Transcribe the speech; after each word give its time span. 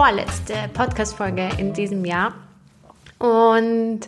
vorletzte 0.00 0.54
Podcast-Folge 0.72 1.50
in 1.58 1.74
diesem 1.74 2.06
Jahr. 2.06 2.32
Und 3.18 4.00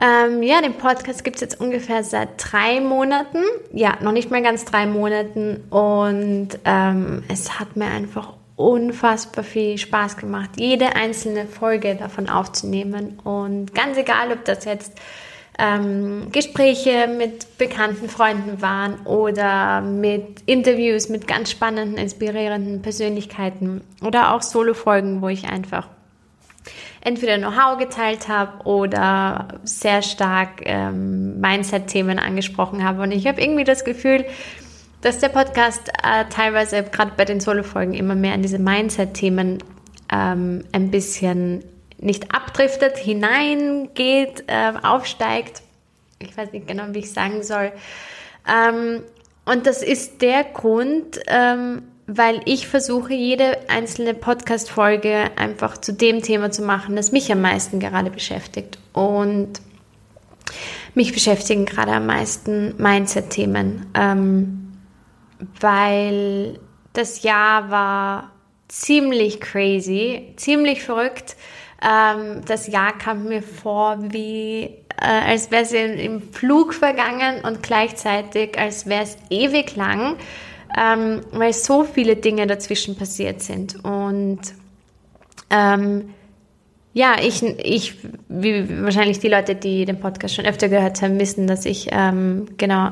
ähm, 0.00 0.42
ja, 0.42 0.62
den 0.62 0.72
Podcast 0.72 1.24
gibt 1.24 1.36
es 1.36 1.42
jetzt 1.42 1.60
ungefähr 1.60 2.02
seit 2.04 2.30
drei 2.38 2.80
Monaten. 2.80 3.44
Ja, 3.70 3.98
noch 4.00 4.12
nicht 4.12 4.30
mal 4.30 4.42
ganz 4.42 4.64
drei 4.64 4.86
Monaten. 4.86 5.62
Und 5.68 6.58
ähm, 6.64 7.22
es 7.28 7.60
hat 7.60 7.76
mir 7.76 7.84
einfach 7.84 8.32
unfassbar 8.56 9.44
viel 9.44 9.76
Spaß 9.76 10.16
gemacht, 10.16 10.52
jede 10.56 10.96
einzelne 10.96 11.44
Folge 11.44 11.96
davon 11.96 12.30
aufzunehmen. 12.30 13.18
Und 13.22 13.74
ganz 13.74 13.98
egal, 13.98 14.32
ob 14.32 14.46
das 14.46 14.64
jetzt 14.64 14.94
ähm, 15.60 16.32
Gespräche 16.32 17.06
mit 17.06 17.58
bekannten 17.58 18.08
Freunden 18.08 18.62
waren 18.62 19.00
oder 19.06 19.82
mit 19.82 20.42
Interviews 20.46 21.08
mit 21.08 21.28
ganz 21.28 21.50
spannenden, 21.50 21.98
inspirierenden 21.98 22.80
Persönlichkeiten 22.80 23.82
oder 24.02 24.34
auch 24.34 24.42
Solo-Folgen, 24.42 25.20
wo 25.20 25.28
ich 25.28 25.48
einfach 25.48 25.88
entweder 27.02 27.36
Know-how 27.38 27.78
geteilt 27.78 28.28
habe 28.28 28.64
oder 28.66 29.60
sehr 29.64 30.02
stark 30.02 30.62
ähm, 30.64 31.40
Mindset-Themen 31.40 32.18
angesprochen 32.18 32.84
habe. 32.84 33.02
Und 33.02 33.12
ich 33.12 33.26
habe 33.26 33.40
irgendwie 33.40 33.64
das 33.64 33.84
Gefühl, 33.84 34.24
dass 35.02 35.18
der 35.18 35.28
Podcast 35.28 35.88
äh, 36.02 36.24
teilweise 36.30 36.82
gerade 36.84 37.12
bei 37.16 37.24
den 37.24 37.40
Solo-Folgen 37.40 37.94
immer 37.94 38.14
mehr 38.14 38.34
in 38.34 38.42
diese 38.42 38.58
Mindset-Themen 38.58 39.58
ähm, 40.12 40.64
ein 40.72 40.90
bisschen 40.90 41.64
nicht 42.00 42.34
abdriftet, 42.34 42.96
hineingeht, 42.96 44.44
äh, 44.46 44.72
aufsteigt. 44.82 45.62
Ich 46.18 46.36
weiß 46.36 46.52
nicht 46.52 46.66
genau, 46.66 46.84
wie 46.90 47.00
ich 47.00 47.12
sagen 47.12 47.42
soll. 47.42 47.72
Ähm, 48.48 49.02
und 49.44 49.66
das 49.66 49.82
ist 49.82 50.22
der 50.22 50.44
Grund, 50.44 51.20
ähm, 51.26 51.82
weil 52.06 52.40
ich 52.44 52.66
versuche, 52.66 53.14
jede 53.14 53.68
einzelne 53.68 54.14
Podcast-Folge 54.14 55.30
einfach 55.36 55.78
zu 55.78 55.92
dem 55.92 56.22
Thema 56.22 56.50
zu 56.50 56.62
machen, 56.62 56.96
das 56.96 57.12
mich 57.12 57.30
am 57.30 57.40
meisten 57.40 57.80
gerade 57.80 58.10
beschäftigt. 58.10 58.78
Und 58.92 59.60
mich 60.94 61.12
beschäftigen 61.12 61.66
gerade 61.66 61.92
am 61.92 62.06
meisten 62.06 62.74
Mindset-Themen. 62.78 63.86
Ähm, 63.94 64.78
weil 65.60 66.58
das 66.92 67.22
Jahr 67.22 67.70
war 67.70 68.32
ziemlich 68.68 69.40
crazy, 69.40 70.32
ziemlich 70.36 70.82
verrückt. 70.82 71.36
Ähm, 71.82 72.42
das 72.46 72.66
Jahr 72.66 72.96
kam 72.96 73.24
mir 73.24 73.42
vor 73.42 73.98
wie, 74.00 74.64
äh, 75.00 75.30
als 75.30 75.50
wäre 75.50 75.62
es 75.62 75.72
im 75.72 76.22
Flug 76.32 76.74
vergangen 76.74 77.42
und 77.42 77.62
gleichzeitig 77.62 78.58
als 78.58 78.86
wäre 78.86 79.04
es 79.04 79.16
ewig 79.30 79.76
lang, 79.76 80.16
ähm, 80.78 81.22
weil 81.32 81.52
so 81.52 81.84
viele 81.84 82.16
Dinge 82.16 82.46
dazwischen 82.46 82.96
passiert 82.96 83.42
sind. 83.42 83.82
Und 83.84 84.40
ähm, 85.48 86.10
ja, 86.92 87.16
ich, 87.22 87.42
ich, 87.42 87.98
wie 88.28 88.82
wahrscheinlich 88.82 89.20
die 89.20 89.28
Leute, 89.28 89.54
die 89.54 89.84
den 89.84 90.00
Podcast 90.00 90.34
schon 90.34 90.44
öfter 90.44 90.68
gehört 90.68 91.00
haben, 91.02 91.18
wissen, 91.18 91.46
dass 91.46 91.64
ich 91.64 91.88
ähm, 91.92 92.48
genau 92.56 92.90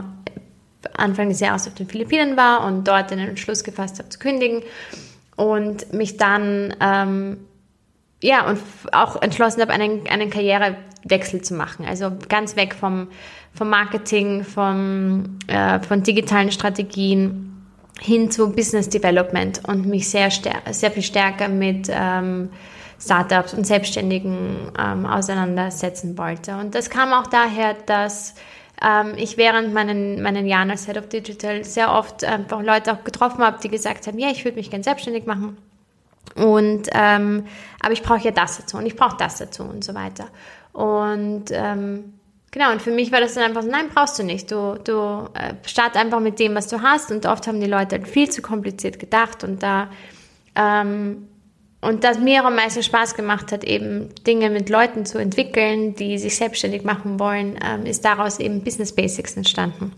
Anfang 0.96 1.28
des 1.28 1.40
Jahres 1.40 1.66
auf 1.66 1.74
den 1.74 1.88
Philippinen 1.88 2.36
war 2.36 2.64
und 2.64 2.86
dort 2.86 3.10
den 3.10 3.18
Entschluss 3.18 3.64
gefasst 3.64 3.98
habe 3.98 4.08
zu 4.08 4.18
kündigen 4.18 4.62
und 5.36 5.92
mich 5.92 6.16
dann 6.16 6.74
ähm, 6.80 7.38
ja 8.22 8.48
und 8.48 8.60
auch 8.92 9.20
entschlossen 9.22 9.60
habe, 9.60 9.72
einen, 9.72 10.06
einen 10.08 10.30
Karrierewechsel 10.30 11.42
zu 11.42 11.54
machen. 11.54 11.84
Also 11.86 12.12
ganz 12.28 12.56
weg 12.56 12.74
vom, 12.74 13.08
vom 13.54 13.68
Marketing, 13.70 14.44
vom, 14.44 15.38
äh, 15.46 15.80
von 15.80 16.02
digitalen 16.02 16.50
Strategien 16.50 17.44
hin 18.00 18.30
zu 18.30 18.52
Business 18.52 18.88
Development 18.88 19.60
und 19.66 19.86
mich 19.86 20.08
sehr, 20.08 20.30
sehr 20.70 20.90
viel 20.90 21.02
stärker 21.02 21.48
mit 21.48 21.88
ähm, 21.90 22.50
Startups 23.00 23.54
und 23.54 23.66
Selbstständigen 23.66 24.72
ähm, 24.78 25.06
auseinandersetzen 25.06 26.16
wollte. 26.18 26.56
Und 26.56 26.74
das 26.74 26.90
kam 26.90 27.12
auch 27.12 27.26
daher, 27.26 27.74
dass 27.86 28.34
ähm, 28.82 29.14
ich 29.16 29.36
während 29.36 29.72
meinen, 29.72 30.22
meinen 30.22 30.46
Jahren 30.46 30.70
als 30.70 30.86
Head 30.86 30.98
of 30.98 31.08
Digital 31.08 31.64
sehr 31.64 31.92
oft 31.92 32.24
einfach 32.24 32.62
Leute 32.62 32.92
auch 32.92 33.04
getroffen 33.04 33.44
habe, 33.44 33.58
die 33.62 33.68
gesagt 33.68 34.06
haben, 34.06 34.18
ja, 34.18 34.30
ich 34.30 34.44
würde 34.44 34.56
mich 34.56 34.70
gerne 34.70 34.84
selbstständig 34.84 35.26
machen. 35.26 35.56
Und 36.34 36.88
ähm, 36.92 37.46
aber 37.80 37.92
ich 37.92 38.02
brauche 38.02 38.20
ja 38.20 38.30
das 38.30 38.58
dazu 38.58 38.76
und 38.76 38.86
ich 38.86 38.96
brauche 38.96 39.16
das 39.16 39.38
dazu 39.38 39.64
und 39.64 39.82
so 39.82 39.94
weiter. 39.94 40.28
Und 40.72 41.46
ähm, 41.50 42.14
genau, 42.50 42.70
und 42.70 42.82
für 42.82 42.90
mich 42.90 43.10
war 43.10 43.20
das 43.20 43.34
dann 43.34 43.44
einfach 43.44 43.62
so, 43.62 43.70
nein, 43.70 43.86
brauchst 43.92 44.18
du 44.18 44.22
nicht. 44.22 44.50
Du, 44.50 44.78
du 44.82 45.28
äh, 45.34 45.54
start 45.66 45.96
einfach 45.96 46.20
mit 46.20 46.38
dem, 46.38 46.54
was 46.54 46.68
du 46.68 46.82
hast. 46.82 47.10
Und 47.10 47.26
oft 47.26 47.46
haben 47.46 47.60
die 47.60 47.66
Leute 47.66 47.96
halt 47.96 48.08
viel 48.08 48.30
zu 48.30 48.42
kompliziert 48.42 48.98
gedacht 48.98 49.42
und 49.42 49.62
da 49.62 49.88
ähm, 50.54 51.28
und 51.80 52.02
dass 52.02 52.18
mir 52.18 52.44
am 52.44 52.56
meisten 52.56 52.82
Spaß 52.82 53.14
gemacht 53.14 53.52
hat, 53.52 53.62
eben 53.62 54.12
Dinge 54.26 54.50
mit 54.50 54.68
Leuten 54.68 55.06
zu 55.06 55.18
entwickeln, 55.18 55.94
die 55.94 56.18
sich 56.18 56.36
selbstständig 56.36 56.82
machen 56.82 57.20
wollen, 57.20 57.56
ähm, 57.64 57.86
ist 57.86 58.04
daraus 58.04 58.40
eben 58.40 58.64
Business 58.64 58.92
Basics 58.92 59.36
entstanden. 59.36 59.92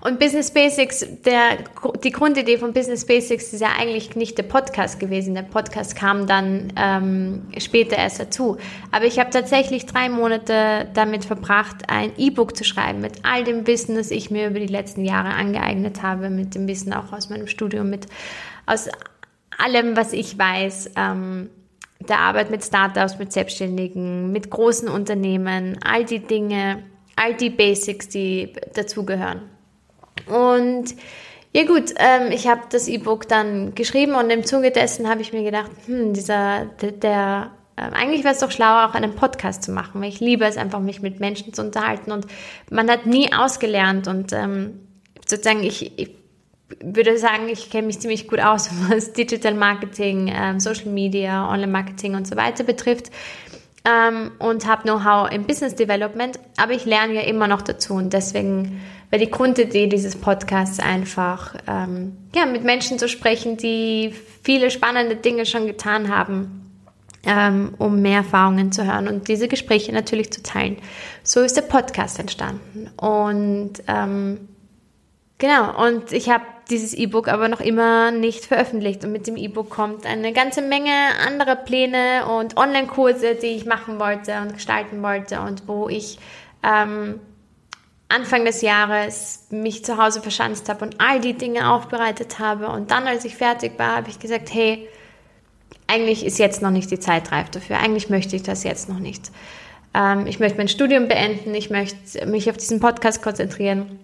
Und 0.00 0.18
Business 0.18 0.50
Basics, 0.50 1.06
der, 1.24 1.64
die 2.02 2.10
Grundidee 2.10 2.58
von 2.58 2.74
Business 2.74 3.06
Basics 3.06 3.52
ist 3.54 3.60
ja 3.60 3.70
eigentlich 3.78 4.14
nicht 4.16 4.36
der 4.36 4.42
Podcast 4.42 5.00
gewesen. 5.00 5.34
Der 5.34 5.42
Podcast 5.42 5.96
kam 5.96 6.26
dann 6.26 6.72
ähm, 6.76 7.46
später 7.58 7.96
erst 7.96 8.20
dazu. 8.20 8.58
Aber 8.92 9.06
ich 9.06 9.18
habe 9.18 9.30
tatsächlich 9.30 9.86
drei 9.86 10.10
Monate 10.10 10.88
damit 10.92 11.24
verbracht, 11.24 11.88
ein 11.88 12.12
E-Book 12.18 12.54
zu 12.54 12.64
schreiben 12.64 13.00
mit 13.00 13.24
all 13.24 13.44
dem 13.44 13.66
Wissen, 13.66 13.96
das 13.96 14.10
ich 14.10 14.30
mir 14.30 14.48
über 14.48 14.60
die 14.60 14.66
letzten 14.66 15.06
Jahre 15.06 15.30
angeeignet 15.30 16.02
habe, 16.02 16.28
mit 16.28 16.54
dem 16.54 16.68
Wissen 16.68 16.92
auch 16.92 17.12
aus 17.12 17.30
meinem 17.30 17.46
Studium, 17.46 17.88
mit 17.88 18.06
aus 18.66 18.88
allem, 19.56 19.96
was 19.96 20.12
ich 20.12 20.38
weiß, 20.38 20.90
ähm, 20.96 21.48
der 22.08 22.18
Arbeit 22.18 22.50
mit 22.50 22.62
Startups, 22.62 23.18
mit 23.18 23.32
Selbstständigen, 23.32 24.32
mit 24.32 24.50
großen 24.50 24.88
Unternehmen, 24.88 25.78
all 25.82 26.04
die 26.04 26.18
Dinge, 26.18 26.82
all 27.16 27.34
die 27.34 27.50
Basics, 27.50 28.08
die 28.08 28.52
dazugehören. 28.74 29.42
Und 30.26 30.94
ja 31.54 31.64
gut, 31.64 31.94
ähm, 31.98 32.32
ich 32.32 32.48
habe 32.48 32.62
das 32.70 32.88
E-Book 32.88 33.28
dann 33.28 33.74
geschrieben 33.74 34.14
und 34.14 34.30
im 34.30 34.44
Zuge 34.44 34.70
dessen 34.70 35.08
habe 35.08 35.22
ich 35.22 35.32
mir 35.32 35.44
gedacht, 35.44 35.70
hm, 35.86 36.12
dieser, 36.12 36.66
der, 36.80 36.92
der 36.92 37.50
äh, 37.76 37.82
eigentlich 37.82 38.24
wäre 38.24 38.34
es 38.34 38.40
doch 38.40 38.50
schlauer, 38.50 38.88
auch 38.88 38.94
einen 38.94 39.14
Podcast 39.14 39.62
zu 39.62 39.70
machen, 39.70 40.00
weil 40.00 40.08
ich 40.08 40.20
liebe 40.20 40.44
es 40.44 40.56
einfach, 40.56 40.80
mich 40.80 41.02
mit 41.02 41.20
Menschen 41.20 41.52
zu 41.52 41.62
unterhalten 41.62 42.10
und 42.10 42.26
man 42.70 42.90
hat 42.90 43.06
nie 43.06 43.32
ausgelernt 43.32 44.08
und 44.08 44.32
ähm, 44.32 44.80
sozusagen 45.26 45.62
ich, 45.62 45.96
ich 45.98 46.10
würde 46.82 47.18
sagen, 47.18 47.48
ich 47.48 47.70
kenne 47.70 47.86
mich 47.86 48.00
ziemlich 48.00 48.26
gut 48.26 48.40
aus, 48.40 48.70
was 48.88 49.12
Digital 49.12 49.54
Marketing, 49.54 50.32
ähm, 50.34 50.60
Social 50.60 50.88
Media, 50.88 51.48
Online 51.48 51.70
Marketing 51.70 52.14
und 52.14 52.26
so 52.26 52.36
weiter 52.36 52.64
betrifft 52.64 53.10
ähm, 53.84 54.32
und 54.38 54.66
habe 54.66 54.82
Know-how 54.82 55.30
im 55.30 55.44
Business 55.44 55.74
Development, 55.74 56.38
aber 56.56 56.72
ich 56.72 56.84
lerne 56.84 57.14
ja 57.14 57.20
immer 57.22 57.46
noch 57.46 57.62
dazu. 57.62 57.94
Und 57.94 58.12
deswegen 58.12 58.80
wäre 59.10 59.24
die 59.24 59.30
Grundidee 59.30 59.86
dieses 59.86 60.16
Podcasts 60.16 60.80
einfach, 60.80 61.54
ähm, 61.66 62.16
ja, 62.34 62.46
mit 62.46 62.64
Menschen 62.64 62.98
zu 62.98 63.08
sprechen, 63.08 63.56
die 63.56 64.14
viele 64.42 64.70
spannende 64.70 65.16
Dinge 65.16 65.44
schon 65.46 65.66
getan 65.66 66.14
haben, 66.14 66.70
ähm, 67.26 67.74
um 67.78 68.00
mehr 68.00 68.18
Erfahrungen 68.18 68.72
zu 68.72 68.86
hören 68.86 69.08
und 69.08 69.28
diese 69.28 69.48
Gespräche 69.48 69.92
natürlich 69.92 70.32
zu 70.32 70.42
teilen. 70.42 70.76
So 71.22 71.40
ist 71.40 71.56
der 71.56 71.62
Podcast 71.62 72.18
entstanden. 72.18 72.90
Und 72.96 73.82
ähm, 73.86 74.48
genau, 75.38 75.86
und 75.86 76.12
ich 76.12 76.30
habe 76.30 76.44
dieses 76.70 76.94
E-Book 76.94 77.28
aber 77.28 77.48
noch 77.48 77.60
immer 77.60 78.10
nicht 78.10 78.46
veröffentlicht. 78.46 79.04
Und 79.04 79.12
mit 79.12 79.26
dem 79.26 79.36
E-Book 79.36 79.70
kommt 79.70 80.06
eine 80.06 80.32
ganze 80.32 80.62
Menge 80.62 80.92
anderer 81.26 81.56
Pläne 81.56 82.26
und 82.26 82.56
Online-Kurse, 82.56 83.34
die 83.34 83.48
ich 83.48 83.66
machen 83.66 83.98
wollte 83.98 84.40
und 84.40 84.54
gestalten 84.54 85.02
wollte 85.02 85.40
und 85.40 85.68
wo 85.68 85.88
ich 85.88 86.18
ähm, 86.62 87.20
Anfang 88.08 88.44
des 88.44 88.62
Jahres 88.62 89.46
mich 89.50 89.84
zu 89.84 89.96
Hause 89.96 90.20
verschanzt 90.20 90.68
habe 90.68 90.84
und 90.84 91.00
all 91.00 91.20
die 91.20 91.34
Dinge 91.34 91.70
aufbereitet 91.70 92.38
habe. 92.38 92.68
Und 92.68 92.90
dann, 92.90 93.06
als 93.06 93.24
ich 93.24 93.36
fertig 93.36 93.78
war, 93.78 93.96
habe 93.96 94.10
ich 94.10 94.18
gesagt, 94.18 94.52
hey, 94.52 94.88
eigentlich 95.86 96.24
ist 96.24 96.38
jetzt 96.38 96.62
noch 96.62 96.70
nicht 96.70 96.90
die 96.90 96.98
Zeit 96.98 97.32
reif 97.32 97.50
dafür. 97.50 97.78
Eigentlich 97.78 98.10
möchte 98.10 98.36
ich 98.36 98.42
das 98.42 98.64
jetzt 98.64 98.88
noch 98.88 98.98
nicht. 98.98 99.30
Ähm, 99.94 100.26
ich 100.26 100.40
möchte 100.40 100.58
mein 100.58 100.68
Studium 100.68 101.08
beenden. 101.08 101.54
Ich 101.54 101.70
möchte 101.70 102.26
mich 102.26 102.48
auf 102.50 102.56
diesen 102.56 102.80
Podcast 102.80 103.22
konzentrieren. 103.22 103.98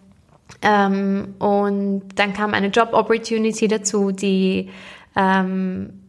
Ähm, 0.63 1.35
und 1.39 2.03
dann 2.17 2.33
kam 2.35 2.55
eine 2.55 2.69
Job 2.69 2.93
Opportunity 2.93 3.69
dazu, 3.69 4.13
die 4.13 4.71
ähm, 5.17 6.01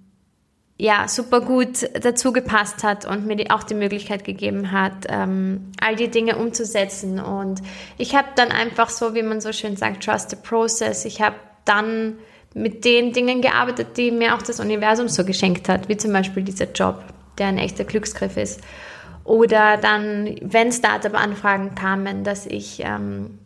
ja 0.78 1.08
super 1.08 1.42
gut 1.42 1.90
dazu 2.02 2.34
gepasst 2.34 2.84
hat 2.84 3.06
und 3.06 3.28
mir 3.28 3.36
die, 3.36 3.52
auch 3.52 3.64
die 3.64 3.76
Möglichkeit 3.76 4.24
gegeben 4.24 4.72
hat, 4.72 5.06
ähm, 5.10 5.72
all 5.80 5.96
die 5.96 6.10
Dinge 6.10 6.38
umzusetzen. 6.38 7.20
Und 7.20 7.62
ich 7.98 8.16
habe 8.16 8.30
dann 8.36 8.50
einfach 8.50 8.90
so, 8.90 9.14
wie 9.14 9.24
man 9.24 9.42
so 9.42 9.54
schön 9.54 9.78
sagt, 9.78 10.04
trust 10.04 10.32
the 10.32 10.36
process. 10.36 11.06
Ich 11.06 11.22
habe 11.22 11.36
dann 11.66 12.18
mit 12.54 12.84
den 12.84 13.14
Dingen 13.14 13.42
gearbeitet, 13.42 13.96
die 13.96 14.12
mir 14.12 14.36
auch 14.36 14.42
das 14.42 14.60
Universum 14.60 15.08
so 15.08 15.24
geschenkt 15.24 15.70
hat, 15.70 15.88
wie 15.88 15.98
zum 15.98 16.12
Beispiel 16.12 16.44
dieser 16.44 16.70
Job, 16.72 17.04
der 17.38 17.48
ein 17.48 17.58
echter 17.58 17.84
Glücksgriff 17.84 18.36
ist. 18.36 18.60
Oder 19.24 19.78
dann, 19.78 20.36
wenn 20.42 20.72
Startup-Anfragen 20.72 21.76
kamen, 21.76 22.24
dass 22.24 22.48
ich 22.48 22.82
ähm, 22.84 23.38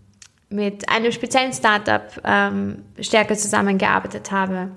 mit 0.56 0.90
einem 0.90 1.12
speziellen 1.12 1.54
Startup 1.54 2.04
ähm, 2.24 2.84
stärker 3.00 3.36
zusammengearbeitet 3.36 4.32
habe. 4.32 4.70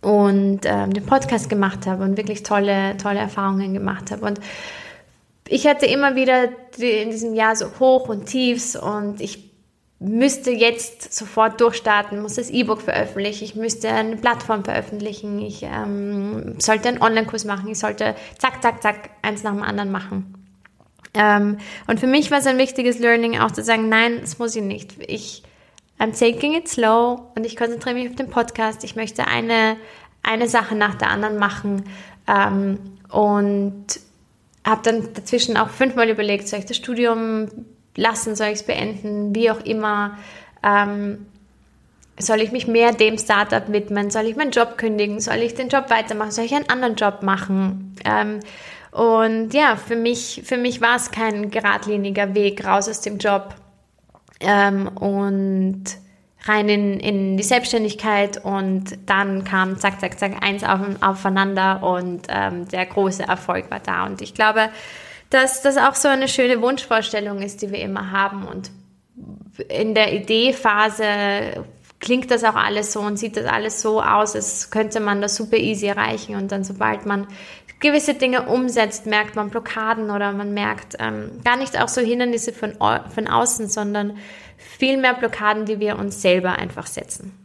und 0.00 0.60
ähm, 0.64 0.92
den 0.92 1.06
Podcast 1.06 1.48
gemacht 1.48 1.86
habe 1.86 2.02
und 2.02 2.16
wirklich 2.16 2.42
tolle, 2.42 2.96
tolle 2.96 3.20
Erfahrungen 3.20 3.72
gemacht 3.72 4.10
habe. 4.10 4.26
Und 4.26 4.40
ich 5.48 5.66
hatte 5.66 5.86
immer 5.86 6.16
wieder 6.16 6.48
in 6.78 7.10
diesem 7.10 7.34
Jahr 7.34 7.54
so 7.54 7.66
Hoch 7.78 8.08
und 8.08 8.26
Tiefs 8.26 8.74
und 8.74 9.20
ich 9.20 9.52
müsste 10.00 10.50
jetzt 10.50 11.14
sofort 11.14 11.60
durchstarten, 11.60 12.20
muss 12.20 12.34
das 12.34 12.50
E-Book 12.50 12.82
veröffentlichen, 12.82 13.44
ich 13.44 13.54
müsste 13.54 13.88
eine 13.88 14.16
Plattform 14.16 14.64
veröffentlichen, 14.64 15.38
ich 15.38 15.62
ähm, 15.62 16.56
sollte 16.58 16.88
einen 16.88 17.00
Online-Kurs 17.00 17.44
machen, 17.44 17.68
ich 17.68 17.78
sollte 17.78 18.16
zack, 18.38 18.62
zack, 18.62 18.82
zack, 18.82 19.10
eins 19.22 19.44
nach 19.44 19.52
dem 19.52 19.62
anderen 19.62 19.92
machen. 19.92 20.41
Ähm, 21.14 21.58
und 21.86 22.00
für 22.00 22.06
mich 22.06 22.30
war 22.30 22.38
es 22.38 22.46
ein 22.46 22.58
wichtiges 22.58 22.98
Learning 22.98 23.38
auch 23.38 23.50
zu 23.50 23.62
sagen, 23.62 23.88
nein, 23.88 24.18
das 24.20 24.38
muss 24.38 24.56
ich 24.56 24.62
nicht. 24.62 24.94
Ich 25.06 25.42
I'm 25.98 26.18
taking 26.18 26.54
it 26.54 26.68
slow 26.68 27.28
und 27.36 27.46
ich 27.46 27.56
konzentriere 27.56 27.94
mich 27.94 28.08
auf 28.08 28.16
den 28.16 28.28
Podcast. 28.28 28.82
Ich 28.82 28.96
möchte 28.96 29.28
eine, 29.28 29.76
eine 30.22 30.48
Sache 30.48 30.74
nach 30.74 30.96
der 30.96 31.10
anderen 31.10 31.38
machen 31.38 31.84
ähm, 32.26 32.78
und 33.08 33.84
habe 34.64 34.80
dann 34.82 35.12
dazwischen 35.14 35.56
auch 35.56 35.68
fünfmal 35.68 36.08
überlegt, 36.08 36.48
soll 36.48 36.58
ich 36.58 36.66
das 36.66 36.76
Studium 36.76 37.48
lassen, 37.94 38.34
soll 38.34 38.48
ich 38.48 38.54
es 38.54 38.62
beenden, 38.64 39.34
wie 39.34 39.50
auch 39.50 39.60
immer. 39.60 40.18
Ähm, 40.62 41.26
soll 42.18 42.40
ich 42.40 42.52
mich 42.52 42.66
mehr 42.66 42.92
dem 42.92 43.16
Startup 43.18 43.70
widmen? 43.72 44.10
Soll 44.10 44.26
ich 44.26 44.36
meinen 44.36 44.50
Job 44.50 44.78
kündigen? 44.78 45.20
Soll 45.20 45.36
ich 45.36 45.54
den 45.54 45.68
Job 45.68 45.88
weitermachen? 45.88 46.30
Soll 46.30 46.44
ich 46.44 46.54
einen 46.54 46.68
anderen 46.68 46.94
Job 46.94 47.22
machen? 47.22 47.96
Ähm, 48.04 48.40
und 48.92 49.54
ja, 49.54 49.76
für 49.76 49.96
mich, 49.96 50.42
für 50.44 50.58
mich 50.58 50.80
war 50.82 50.96
es 50.96 51.10
kein 51.10 51.50
geradliniger 51.50 52.34
Weg 52.34 52.64
raus 52.64 52.88
aus 52.88 53.00
dem 53.00 53.16
Job 53.16 53.54
ähm, 54.40 54.88
und 54.88 55.84
rein 56.44 56.68
in, 56.68 57.00
in 57.00 57.36
die 57.38 57.42
Selbstständigkeit 57.42 58.44
und 58.44 58.98
dann 59.06 59.44
kam 59.44 59.78
zack, 59.78 59.98
zack, 60.00 60.18
zack, 60.18 60.44
eins 60.44 60.62
auf, 60.62 60.80
aufeinander 61.00 61.82
und 61.82 62.26
ähm, 62.28 62.68
der 62.68 62.84
große 62.84 63.22
Erfolg 63.22 63.70
war 63.70 63.80
da. 63.80 64.04
Und 64.04 64.20
ich 64.20 64.34
glaube, 64.34 64.68
dass 65.30 65.62
das 65.62 65.78
auch 65.78 65.94
so 65.94 66.08
eine 66.08 66.28
schöne 66.28 66.60
Wunschvorstellung 66.60 67.40
ist, 67.40 67.62
die 67.62 67.70
wir 67.70 67.80
immer 67.80 68.10
haben. 68.10 68.44
Und 68.44 68.70
in 69.68 69.94
der 69.94 70.12
Ideephase 70.12 71.64
klingt 72.00 72.30
das 72.32 72.42
auch 72.44 72.56
alles 72.56 72.92
so 72.92 73.00
und 73.00 73.16
sieht 73.16 73.36
das 73.36 73.46
alles 73.46 73.80
so 73.80 74.02
aus, 74.02 74.34
als 74.34 74.70
könnte 74.70 74.98
man 75.00 75.22
das 75.22 75.36
super 75.36 75.56
easy 75.56 75.86
erreichen. 75.86 76.34
Und 76.34 76.50
dann, 76.52 76.64
sobald 76.64 77.06
man 77.06 77.28
gewisse 77.82 78.14
Dinge 78.14 78.46
umsetzt, 78.46 79.04
merkt 79.04 79.36
man 79.36 79.50
Blockaden 79.50 80.10
oder 80.10 80.32
man 80.32 80.54
merkt 80.54 80.96
ähm, 80.98 81.40
gar 81.44 81.56
nicht 81.56 81.78
auch 81.78 81.88
so 81.88 82.00
Hindernisse 82.00 82.54
von, 82.54 82.72
von 82.72 83.26
außen, 83.28 83.68
sondern 83.68 84.16
viel 84.56 84.96
mehr 84.96 85.14
Blockaden, 85.14 85.66
die 85.66 85.80
wir 85.80 85.98
uns 85.98 86.22
selber 86.22 86.52
einfach 86.52 86.86
setzen. 86.86 87.38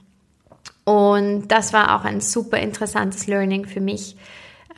Und 0.85 1.49
das 1.49 1.73
war 1.73 1.95
auch 1.95 2.05
ein 2.05 2.21
super 2.21 2.59
interessantes 2.59 3.27
Learning 3.27 3.65
für 3.65 3.81
mich. 3.81 4.15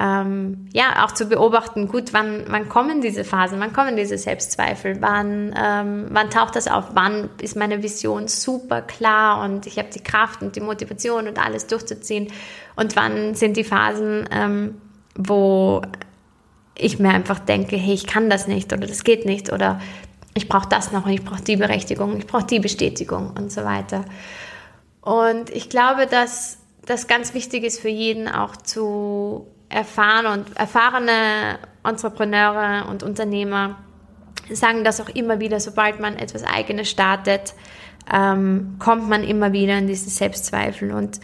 Ähm, 0.01 0.69
ja, 0.71 1.05
auch 1.05 1.11
zu 1.11 1.25
beobachten, 1.25 1.89
gut, 1.89 2.13
wann, 2.13 2.45
wann 2.47 2.69
kommen 2.69 3.01
diese 3.01 3.25
Phasen, 3.25 3.59
wann 3.59 3.73
kommen 3.73 3.97
diese 3.97 4.17
Selbstzweifel, 4.17 5.01
wann, 5.01 5.53
ähm, 5.61 6.07
wann 6.09 6.29
taucht 6.29 6.55
das 6.55 6.69
auf, 6.69 6.85
wann 6.93 7.29
ist 7.41 7.57
meine 7.57 7.83
Vision 7.83 8.29
super 8.29 8.81
klar 8.81 9.43
und 9.43 9.67
ich 9.67 9.77
habe 9.77 9.89
die 9.93 10.01
Kraft 10.01 10.41
und 10.41 10.55
die 10.55 10.61
Motivation 10.61 11.27
und 11.27 11.37
alles 11.37 11.67
durchzuziehen 11.67 12.31
und 12.77 12.95
wann 12.95 13.35
sind 13.35 13.57
die 13.57 13.65
Phasen, 13.65 14.27
ähm, 14.31 14.75
wo 15.19 15.81
ich 16.75 16.97
mir 16.97 17.09
einfach 17.09 17.39
denke, 17.39 17.75
hey, 17.75 17.93
ich 17.93 18.07
kann 18.07 18.29
das 18.29 18.47
nicht 18.47 18.71
oder 18.71 18.87
das 18.87 19.03
geht 19.03 19.25
nicht 19.25 19.51
oder 19.51 19.81
ich 20.33 20.47
brauche 20.47 20.69
das 20.69 20.93
noch 20.93 21.05
und 21.05 21.11
ich 21.11 21.25
brauche 21.25 21.41
die 21.41 21.57
Berechtigung, 21.57 22.17
ich 22.17 22.25
brauche 22.25 22.45
die 22.45 22.59
Bestätigung 22.59 23.31
und 23.37 23.51
so 23.51 23.65
weiter. 23.65 24.05
Und 25.01 25.49
ich 25.49 25.69
glaube, 25.69 26.07
dass 26.07 26.59
das 26.85 27.07
ganz 27.07 27.33
wichtig 27.33 27.65
ist 27.65 27.81
für 27.81 27.89
jeden 27.89 28.29
auch 28.29 28.55
zu 28.55 29.45
erfahren 29.67 30.25
und 30.25 30.57
erfahrene 30.57 31.59
Entrepreneure 31.83 32.87
und 32.89 33.03
Unternehmer 33.03 33.75
sagen 34.49 34.83
das 34.83 35.01
auch 35.01 35.09
immer 35.09 35.39
wieder, 35.39 35.59
sobald 35.59 35.99
man 35.99 36.15
etwas 36.15 36.43
Eigenes 36.43 36.89
startet, 36.89 37.53
ähm, 38.11 38.77
kommt 38.79 39.09
man 39.09 39.23
immer 39.23 39.51
wieder 39.51 39.77
in 39.77 39.85
diese 39.85 40.09
Selbstzweifel 40.09 40.91
und 40.91 41.19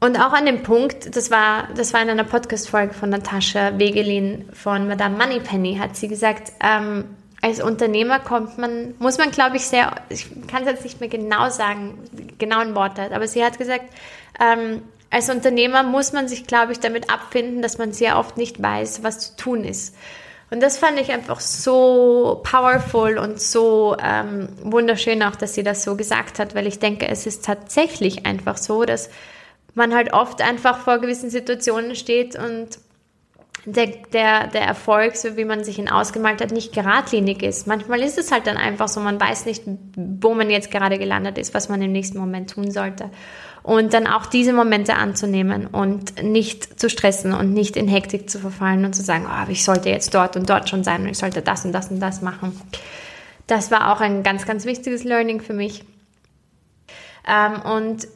und 0.00 0.20
auch 0.20 0.32
an 0.32 0.46
dem 0.46 0.62
Punkt, 0.62 1.16
das 1.16 1.30
war, 1.30 1.68
das 1.74 1.94
war 1.94 2.02
in 2.02 2.10
einer 2.10 2.24
Podcast-Folge 2.24 2.92
von 2.92 3.10
Natascha 3.10 3.78
Wegelin 3.78 4.48
von 4.52 4.88
Madame 4.88 5.16
Moneypenny, 5.16 5.76
hat 5.76 5.96
sie 5.96 6.08
gesagt, 6.08 6.52
ähm, 6.60 7.04
als 7.40 7.62
Unternehmer 7.62 8.18
kommt 8.18 8.58
man, 8.58 8.94
muss 8.98 9.18
man 9.18 9.30
glaube 9.30 9.56
ich 9.56 9.66
sehr, 9.66 9.94
ich 10.08 10.26
kann 10.48 10.62
es 10.62 10.68
jetzt 10.68 10.84
nicht 10.84 11.00
mehr 11.00 11.08
genau 11.08 11.48
sagen, 11.48 11.98
genau 12.38 12.60
in 12.60 12.74
Worte, 12.74 13.10
aber 13.14 13.26
sie 13.26 13.44
hat 13.44 13.58
gesagt, 13.58 13.84
ähm, 14.40 14.82
als 15.10 15.30
Unternehmer 15.30 15.82
muss 15.82 16.12
man 16.12 16.28
sich 16.28 16.46
glaube 16.46 16.72
ich 16.72 16.80
damit 16.80 17.10
abfinden, 17.10 17.62
dass 17.62 17.78
man 17.78 17.92
sehr 17.92 18.18
oft 18.18 18.36
nicht 18.36 18.60
weiß, 18.62 19.02
was 19.02 19.20
zu 19.20 19.36
tun 19.36 19.64
ist. 19.64 19.94
Und 20.50 20.62
das 20.62 20.78
fand 20.78 21.00
ich 21.00 21.10
einfach 21.10 21.40
so 21.40 22.40
powerful 22.44 23.18
und 23.18 23.40
so 23.40 23.96
ähm, 24.00 24.48
wunderschön 24.62 25.22
auch, 25.22 25.34
dass 25.34 25.54
sie 25.54 25.64
das 25.64 25.82
so 25.82 25.96
gesagt 25.96 26.38
hat, 26.38 26.54
weil 26.54 26.66
ich 26.66 26.78
denke, 26.78 27.08
es 27.08 27.26
ist 27.26 27.44
tatsächlich 27.44 28.26
einfach 28.26 28.56
so, 28.56 28.84
dass 28.84 29.10
man 29.76 29.94
halt 29.94 30.12
oft 30.12 30.42
einfach 30.42 30.78
vor 30.78 30.98
gewissen 30.98 31.30
Situationen 31.30 31.94
steht 31.94 32.36
und 32.36 32.78
der, 33.66 33.88
der, 34.12 34.46
der 34.46 34.62
Erfolg, 34.62 35.16
so 35.16 35.36
wie 35.36 35.44
man 35.44 35.64
sich 35.64 35.78
ihn 35.78 35.88
ausgemalt 35.88 36.40
hat, 36.40 36.52
nicht 36.52 36.72
geradlinig 36.72 37.42
ist. 37.42 37.66
Manchmal 37.66 38.00
ist 38.00 38.16
es 38.16 38.30
halt 38.30 38.46
dann 38.46 38.56
einfach 38.56 38.86
so, 38.86 39.00
man 39.00 39.20
weiß 39.20 39.44
nicht, 39.44 39.64
wo 39.96 40.34
man 40.34 40.50
jetzt 40.50 40.70
gerade 40.70 40.98
gelandet 40.98 41.36
ist, 41.36 41.52
was 41.52 41.68
man 41.68 41.82
im 41.82 41.90
nächsten 41.90 42.18
Moment 42.18 42.50
tun 42.50 42.70
sollte. 42.70 43.10
Und 43.64 43.92
dann 43.92 44.06
auch 44.06 44.26
diese 44.26 44.52
Momente 44.52 44.94
anzunehmen 44.94 45.66
und 45.66 46.22
nicht 46.22 46.78
zu 46.78 46.88
stressen 46.88 47.32
und 47.32 47.52
nicht 47.52 47.76
in 47.76 47.88
Hektik 47.88 48.30
zu 48.30 48.38
verfallen 48.38 48.84
und 48.84 48.94
zu 48.94 49.02
sagen, 49.02 49.26
oh, 49.28 49.50
ich 49.50 49.64
sollte 49.64 49.90
jetzt 49.90 50.14
dort 50.14 50.36
und 50.36 50.48
dort 50.48 50.68
schon 50.68 50.84
sein 50.84 51.02
und 51.02 51.08
ich 51.08 51.18
sollte 51.18 51.42
das 51.42 51.64
und 51.64 51.72
das 51.72 51.90
und 51.90 51.98
das 51.98 52.22
machen. 52.22 52.58
Das 53.48 53.72
war 53.72 53.92
auch 53.92 54.00
ein 54.00 54.22
ganz, 54.22 54.46
ganz 54.46 54.64
wichtiges 54.64 55.02
Learning 55.02 55.40
für 55.40 55.54
mich. 55.54 55.82
Ähm, 57.26 57.62
und 57.62 58.08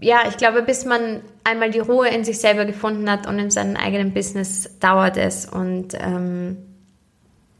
ja, 0.00 0.22
ich 0.28 0.36
glaube, 0.36 0.62
bis 0.62 0.84
man 0.84 1.22
einmal 1.44 1.70
die 1.70 1.78
Ruhe 1.78 2.08
in 2.08 2.24
sich 2.24 2.38
selber 2.38 2.64
gefunden 2.64 3.10
hat 3.10 3.26
und 3.26 3.38
in 3.38 3.50
seinem 3.50 3.76
eigenen 3.76 4.12
Business 4.12 4.78
dauert 4.80 5.16
es. 5.16 5.46
Und, 5.46 5.94
ähm, 5.94 6.56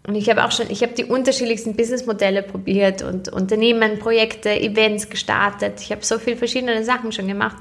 und 0.07 0.15
ich 0.15 0.29
habe 0.29 0.45
auch 0.45 0.53
schon, 0.53 0.71
ich 0.71 0.83
habe 0.83 0.93
die 0.95 1.05
unterschiedlichsten 1.05 1.75
Businessmodelle 1.75 2.43
probiert 2.43 3.03
und 3.03 3.29
Unternehmen, 3.29 3.99
Projekte, 3.99 4.51
Events 4.51 5.09
gestartet. 5.09 5.81
Ich 5.81 5.91
habe 5.91 6.05
so 6.05 6.19
viele 6.19 6.37
verschiedene 6.37 6.85
Sachen 6.85 7.13
schon 7.13 7.29
gemacht. 7.29 7.57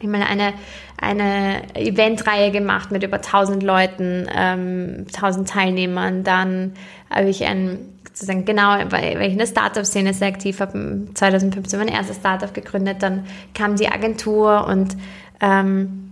Ich 0.00 0.08
meine, 0.08 0.26
eine, 0.26 0.54
eine 0.98 1.62
Eventreihe 1.74 2.50
gemacht 2.50 2.90
mit 2.90 3.02
über 3.02 3.16
1000 3.16 3.62
Leuten, 3.62 4.26
ähm, 4.34 5.06
1000 5.14 5.48
Teilnehmern. 5.48 6.24
Dann 6.24 6.72
habe 7.10 7.28
ich 7.28 7.44
ein 7.44 7.78
sozusagen 8.20 8.44
genau, 8.44 8.76
weil, 8.90 9.20
ich 9.22 9.32
in 9.32 9.38
der 9.38 9.46
Startup-Szene 9.46 10.12
sehr 10.12 10.28
aktiv 10.28 10.60
habe, 10.60 11.08
2015 11.14 11.78
mein 11.78 11.88
erstes 11.88 12.16
Startup 12.16 12.52
gegründet, 12.52 13.02
dann 13.02 13.26
kam 13.54 13.76
die 13.76 13.88
Agentur 13.88 14.66
und 14.66 14.96
ähm, 15.40 16.06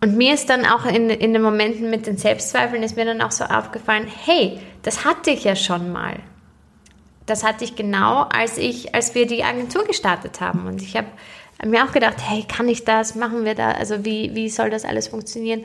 und 0.00 0.18
mir 0.18 0.34
ist 0.34 0.50
dann 0.50 0.66
auch 0.66 0.84
in, 0.84 1.08
in 1.08 1.32
den 1.32 1.40
Momenten 1.40 1.88
mit 1.88 2.06
den 2.06 2.18
Selbstzweifeln 2.18 2.82
ist 2.82 2.94
mir 2.94 3.06
dann 3.06 3.22
auch 3.22 3.30
so 3.30 3.44
aufgefallen, 3.44 4.06
hey, 4.06 4.60
das 4.82 5.06
hatte 5.06 5.30
ich 5.30 5.44
ja 5.44 5.56
schon 5.56 5.92
mal. 5.92 6.16
Das 7.26 7.44
hatte 7.44 7.64
ich 7.64 7.76
genau, 7.76 8.22
als 8.22 8.58
ich, 8.58 8.94
als 8.94 9.14
wir 9.14 9.26
die 9.26 9.44
Agentur 9.44 9.84
gestartet 9.84 10.40
haben. 10.40 10.66
Und 10.66 10.82
ich 10.82 10.96
habe 10.96 11.08
mir 11.64 11.84
auch 11.84 11.92
gedacht, 11.92 12.16
hey, 12.20 12.44
kann 12.46 12.68
ich 12.68 12.84
das? 12.84 13.14
Machen 13.14 13.44
wir 13.44 13.54
da? 13.54 13.70
Also 13.72 14.04
wie, 14.04 14.34
wie 14.34 14.50
soll 14.50 14.70
das 14.70 14.84
alles 14.84 15.08
funktionieren? 15.08 15.64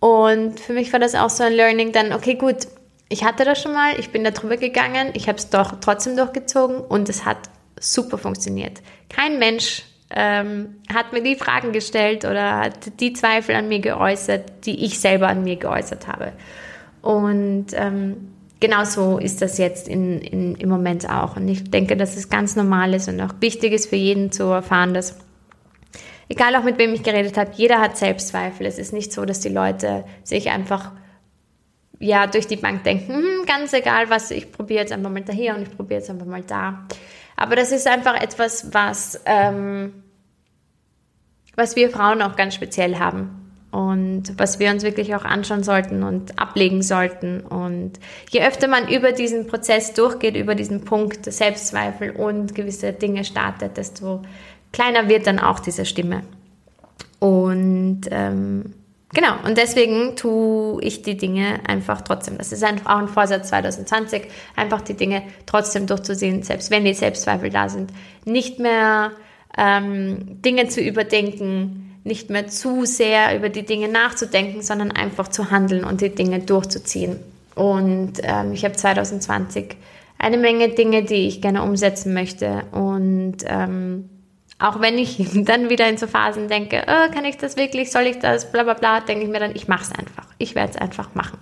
Und 0.00 0.60
für 0.60 0.72
mich 0.72 0.92
war 0.92 1.00
das 1.00 1.14
auch 1.14 1.30
so 1.30 1.44
ein 1.44 1.52
Learning 1.52 1.92
dann, 1.92 2.12
okay, 2.12 2.34
gut, 2.34 2.68
ich 3.08 3.24
hatte 3.24 3.44
das 3.44 3.62
schon 3.62 3.72
mal, 3.72 3.98
ich 3.98 4.10
bin 4.10 4.24
da 4.24 4.30
drüber 4.30 4.56
gegangen, 4.56 5.10
ich 5.14 5.28
habe 5.28 5.38
es 5.38 5.50
doch 5.50 5.74
trotzdem 5.80 6.16
durchgezogen 6.16 6.78
und 6.78 7.08
es 7.08 7.24
hat 7.24 7.38
super 7.78 8.18
funktioniert. 8.18 8.82
Kein 9.08 9.38
Mensch 9.38 9.84
ähm, 10.10 10.76
hat 10.92 11.12
mir 11.12 11.22
die 11.22 11.36
Fragen 11.36 11.72
gestellt 11.72 12.24
oder 12.24 12.58
hat 12.58 13.00
die 13.00 13.12
Zweifel 13.12 13.54
an 13.54 13.68
mir 13.68 13.80
geäußert, 13.80 14.66
die 14.66 14.84
ich 14.84 14.98
selber 14.98 15.28
an 15.28 15.44
mir 15.44 15.56
geäußert 15.56 16.06
habe. 16.06 16.32
Und 17.02 17.66
ähm, 17.72 18.32
genauso 18.60 19.18
ist 19.18 19.42
das 19.42 19.58
jetzt 19.58 19.88
in, 19.88 20.20
in, 20.20 20.54
im 20.54 20.68
Moment 20.68 21.08
auch. 21.08 21.36
Und 21.36 21.48
ich 21.48 21.70
denke, 21.70 21.96
dass 21.96 22.16
es 22.16 22.28
ganz 22.28 22.56
normal 22.56 22.94
ist 22.94 23.08
und 23.08 23.20
auch 23.20 23.34
wichtig 23.40 23.72
ist 23.72 23.88
für 23.88 23.96
jeden 23.96 24.32
zu 24.32 24.44
erfahren, 24.44 24.94
dass 24.94 25.18
egal 26.28 26.56
auch 26.56 26.64
mit 26.64 26.78
wem 26.78 26.94
ich 26.94 27.02
geredet 27.02 27.36
habe, 27.36 27.50
jeder 27.54 27.80
hat 27.80 27.96
Selbstzweifel. 27.96 28.66
Es 28.66 28.78
ist 28.78 28.92
nicht 28.92 29.12
so, 29.12 29.24
dass 29.24 29.40
die 29.40 29.48
Leute 29.48 30.04
sich 30.22 30.50
einfach 30.50 30.92
ja, 31.98 32.26
durch 32.26 32.46
die 32.46 32.56
Bank 32.56 32.84
denken, 32.84 33.14
hm, 33.14 33.46
ganz 33.46 33.72
egal 33.72 34.10
was, 34.10 34.30
ich 34.30 34.52
probiere 34.52 34.80
jetzt 34.80 34.92
einfach 34.92 35.10
mal 35.10 35.22
da 35.22 35.32
hier 35.32 35.54
und 35.54 35.62
ich 35.62 35.74
probiere 35.74 36.00
jetzt 36.00 36.10
einfach 36.10 36.26
mal 36.26 36.42
da. 36.42 36.86
Aber 37.36 37.56
das 37.56 37.72
ist 37.72 37.86
einfach 37.86 38.20
etwas, 38.20 38.72
was, 38.74 39.20
ähm, 39.24 40.02
was 41.54 41.74
wir 41.74 41.88
Frauen 41.88 42.20
auch 42.20 42.36
ganz 42.36 42.54
speziell 42.54 42.98
haben 42.98 43.45
und 43.76 44.38
was 44.38 44.58
wir 44.58 44.70
uns 44.70 44.84
wirklich 44.84 45.14
auch 45.14 45.26
anschauen 45.26 45.62
sollten 45.62 46.02
und 46.02 46.38
ablegen 46.38 46.80
sollten. 46.80 47.40
Und 47.40 48.00
je 48.30 48.40
öfter 48.40 48.68
man 48.68 48.88
über 48.88 49.12
diesen 49.12 49.46
Prozess 49.46 49.92
durchgeht, 49.92 50.34
über 50.34 50.54
diesen 50.54 50.86
Punkt 50.86 51.30
Selbstzweifel 51.30 52.12
und 52.12 52.54
gewisse 52.54 52.94
Dinge 52.94 53.22
startet, 53.22 53.76
desto 53.76 54.22
kleiner 54.72 55.10
wird 55.10 55.26
dann 55.26 55.38
auch 55.38 55.60
diese 55.60 55.84
Stimme. 55.84 56.22
Und 57.18 58.02
ähm, 58.10 58.72
genau, 59.12 59.34
und 59.44 59.58
deswegen 59.58 60.16
tue 60.16 60.82
ich 60.82 61.02
die 61.02 61.18
Dinge 61.18 61.60
einfach 61.68 62.00
trotzdem. 62.00 62.38
Das 62.38 62.52
ist 62.52 62.64
einfach 62.64 62.94
auch 62.94 63.00
ein 63.00 63.08
Vorsatz 63.08 63.48
2020, 63.48 64.22
einfach 64.56 64.80
die 64.80 64.94
Dinge 64.94 65.22
trotzdem 65.44 65.86
durchzusehen, 65.86 66.42
selbst 66.44 66.70
wenn 66.70 66.86
die 66.86 66.94
Selbstzweifel 66.94 67.50
da 67.50 67.68
sind. 67.68 67.92
Nicht 68.24 68.58
mehr 68.58 69.10
ähm, 69.58 70.40
Dinge 70.40 70.68
zu 70.68 70.80
überdenken, 70.80 71.85
nicht 72.06 72.30
mehr 72.30 72.46
zu 72.46 72.84
sehr 72.84 73.36
über 73.36 73.48
die 73.48 73.66
Dinge 73.66 73.88
nachzudenken, 73.88 74.62
sondern 74.62 74.92
einfach 74.92 75.28
zu 75.28 75.50
handeln 75.50 75.84
und 75.84 76.00
die 76.00 76.14
Dinge 76.14 76.38
durchzuziehen. 76.38 77.18
Und 77.56 78.14
ähm, 78.22 78.52
ich 78.52 78.64
habe 78.64 78.76
2020 78.76 79.76
eine 80.16 80.38
Menge 80.38 80.68
Dinge, 80.68 81.02
die 81.02 81.26
ich 81.26 81.42
gerne 81.42 81.62
umsetzen 81.62 82.14
möchte. 82.14 82.62
Und 82.70 83.38
ähm, 83.46 84.08
auch 84.60 84.80
wenn 84.80 84.98
ich 84.98 85.18
dann 85.34 85.68
wieder 85.68 85.88
in 85.88 85.98
so 85.98 86.06
Phasen 86.06 86.46
denke, 86.48 86.82
oh, 86.86 87.12
kann 87.12 87.24
ich 87.24 87.38
das 87.38 87.56
wirklich, 87.56 87.90
soll 87.90 88.04
ich 88.04 88.20
das, 88.20 88.52
bla 88.52 88.62
bla 88.62 88.74
bla, 88.74 89.00
denke 89.00 89.24
ich 89.24 89.30
mir 89.30 89.40
dann, 89.40 89.56
ich 89.56 89.66
mache 89.66 89.82
es 89.82 89.90
einfach. 89.90 90.28
Ich 90.38 90.54
werde 90.54 90.70
es 90.70 90.76
einfach 90.76 91.14
machen. 91.14 91.38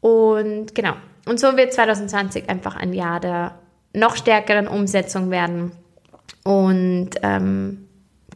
Und 0.00 0.74
genau. 0.74 0.92
Und 1.24 1.40
so 1.40 1.56
wird 1.56 1.72
2020 1.72 2.50
einfach 2.50 2.76
ein 2.76 2.92
Jahr 2.92 3.18
der 3.18 3.54
noch 3.94 4.14
stärkeren 4.16 4.68
Umsetzung 4.68 5.30
werden. 5.30 5.72
Und 6.44 7.10
ähm, 7.22 7.87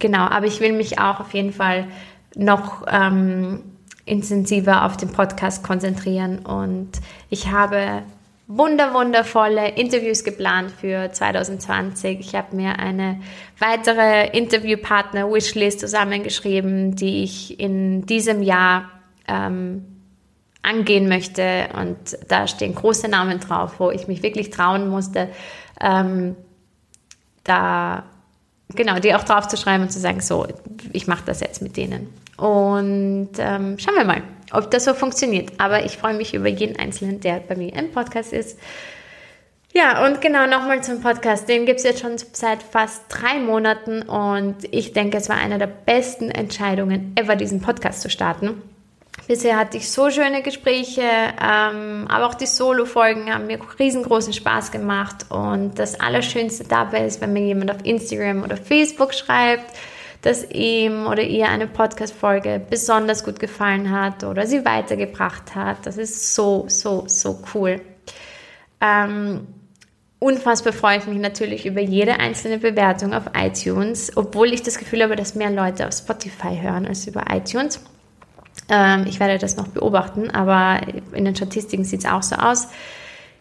genau, 0.03 0.27
aber 0.27 0.45
ich 0.45 0.61
will 0.61 0.73
mich 0.73 0.99
auch 0.99 1.21
auf 1.21 1.33
jeden 1.33 1.55
Fall 1.55 1.87
noch 2.35 2.85
ähm, 2.91 3.63
intensiver 4.05 4.85
auf 4.85 4.99
den 4.99 5.11
Podcast 5.11 5.63
konzentrieren. 5.65 6.41
Und 6.41 6.91
ich 7.31 7.51
habe 7.51 8.03
wunder, 8.47 8.93
wundervolle 8.93 9.71
Interviews 9.71 10.25
geplant 10.25 10.71
für 10.73 11.11
2020. 11.11 12.21
Ich 12.21 12.35
habe 12.35 12.55
mir 12.55 12.79
eine 12.79 13.21
weitere 13.59 14.29
Interviewpartner-Wishlist 14.37 15.81
zusammengeschrieben, 15.81 16.97
die 16.97 17.23
ich 17.23 17.59
in 17.59 18.05
diesem 18.05 18.43
Jahr 18.43 18.91
ähm, 19.29 19.85
angehen 20.63 21.09
möchte. 21.09 21.69
Und 21.81 22.19
da 22.29 22.47
stehen 22.47 22.75
große 22.75 23.09
Namen 23.09 23.41
drauf, 23.41 23.75
wo 23.79 23.91
ich 23.91 24.09
mich 24.09 24.23
wirklich 24.23 24.51
trauen 24.51 24.89
musste, 24.89 25.29
ähm, 25.81 26.37
da 27.45 28.05
genau, 28.69 28.99
die 28.99 29.15
auch 29.15 29.25
drauf 29.25 29.49
zu 29.49 29.57
schreiben 29.57 29.85
und 29.85 29.91
zu 29.91 29.99
sagen, 29.99 30.21
so, 30.21 30.47
ich 30.93 31.07
mache 31.07 31.25
das 31.27 31.41
jetzt 31.41 31.63
mit 31.63 31.77
denen. 31.77 32.13
Und 32.37 33.31
ähm, 33.39 33.79
schauen 33.79 33.97
wir 33.97 34.05
mal, 34.05 34.23
ob 34.53 34.71
das 34.71 34.85
so 34.85 34.95
funktioniert. 34.95 35.53
Aber 35.59 35.85
ich 35.85 35.97
freue 35.97 36.15
mich 36.15 36.35
über 36.35 36.49
jeden 36.49 36.79
Einzelnen, 36.79 37.21
der 37.21 37.41
bei 37.41 37.57
mir 37.57 37.73
im 37.75 37.91
Podcast 37.93 38.33
ist. 38.33 38.59
Ja, 39.75 40.05
und 40.05 40.21
genau 40.21 40.47
nochmal 40.47 40.83
zum 40.83 41.01
Podcast. 41.01 41.49
Den 41.49 41.65
gibt 41.65 41.79
es 41.79 41.85
jetzt 41.85 42.01
schon 42.01 42.17
seit 42.33 42.63
fast 42.63 43.05
drei 43.09 43.39
Monaten 43.39 44.03
und 44.03 44.57
ich 44.71 44.93
denke, 44.93 45.17
es 45.17 45.31
war 45.31 45.37
eine 45.37 45.59
der 45.59 45.67
besten 45.67 46.31
Entscheidungen 46.31 47.15
ever, 47.17 47.37
diesen 47.37 47.63
Podcast 47.63 48.03
zu 48.03 48.11
starten. 48.11 48.61
Bisher 49.33 49.57
hatte 49.57 49.79
ich 49.79 49.91
so 49.91 50.11
schöne 50.11 50.43
Gespräche, 50.43 51.01
ähm, 51.01 52.05
aber 52.07 52.27
auch 52.27 52.35
die 52.35 52.45
Solo-Folgen 52.45 53.33
haben 53.33 53.47
mir 53.47 53.59
riesengroßen 53.79 54.35
Spaß 54.35 54.71
gemacht. 54.71 55.25
Und 55.31 55.79
das 55.79 55.99
Allerschönste 55.99 56.65
dabei 56.65 57.07
ist, 57.07 57.23
wenn 57.23 57.33
mir 57.33 57.41
jemand 57.41 57.71
auf 57.71 57.79
Instagram 57.83 58.43
oder 58.43 58.59
Facebook 58.59 59.15
schreibt, 59.15 59.75
dass 60.21 60.45
ihm 60.51 61.07
oder 61.07 61.23
ihr 61.23 61.49
eine 61.49 61.67
Podcast-Folge 61.67 62.61
besonders 62.69 63.25
gut 63.25 63.41
gefallen 63.41 63.91
hat 63.91 64.23
oder 64.23 64.47
sie 64.47 64.67
weitergebracht 64.67 65.55
hat. 65.55 65.79
Das 65.87 65.97
ist 65.97 66.35
so, 66.35 66.67
so, 66.69 67.05
so 67.07 67.43
cool. 67.55 67.81
Ähm, 68.83 69.47
unfassbar 70.19 70.75
freue 70.75 70.99
ich 70.99 71.07
mich 71.07 71.19
natürlich 71.19 71.65
über 71.65 71.81
jede 71.81 72.21
einzelne 72.21 72.59
Bewertung 72.59 73.15
auf 73.15 73.31
iTunes, 73.35 74.15
obwohl 74.15 74.53
ich 74.53 74.63
das 74.63 74.77
Gefühl 74.77 75.03
habe, 75.03 75.17
dass 75.17 75.35
mehr 75.35 75.51
Leute 75.51 75.89
auf 75.89 75.95
Spotify 75.95 76.59
hören 76.61 76.85
als 76.87 77.07
über 77.07 77.25
iTunes. 77.31 77.81
Ähm, 78.73 79.05
ich 79.07 79.21
werde 79.21 79.37
das 79.37 79.57
noch 79.57 79.69
beobachten, 79.69 80.31
aber 80.31 80.81
in 81.13 81.27
den 81.27 81.37
Statistiken 81.37 81.85
sieht 81.85 82.01
es 82.01 82.11
auch 82.11 82.23
so 82.23 82.37
aus. 82.37 82.69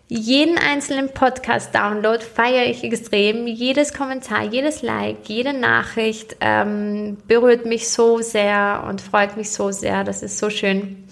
Jeden 0.10 0.58
einzelnen 0.58 1.08
Podcast-Download 1.14 2.22
feiere 2.22 2.66
ich 2.66 2.84
extrem. 2.84 3.48
Jedes 3.48 3.94
Kommentar, 3.94 4.44
jedes 4.44 4.82
Like, 4.82 5.30
jede 5.30 5.54
Nachricht 5.54 6.36
ähm, 6.42 7.18
berührt 7.30 7.66
mich 7.66 7.90
so 7.90 8.20
sehr 8.20 8.84
und 8.90 9.00
freut 9.00 9.38
mich 9.38 9.52
so 9.52 9.72
sehr. 9.72 10.04
Das 10.04 10.22
ist 10.22 10.38
so 10.38 10.50
schön. 10.50 11.06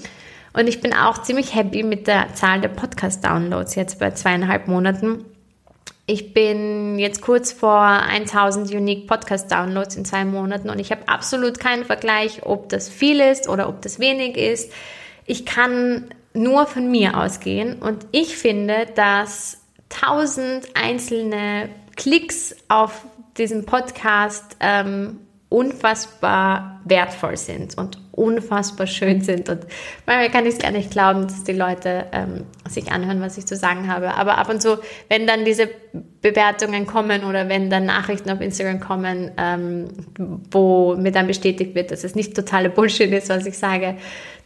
Und 0.52 0.68
ich 0.68 0.82
bin 0.82 0.94
auch 0.94 1.22
ziemlich 1.22 1.56
happy 1.56 1.84
mit 1.84 2.08
der 2.08 2.34
Zahl 2.34 2.60
der 2.60 2.68
Podcast-Downloads 2.68 3.76
jetzt 3.76 4.00
bei 4.00 4.12
zweieinhalb 4.12 4.68
Monaten. 4.68 5.24
Ich 6.12 6.34
bin 6.34 6.98
jetzt 6.98 7.22
kurz 7.22 7.52
vor 7.52 7.84
1000 7.84 8.72
Unique 8.72 9.06
Podcast 9.06 9.52
Downloads 9.52 9.96
in 9.96 10.06
zwei 10.06 10.26
Monaten 10.26 10.72
und 10.72 10.80
ich 10.80 10.90
habe 10.90 11.08
absolut 11.08 11.60
keinen 11.60 11.86
Vergleich, 11.86 12.42
ob 12.48 12.68
das 12.70 12.90
viel 12.90 13.20
ist 13.20 13.48
oder 13.48 13.70
ob 13.70 13.84
das 13.84 14.00
wenig 14.00 14.36
ist. 14.36 14.74
Ich 15.28 15.46
kann 15.46 16.06
nur 16.34 16.66
von 16.66 16.90
mir 16.90 17.16
ausgehen. 17.16 17.78
Und 17.78 18.08
ich 18.12 18.36
finde, 18.38 18.88
dass 18.96 19.62
tausend 19.90 20.70
einzelne 20.74 21.70
Klicks 21.96 22.56
auf 22.70 23.06
diesem 23.38 23.68
Podcast 23.68 24.58
ähm, 24.62 25.20
unfassbar 25.50 26.82
wertvoll 26.86 27.38
sind 27.38 27.78
und 27.78 28.00
unfassbar 28.20 28.86
schön 28.86 29.22
sind. 29.22 29.50
Und 29.50 29.66
manchmal 30.06 30.30
kann 30.30 30.46
ich 30.46 30.56
es 30.56 30.60
gar 30.60 30.72
nicht 30.72 30.92
glauben, 30.92 31.24
dass 31.24 31.44
die 31.44 31.54
Leute 31.54 32.06
ähm, 32.12 32.46
sich 32.68 32.92
anhören, 32.92 33.22
was 33.22 33.38
ich 33.38 33.46
zu 33.46 33.56
sagen 33.56 33.88
habe. 33.88 34.14
Aber 34.16 34.38
ab 34.38 34.50
und 34.50 34.62
zu, 34.62 34.78
wenn 35.08 35.26
dann 35.26 35.46
diese 35.46 35.70
Bewertungen 36.22 36.86
kommen 36.86 37.24
oder 37.24 37.50
wenn 37.50 37.70
dann 37.70 37.86
Nachrichten 37.86 38.30
auf 38.30 38.42
Instagram 38.42 38.80
kommen, 38.80 39.32
ähm, 39.38 39.88
wo 40.52 40.96
mir 40.96 41.12
dann 41.12 41.28
bestätigt 41.28 41.76
wird, 41.76 41.92
dass 41.92 42.04
es 42.04 42.16
nicht 42.16 42.36
totale 42.36 42.70
Bullshit 42.70 43.12
ist, 43.12 43.30
was 43.30 43.46
ich 43.46 43.58
sage, 43.58 43.96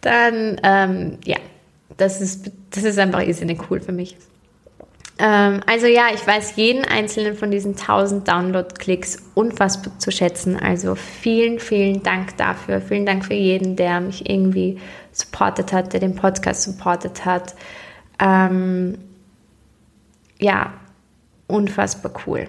dann 0.02 0.60
ähm, 0.64 1.18
ja, 1.26 1.38
das 1.98 2.22
ist, 2.22 2.52
das 2.72 2.84
ist 2.84 3.00
einfach 3.00 3.22
irrsinnig 3.22 3.60
cool 3.70 3.80
für 3.80 3.92
mich. 3.92 4.16
Ähm, 5.20 5.62
also 5.68 5.86
ja, 5.88 6.08
ich 6.14 6.26
weiß 6.26 6.56
jeden 6.56 6.86
einzelnen 6.86 7.36
von 7.36 7.52
diesen 7.52 7.76
1000 7.76 8.28
Download-Klicks 8.28 9.18
unfassbar 9.36 9.98
zu 10.00 10.12
schätzen. 10.12 10.58
Also 10.58 10.96
vielen, 10.96 11.60
vielen 11.60 12.04
Dank 12.04 12.38
dafür. 12.38 12.82
Vielen 12.82 13.06
Dank 13.06 13.26
für 13.26 13.34
jeden, 13.34 13.76
der 13.76 14.02
mich 14.02 14.30
irgendwie 14.30 14.80
supportet 15.12 15.72
hat, 15.72 15.94
der 15.94 16.00
den 16.00 16.16
Podcast 16.16 16.64
supportet 16.64 17.26
hat. 17.26 17.54
Ähm, 18.20 18.98
ja, 20.40 20.74
unfassbar 21.48 22.12
cool. 22.26 22.48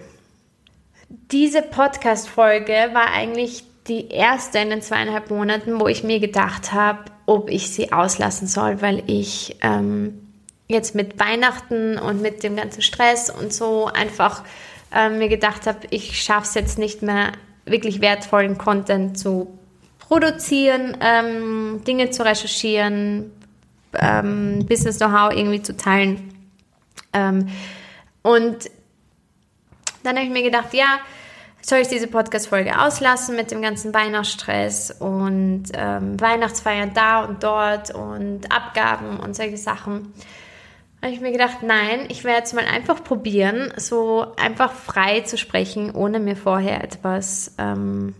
Diese 1.30 1.62
Podcast-Folge 1.62 2.90
war 2.92 3.12
eigentlich 3.12 3.64
die 3.87 4.09
erste 4.09 4.59
in 4.59 4.71
den 4.71 4.80
zweieinhalb 4.83 5.30
Monaten, 5.30 5.78
wo 5.78 5.88
ich 5.88 6.02
mir 6.02 6.18
gedacht 6.18 6.73
habe, 6.73 7.04
ob 7.26 7.50
ich 7.50 7.71
sie 7.71 7.92
auslassen 7.92 8.49
soll, 8.49 8.80
weil 8.80 9.02
ich 9.06 9.56
ähm, 9.61 10.24
jetzt 10.68 10.94
mit 10.94 11.18
Weihnachten 11.18 11.99
und 11.99 12.23
mit 12.23 12.42
dem 12.42 12.56
ganzen 12.56 12.83
Stress 12.83 13.30
und 13.30 13.52
so 13.52 13.87
einfach 13.87 14.44
ähm, 14.92 15.18
mir 15.18 15.28
gedacht 15.28 15.66
habe, 15.66 15.80
ich 15.90 16.23
schaffe 16.23 16.47
es 16.49 16.54
jetzt 16.54 16.78
nicht 16.78 17.02
mehr, 17.02 17.33
wirklich 17.66 18.00
wertvollen 18.00 18.59
Content 18.59 19.18
zu 19.18 19.59
produzieren, 19.99 20.97
ähm, 21.00 21.83
Dinge 21.87 22.11
zu 22.11 22.25
recherchieren, 22.25 23.30
ähm, 23.94 24.66
Business 24.66 24.99
Know-how 24.99 25.33
irgendwie 25.33 25.62
zu 25.62 25.76
teilen. 25.76 26.35
Ähm, 27.12 27.49
und 28.23 28.71
dann 30.02 30.16
habe 30.16 30.26
ich 30.26 30.33
mir 30.33 30.42
gedacht, 30.42 30.75
ja, 30.75 30.99
soll 31.62 31.78
ich 31.78 31.88
diese 31.88 32.06
Podcast-Folge 32.06 32.78
auslassen 32.78 33.37
mit 33.37 33.50
dem 33.50 33.62
ganzen 33.62 33.94
Weihnachtsstress 33.94 34.90
und 34.90 35.64
ähm, 35.73 36.21
Weihnachtsfeiern 36.21 36.92
da 36.92 37.25
und 37.25 37.42
dort 37.42 37.94
und 37.94 38.52
Abgaben 38.52 39.18
und 39.18 39.35
solche 39.35 39.56
Sachen. 39.56 40.12
Habe 41.04 41.12
ich 41.12 41.20
mir 41.20 41.32
gedacht, 41.32 41.58
nein, 41.62 42.06
ich 42.08 42.25
werde 42.25 42.38
jetzt 42.38 42.54
mal 42.54 42.64
einfach 42.64 43.04
probieren, 43.04 43.73
so 43.76 44.26
einfach 44.37 44.73
frei 44.73 45.20
zu 45.20 45.37
sprechen, 45.37 45.94
ohne 45.94 46.18
mir 46.18 46.34
vorher 46.34 46.82
etwas 46.82 47.54
ähm, 47.58 48.14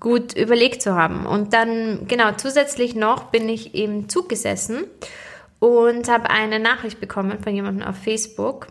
gut 0.00 0.34
überlegt 0.34 0.80
zu 0.80 0.94
haben. 0.94 1.26
Und 1.26 1.52
dann, 1.52 2.06
genau, 2.08 2.32
zusätzlich 2.32 2.94
noch 2.94 3.24
bin 3.24 3.48
ich 3.50 3.74
im 3.74 4.08
Zug 4.08 4.30
gesessen 4.30 4.84
und 5.58 6.08
habe 6.08 6.30
eine 6.30 6.58
Nachricht 6.58 7.00
bekommen 7.00 7.38
von 7.40 7.54
jemandem 7.54 7.86
auf 7.86 7.96
Facebook 7.96 8.68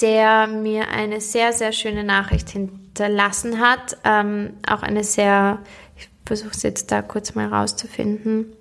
der 0.00 0.46
mir 0.46 0.88
eine 0.88 1.20
sehr, 1.20 1.52
sehr 1.52 1.72
schöne 1.72 2.04
Nachricht 2.04 2.50
hinterlassen 2.50 3.60
hat. 3.60 3.96
Ähm, 4.04 4.54
auch 4.66 4.82
eine 4.82 5.04
sehr, 5.04 5.60
ich 5.96 6.08
versuche 6.26 6.50
es 6.50 6.62
jetzt 6.62 6.90
da 6.90 7.02
kurz 7.02 7.34
mal 7.34 7.48
rauszufinden. 7.48 8.52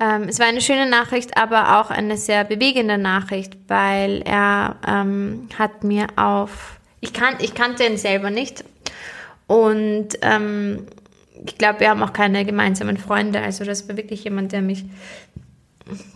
Ähm, 0.00 0.24
es 0.24 0.38
war 0.38 0.46
eine 0.46 0.60
schöne 0.60 0.88
Nachricht, 0.88 1.36
aber 1.36 1.80
auch 1.80 1.90
eine 1.90 2.16
sehr 2.16 2.44
bewegende 2.44 2.98
Nachricht, 2.98 3.56
weil 3.68 4.22
er 4.22 4.76
ähm, 4.86 5.48
hat 5.56 5.84
mir 5.84 6.08
auf, 6.16 6.80
ich, 7.00 7.12
kan 7.12 7.34
ich 7.40 7.54
kannte 7.54 7.84
ihn 7.84 7.96
selber 7.96 8.30
nicht. 8.30 8.64
Und 9.46 10.08
ähm, 10.22 10.86
ich 11.46 11.58
glaube, 11.58 11.80
wir 11.80 11.90
haben 11.90 12.02
auch 12.02 12.12
keine 12.12 12.44
gemeinsamen 12.44 12.96
Freunde. 12.96 13.40
Also 13.40 13.64
das 13.64 13.88
war 13.88 13.96
wirklich 13.96 14.24
jemand, 14.24 14.52
der 14.52 14.62
mich 14.62 14.84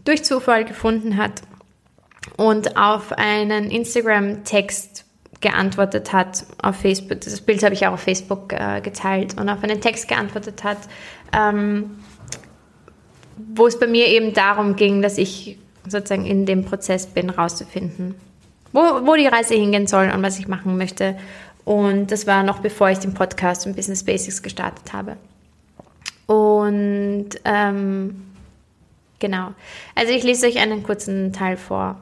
durch 0.05 0.25
Zufall 0.25 0.65
gefunden 0.65 1.17
hat 1.17 1.43
und 2.37 2.77
auf 2.77 3.13
einen 3.13 3.71
Instagram-Text 3.71 5.05
geantwortet 5.41 6.13
hat 6.13 6.45
auf 6.63 6.77
Facebook, 6.77 7.21
das 7.21 7.41
Bild 7.41 7.63
habe 7.63 7.75
ich 7.75 7.87
auch 7.87 7.93
auf 7.93 8.01
Facebook 8.01 8.53
äh, 8.53 8.81
geteilt 8.81 9.39
und 9.39 9.49
auf 9.49 9.63
einen 9.63 9.81
Text 9.81 10.09
geantwortet 10.09 10.65
hat, 10.65 10.79
ähm, 11.33 11.99
wo 13.55 13.67
es 13.67 13.79
bei 13.79 13.87
mir 13.87 14.07
eben 14.07 14.35
darum 14.35 14.77
ging, 14.77 15.03
dass 15.03 15.19
ich 15.19 15.59
sozusagen 15.87 16.27
in 16.27 16.47
dem 16.47 16.65
Prozess 16.65 17.07
bin, 17.07 17.31
rauszufinden, 17.31 18.15
wo, 18.73 18.81
wo 18.81 19.15
die 19.15 19.27
Reise 19.27 19.55
hingehen 19.55 19.87
soll 19.87 20.11
und 20.11 20.23
was 20.23 20.39
ich 20.39 20.49
machen 20.49 20.77
möchte. 20.77 21.17
Und 21.65 22.11
das 22.11 22.27
war 22.27 22.43
noch 22.43 22.61
bevor 22.61 22.91
ich 22.91 22.99
den 22.99 23.15
Podcast 23.15 23.67
und 23.67 23.77
Business 23.77 24.05
Basics 24.05 24.43
gestartet 24.43 24.93
habe. 24.93 25.17
Und 26.27 27.31
ähm, 27.45 28.23
genau. 29.19 29.55
Also 29.95 30.13
ich 30.13 30.23
lese 30.23 30.47
euch 30.47 30.59
einen 30.59 30.83
kurzen 30.83 31.33
Teil 31.33 31.57
vor. 31.57 31.97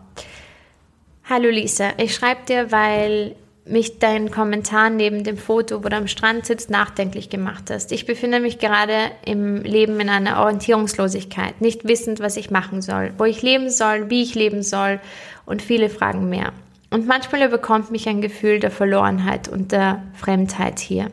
Hallo 1.28 1.48
Lisa, 1.48 1.90
ich 1.96 2.14
schreibe 2.14 2.44
dir, 2.46 2.70
weil 2.70 3.34
mich 3.66 3.98
dein 3.98 4.30
Kommentar 4.30 4.90
neben 4.90 5.24
dem 5.24 5.36
Foto, 5.36 5.82
wo 5.82 5.88
du 5.88 5.96
am 5.96 6.06
Strand 6.06 6.46
sitzt, 6.46 6.70
nachdenklich 6.70 7.28
gemacht 7.30 7.64
hast. 7.70 7.90
Ich 7.92 8.06
befinde 8.06 8.40
mich 8.40 8.58
gerade 8.58 9.10
im 9.24 9.62
Leben 9.62 9.98
in 10.00 10.08
einer 10.08 10.40
Orientierungslosigkeit, 10.40 11.60
nicht 11.60 11.86
wissend, 11.86 12.20
was 12.20 12.36
ich 12.36 12.50
machen 12.50 12.80
soll, 12.80 13.12
wo 13.18 13.24
ich 13.24 13.42
leben 13.42 13.68
soll, 13.70 14.08
wie 14.08 14.22
ich 14.22 14.34
leben 14.34 14.62
soll 14.62 15.00
und 15.44 15.62
viele 15.62 15.90
Fragen 15.90 16.28
mehr. 16.28 16.52
Und 16.90 17.06
manchmal 17.06 17.42
überkommt 17.42 17.90
mich 17.90 18.08
ein 18.08 18.20
Gefühl 18.20 18.60
der 18.60 18.70
Verlorenheit 18.70 19.48
und 19.48 19.72
der 19.72 20.02
Fremdheit 20.14 20.78
hier. 20.78 21.10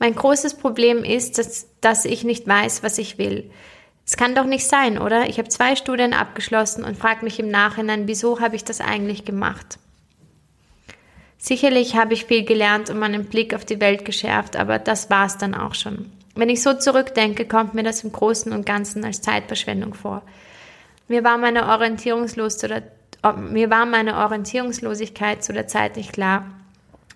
Mein 0.00 0.14
großes 0.14 0.54
Problem 0.54 1.04
ist, 1.04 1.38
dass, 1.38 1.68
dass 1.80 2.04
ich 2.04 2.24
nicht 2.24 2.46
weiß, 2.46 2.82
was 2.82 2.98
ich 2.98 3.18
will. 3.18 3.50
Es 4.08 4.16
kann 4.16 4.34
doch 4.34 4.46
nicht 4.46 4.66
sein, 4.66 4.96
oder? 4.96 5.28
Ich 5.28 5.36
habe 5.36 5.50
zwei 5.50 5.76
Studien 5.76 6.14
abgeschlossen 6.14 6.82
und 6.82 6.96
frage 6.96 7.26
mich 7.26 7.38
im 7.38 7.50
Nachhinein, 7.50 8.08
wieso 8.08 8.40
habe 8.40 8.56
ich 8.56 8.64
das 8.64 8.80
eigentlich 8.80 9.26
gemacht? 9.26 9.78
Sicherlich 11.36 11.94
habe 11.94 12.14
ich 12.14 12.24
viel 12.24 12.46
gelernt 12.46 12.88
und 12.88 12.98
meinen 12.98 13.26
Blick 13.26 13.52
auf 13.52 13.66
die 13.66 13.82
Welt 13.82 14.06
geschärft, 14.06 14.56
aber 14.56 14.78
das 14.78 15.10
war 15.10 15.26
es 15.26 15.36
dann 15.36 15.54
auch 15.54 15.74
schon. 15.74 16.10
Wenn 16.34 16.48
ich 16.48 16.62
so 16.62 16.72
zurückdenke, 16.72 17.44
kommt 17.44 17.74
mir 17.74 17.82
das 17.82 18.02
im 18.02 18.10
Großen 18.10 18.50
und 18.50 18.64
Ganzen 18.64 19.04
als 19.04 19.20
Zeitverschwendung 19.20 19.92
vor. 19.92 20.22
Mir 21.06 21.22
war 21.22 21.36
meine, 21.36 21.66
mir 21.66 23.70
war 23.70 23.84
meine 23.84 24.16
Orientierungslosigkeit 24.16 25.44
zu 25.44 25.52
der 25.52 25.68
Zeit 25.68 25.98
nicht 25.98 26.14
klar 26.14 26.46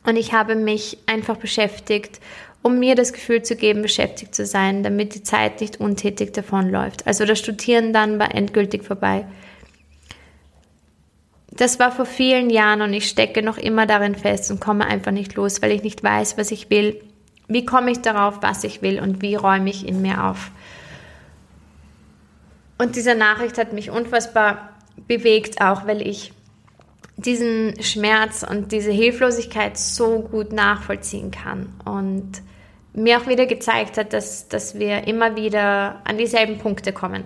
und 0.04 0.16
ich 0.16 0.34
habe 0.34 0.56
mich 0.56 0.99
einfach 1.06 1.37
beschäftigt 1.37 2.20
um 2.62 2.78
mir 2.78 2.95
das 2.95 3.12
Gefühl 3.12 3.42
zu 3.42 3.57
geben, 3.57 3.83
beschäftigt 3.83 4.35
zu 4.35 4.47
sein, 4.47 4.83
damit 4.83 5.14
die 5.14 5.23
Zeit 5.23 5.61
nicht 5.61 5.81
untätig 5.81 6.33
davonläuft. 6.33 7.07
Also 7.07 7.25
das 7.25 7.38
Studieren 7.38 7.92
dann 7.92 8.19
war 8.19 8.35
endgültig 8.35 8.85
vorbei. 8.85 9.26
Das 11.50 11.78
war 11.78 11.92
vor 11.92 12.07
vielen 12.07 12.49
Jahren 12.49 12.81
und 12.81 12.95
ich 12.95 13.09
stecke 13.09 13.42
noch 13.42 13.59
immer 13.59 13.87
darin 13.87 14.14
fest 14.14 14.50
und 14.50 14.61
komme 14.61 14.87
einfach 14.87 15.12
nicht 15.12 15.35
los, 15.35 15.61
weil 15.61 15.73
ich 15.73 15.83
nicht 15.83 16.02
weiß, 16.02 16.38
was 16.38 16.50
ich 16.50 16.71
will. 16.71 17.02
Wie 17.49 17.66
komme 17.66 17.90
ich 17.90 18.00
darauf, 18.00 18.38
was 18.40 18.64
ich 18.64 18.81
will 18.81 19.00
und 19.00 19.21
wie 19.21 19.35
räume 19.35 19.69
ich 19.69 19.87
in 19.87 20.00
mir 20.00 20.25
auf? 20.25 20.50
Und 22.78 22.97
diese 22.97 23.14
Nachricht 23.14 23.59
hat 23.59 23.73
mich 23.73 23.90
unfassbar 23.90 24.71
bewegt, 25.07 25.61
auch 25.61 25.87
weil 25.87 26.00
ich 26.00 26.33
diesen 27.16 27.81
Schmerz 27.83 28.45
und 28.49 28.73
diese 28.73 28.90
Hilflosigkeit 28.90 29.76
so 29.76 30.21
gut 30.21 30.52
nachvollziehen 30.52 31.31
kann. 31.31 31.75
Und 31.85 32.42
mir 32.94 33.18
auch 33.18 33.26
wieder 33.26 33.46
gezeigt 33.46 33.96
hat, 33.96 34.12
dass, 34.12 34.49
dass 34.49 34.78
wir 34.78 35.06
immer 35.06 35.37
wieder 35.37 36.00
an 36.04 36.18
dieselben 36.18 36.58
Punkte 36.58 36.92
kommen. 36.92 37.24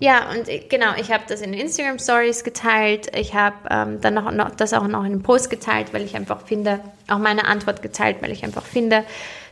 Ja, 0.00 0.30
und 0.30 0.48
genau, 0.68 0.94
ich 0.98 1.12
habe 1.12 1.24
das 1.28 1.40
in 1.40 1.54
Instagram 1.54 1.98
Stories 1.98 2.42
geteilt. 2.42 3.16
Ich 3.16 3.34
habe 3.34 3.56
ähm, 3.70 4.00
dann 4.00 4.14
noch, 4.14 4.30
noch, 4.32 4.50
das 4.50 4.72
auch 4.72 4.88
noch 4.88 5.00
in 5.00 5.12
einem 5.12 5.22
Post 5.22 5.50
geteilt, 5.50 5.94
weil 5.94 6.02
ich 6.02 6.16
einfach 6.16 6.46
finde, 6.46 6.80
auch 7.08 7.18
meine 7.18 7.46
Antwort 7.46 7.80
geteilt, 7.80 8.16
weil 8.20 8.32
ich 8.32 8.44
einfach 8.44 8.64
finde, 8.64 9.04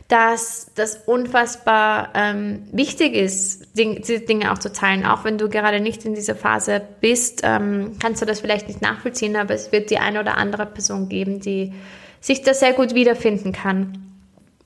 dass 0.09 0.67
das 0.75 0.97
unfassbar 1.05 2.09
ähm, 2.13 2.67
wichtig 2.73 3.15
ist, 3.15 3.69
diese 3.77 4.19
Dinge 4.19 4.51
auch 4.51 4.57
zu 4.57 4.71
teilen. 4.71 5.05
Auch 5.05 5.23
wenn 5.23 5.37
du 5.37 5.49
gerade 5.49 5.79
nicht 5.79 6.03
in 6.03 6.13
dieser 6.13 6.35
Phase 6.35 6.81
bist, 6.99 7.41
ähm, 7.43 7.97
kannst 8.01 8.21
du 8.21 8.25
das 8.25 8.41
vielleicht 8.41 8.67
nicht 8.67 8.81
nachvollziehen, 8.81 9.37
aber 9.37 9.53
es 9.53 9.71
wird 9.71 9.89
die 9.89 9.97
eine 9.97 10.19
oder 10.19 10.37
andere 10.37 10.65
Person 10.65 11.07
geben, 11.07 11.39
die 11.39 11.73
sich 12.19 12.41
da 12.41 12.53
sehr 12.53 12.73
gut 12.73 12.93
wiederfinden 12.93 13.53
kann 13.53 14.12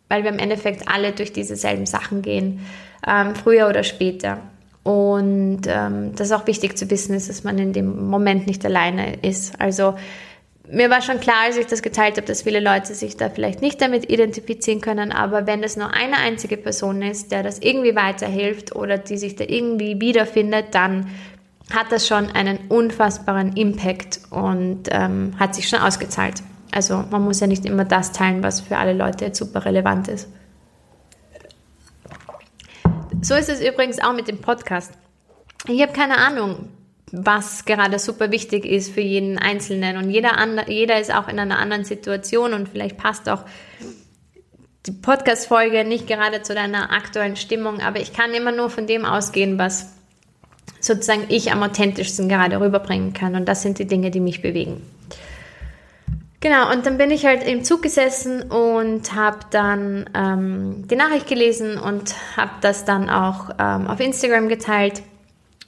weil 0.09 0.23
wir 0.23 0.31
im 0.31 0.39
Endeffekt 0.39 0.87
alle 0.87 1.11
durch 1.11 1.33
dieselben 1.33 1.85
Sachen 1.85 2.21
gehen, 2.21 2.65
ähm, 3.07 3.35
früher 3.35 3.67
oder 3.67 3.83
später. 3.83 4.39
Und 4.83 5.61
ähm, 5.67 6.15
das 6.15 6.27
ist 6.27 6.33
auch 6.33 6.47
wichtig 6.47 6.77
zu 6.77 6.89
wissen, 6.89 7.13
ist, 7.13 7.29
dass 7.29 7.43
man 7.43 7.57
in 7.57 7.73
dem 7.73 8.07
Moment 8.07 8.47
nicht 8.47 8.65
alleine 8.65 9.15
ist. 9.21 9.59
Also 9.59 9.95
mir 10.69 10.89
war 10.89 11.01
schon 11.01 11.19
klar, 11.19 11.43
als 11.45 11.57
ich 11.57 11.65
das 11.65 11.81
geteilt 11.81 12.17
habe, 12.17 12.27
dass 12.27 12.43
viele 12.43 12.59
Leute 12.59 12.93
sich 12.93 13.17
da 13.17 13.29
vielleicht 13.29 13.61
nicht 13.61 13.81
damit 13.81 14.09
identifizieren 14.09 14.81
können, 14.81 15.11
aber 15.11 15.47
wenn 15.47 15.63
es 15.63 15.77
nur 15.77 15.93
eine 15.93 16.17
einzige 16.17 16.57
Person 16.57 17.01
ist, 17.01 17.31
der 17.31 17.43
das 17.43 17.59
irgendwie 17.59 17.95
weiterhilft 17.95 18.75
oder 18.75 18.97
die 18.97 19.17
sich 19.17 19.35
da 19.35 19.45
irgendwie 19.47 19.99
wiederfindet, 20.01 20.67
dann 20.71 21.07
hat 21.73 21.91
das 21.91 22.07
schon 22.07 22.29
einen 22.31 22.59
unfassbaren 22.69 23.53
Impact 23.55 24.21
und 24.29 24.83
ähm, 24.91 25.33
hat 25.37 25.55
sich 25.55 25.67
schon 25.67 25.79
ausgezahlt. 25.79 26.35
Also 26.71 27.03
man 27.09 27.23
muss 27.23 27.39
ja 27.39 27.47
nicht 27.47 27.65
immer 27.65 27.85
das 27.85 28.11
teilen, 28.11 28.43
was 28.43 28.61
für 28.61 28.77
alle 28.77 28.93
Leute 28.93 29.25
jetzt 29.25 29.39
super 29.39 29.65
relevant 29.65 30.07
ist. 30.07 30.27
So 33.21 33.35
ist 33.35 33.49
es 33.49 33.61
übrigens 33.61 33.99
auch 33.99 34.13
mit 34.13 34.27
dem 34.27 34.39
Podcast. 34.39 34.93
Ich 35.67 35.81
habe 35.81 35.91
keine 35.91 36.17
Ahnung, 36.17 36.69
was 37.11 37.65
gerade 37.65 37.99
super 37.99 38.31
wichtig 38.31 38.65
ist 38.65 38.93
für 38.93 39.01
jeden 39.01 39.37
Einzelnen. 39.37 39.97
Und 39.97 40.09
jeder, 40.09 40.35
jeder 40.67 40.99
ist 40.99 41.13
auch 41.13 41.27
in 41.27 41.39
einer 41.39 41.59
anderen 41.59 41.83
Situation 41.83 42.53
und 42.53 42.69
vielleicht 42.69 42.97
passt 42.97 43.27
auch 43.29 43.43
die 44.85 44.91
Podcast-Folge 44.91 45.83
nicht 45.83 46.07
gerade 46.07 46.41
zu 46.41 46.53
deiner 46.53 46.91
aktuellen 46.91 47.35
Stimmung, 47.35 47.81
aber 47.81 47.99
ich 47.99 48.13
kann 48.13 48.33
immer 48.33 48.51
nur 48.51 48.69
von 48.69 48.87
dem 48.87 49.03
ausgehen, 49.03 49.59
was 49.59 49.93
sozusagen 50.79 51.25
ich 51.29 51.51
am 51.51 51.63
authentischsten 51.63 52.29
gerade 52.29 52.59
rüberbringen 52.59 53.13
kann. 53.13 53.35
Und 53.35 53.45
das 53.45 53.61
sind 53.61 53.79
die 53.79 53.87
Dinge, 53.87 54.11
die 54.11 54.19
mich 54.19 54.41
bewegen. 54.41 54.81
Genau, 56.39 56.71
und 56.71 56.85
dann 56.85 56.97
bin 56.97 57.09
ich 57.09 57.25
halt 57.25 57.43
im 57.43 57.63
Zug 57.63 57.81
gesessen 57.81 58.43
und 58.43 59.15
habe 59.15 59.39
dann 59.49 60.07
ähm, 60.13 60.87
die 60.87 60.95
Nachricht 60.95 61.27
gelesen 61.27 61.79
und 61.79 62.13
habe 62.35 62.51
das 62.61 62.85
dann 62.85 63.09
auch 63.09 63.49
ähm, 63.57 63.87
auf 63.87 63.99
Instagram 63.99 64.47
geteilt. 64.47 65.01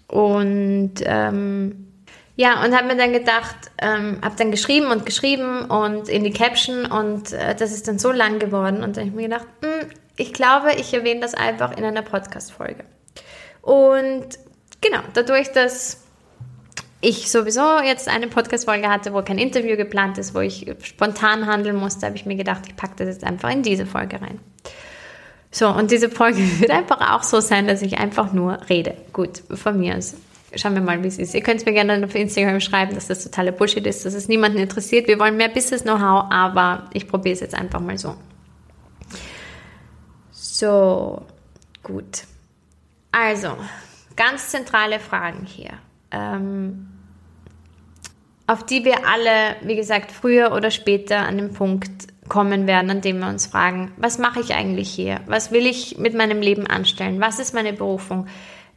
Und 0.07 0.93
ähm, 1.03 1.87
ja, 2.35 2.63
und 2.63 2.75
habe 2.75 2.87
mir 2.87 2.95
dann 2.95 3.13
gedacht, 3.13 3.55
ähm, 3.81 4.19
habe 4.23 4.35
dann 4.37 4.51
geschrieben 4.51 4.91
und 4.91 5.05
geschrieben 5.05 5.65
und 5.65 6.07
in 6.07 6.23
die 6.23 6.31
Caption 6.31 6.85
und 6.85 7.33
äh, 7.33 7.55
das 7.55 7.71
ist 7.71 7.87
dann 7.87 7.97
so 7.97 8.11
lang 8.11 8.37
geworden. 8.39 8.83
Und 8.83 8.95
dann 8.95 9.05
habe 9.05 9.09
ich 9.09 9.15
mir 9.15 9.23
gedacht, 9.23 9.47
mh, 9.61 9.67
hm, 9.67 9.89
ich 10.17 10.33
glaube, 10.33 10.73
ich 10.77 10.93
erwähne 10.93 11.21
das 11.21 11.33
einfach 11.33 11.75
in 11.75 11.83
einer 11.83 12.01
Podcast-Folge. 12.01 12.83
Und 13.61 14.27
genau, 14.81 14.99
dadurch, 15.13 15.51
dass 15.51 16.03
ich 17.01 17.31
sowieso 17.31 17.79
jetzt 17.79 18.09
eine 18.09 18.27
Podcast-Folge 18.27 18.89
hatte, 18.89 19.13
wo 19.13 19.21
kein 19.21 19.37
Interview 19.37 19.77
geplant 19.77 20.17
ist, 20.17 20.35
wo 20.35 20.39
ich 20.39 20.65
spontan 20.83 21.45
handeln 21.45 21.77
musste, 21.77 22.05
habe 22.05 22.17
ich 22.17 22.25
mir 22.25 22.35
gedacht, 22.35 22.63
ich 22.67 22.75
packe 22.75 22.95
das 22.97 23.07
jetzt 23.07 23.23
einfach 23.23 23.49
in 23.49 23.63
diese 23.63 23.85
Folge 23.85 24.21
rein. 24.21 24.39
So, 25.51 25.69
und 25.69 25.91
diese 25.91 26.09
Folge 26.09 26.39
wird 26.59 26.71
einfach 26.71 27.15
auch 27.15 27.23
so 27.23 27.39
sein, 27.39 27.67
dass 27.67 27.81
ich 27.81 27.97
einfach 27.97 28.33
nur 28.33 28.59
rede. 28.69 28.95
Gut, 29.13 29.43
von 29.53 29.79
mir 29.79 29.97
aus. 29.97 30.15
Schauen 30.55 30.73
wir 30.73 30.81
mal, 30.81 31.01
wie 31.03 31.07
es 31.07 31.19
ist. 31.19 31.35
Ihr 31.35 31.41
könnt 31.41 31.59
es 31.61 31.65
mir 31.65 31.73
gerne 31.73 32.03
auf 32.03 32.15
Instagram 32.15 32.59
schreiben, 32.59 32.95
dass 32.95 33.07
das 33.07 33.23
totale 33.23 33.51
Bullshit 33.51 33.85
ist, 33.85 34.05
dass 34.05 34.15
es 34.15 34.27
niemanden 34.27 34.57
interessiert. 34.57 35.07
Wir 35.07 35.19
wollen 35.19 35.37
mehr 35.37 35.49
Business-Know-how, 35.49 36.31
aber 36.31 36.89
ich 36.91 37.07
probiere 37.07 37.33
es 37.33 37.39
jetzt 37.39 37.53
einfach 37.53 37.79
mal 37.79 37.97
so. 37.97 38.15
So, 40.31 41.21
gut. 41.83 42.23
Also, 43.11 43.55
ganz 44.15 44.49
zentrale 44.49 44.99
Fragen 44.99 45.45
hier 45.45 45.73
ähm, 46.11 46.88
auf 48.49 48.65
die 48.65 48.83
wir 48.83 49.07
alle, 49.07 49.57
wie 49.61 49.75
gesagt, 49.75 50.11
früher 50.11 50.53
oder 50.53 50.71
später 50.71 51.19
an 51.19 51.37
den 51.37 51.53
Punkt 51.53 52.07
kommen 52.29 52.65
werden, 52.65 52.89
an 52.89 53.01
dem 53.01 53.19
wir 53.19 53.27
uns 53.27 53.45
fragen, 53.45 53.91
was 53.97 54.17
mache 54.17 54.39
ich 54.39 54.55
eigentlich 54.55 54.89
hier? 54.89 55.21
Was 55.27 55.51
will 55.51 55.67
ich 55.67 55.99
mit 55.99 56.15
meinem 56.15 56.41
Leben 56.41 56.65
anstellen? 56.65 57.21
Was 57.21 57.37
ist 57.37 57.53
meine 57.53 57.73
Berufung? 57.73 58.25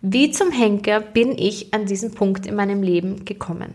Wie 0.02 0.30
zum 0.30 0.52
Henker 0.52 1.00
bin 1.00 1.38
ich 1.38 1.72
an 1.72 1.86
diesen 1.86 2.12
Punkt 2.12 2.44
in 2.44 2.54
meinem 2.54 2.82
Leben 2.82 3.24
gekommen? 3.24 3.74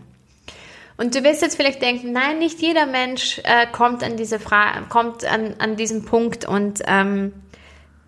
Und 0.96 1.16
du 1.16 1.24
wirst 1.24 1.42
jetzt 1.42 1.56
vielleicht 1.56 1.82
denken, 1.82 2.12
nein, 2.12 2.38
nicht 2.38 2.60
jeder 2.60 2.86
Mensch 2.86 3.40
äh, 3.42 3.66
kommt 3.66 4.04
an 4.04 4.16
diese 4.16 4.38
Frage, 4.38 4.86
kommt 4.88 5.24
an, 5.24 5.56
an 5.58 5.74
diesen 5.74 6.04
Punkt 6.04 6.44
und 6.44 6.80
ähm, 6.86 7.32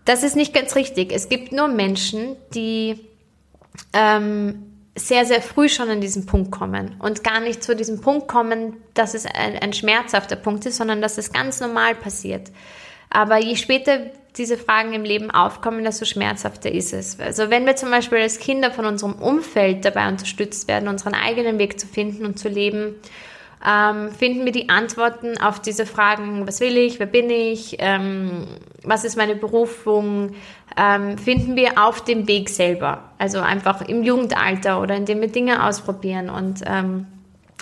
das 0.05 0.23
ist 0.23 0.37
nicht 0.37 0.55
ganz 0.55 0.77
richtig. 0.77 1.11
Es 1.13 1.29
gibt 1.29 1.51
nur 1.51 1.67
Menschen, 1.67 2.37
die 2.55 3.01
ähm, 3.93 4.70
sehr, 4.97 5.25
sehr 5.25 5.41
früh 5.41 5.69
schon 5.69 5.89
an 5.89 6.01
diesen 6.01 6.27
Punkt 6.27 6.51
kommen 6.51 6.97
und 6.99 7.23
gar 7.23 7.41
nicht 7.41 7.63
zu 7.63 7.77
diesem 7.77 8.01
Punkt 8.01 8.29
kommen, 8.29 8.77
dass 8.95 9.15
es 9.15 9.27
ein, 9.27 9.57
ein 9.59 9.73
schmerzhafter 9.73 10.37
Punkt 10.37 10.67
ist, 10.67 10.77
sondern 10.77 11.01
dass 11.01 11.19
es 11.19 11.33
ganz 11.33 11.61
normal 11.61 11.95
passiert. 11.95 12.51
Aber 13.09 13.39
je 13.39 13.57
später 13.57 14.11
diese 14.37 14.57
Fragen 14.57 14.93
im 14.93 15.03
Leben 15.03 15.31
aufkommen, 15.31 15.85
desto 15.85 16.05
schmerzhafter 16.05 16.71
ist 16.71 16.93
es. 16.93 17.19
Also 17.19 17.51
wenn 17.51 17.67
wir 17.67 17.77
zum 17.77 17.91
Beispiel 17.91 18.19
als 18.19 18.39
Kinder 18.39 18.71
von 18.71 18.85
unserem 18.85 19.15
Umfeld 19.15 19.85
dabei 19.85 20.09
unterstützt 20.09 20.69
werden, 20.69 20.89
unseren 20.89 21.15
eigenen 21.15 21.59
Weg 21.59 21.81
zu 21.81 21.87
finden 21.87 22.25
und 22.25 22.39
zu 22.39 22.49
leben, 22.49 22.95
Ähm, 23.67 24.11
finden 24.13 24.47
wir 24.47 24.53
die 24.53 24.71
Antworten 24.71 25.39
auf 25.39 25.61
diese 25.61 25.85
Fragen, 25.85 26.47
was 26.47 26.61
will 26.61 26.79
ich, 26.79 26.99
wer 26.99 27.07
bin 27.07 27.29
ich, 27.29 27.77
ähm, 27.79 28.47
was 28.83 29.05
ist 29.05 29.17
meine 29.17 29.37
Berufung, 29.37 30.33
ähm, 30.79 31.19
finden 31.19 31.57
wir 31.57 31.73
auf 31.77 32.03
dem 32.03 32.27
Weg 32.27 32.49
selber. 32.49 33.11
Also 33.19 33.41
einfach 33.41 33.83
im 33.83 34.03
Jugendalter 34.03 34.81
oder 34.81 34.97
indem 34.97 35.21
wir 35.21 35.29
Dinge 35.29 35.67
ausprobieren 35.67 36.31
und 36.31 36.63
ähm, 36.65 37.07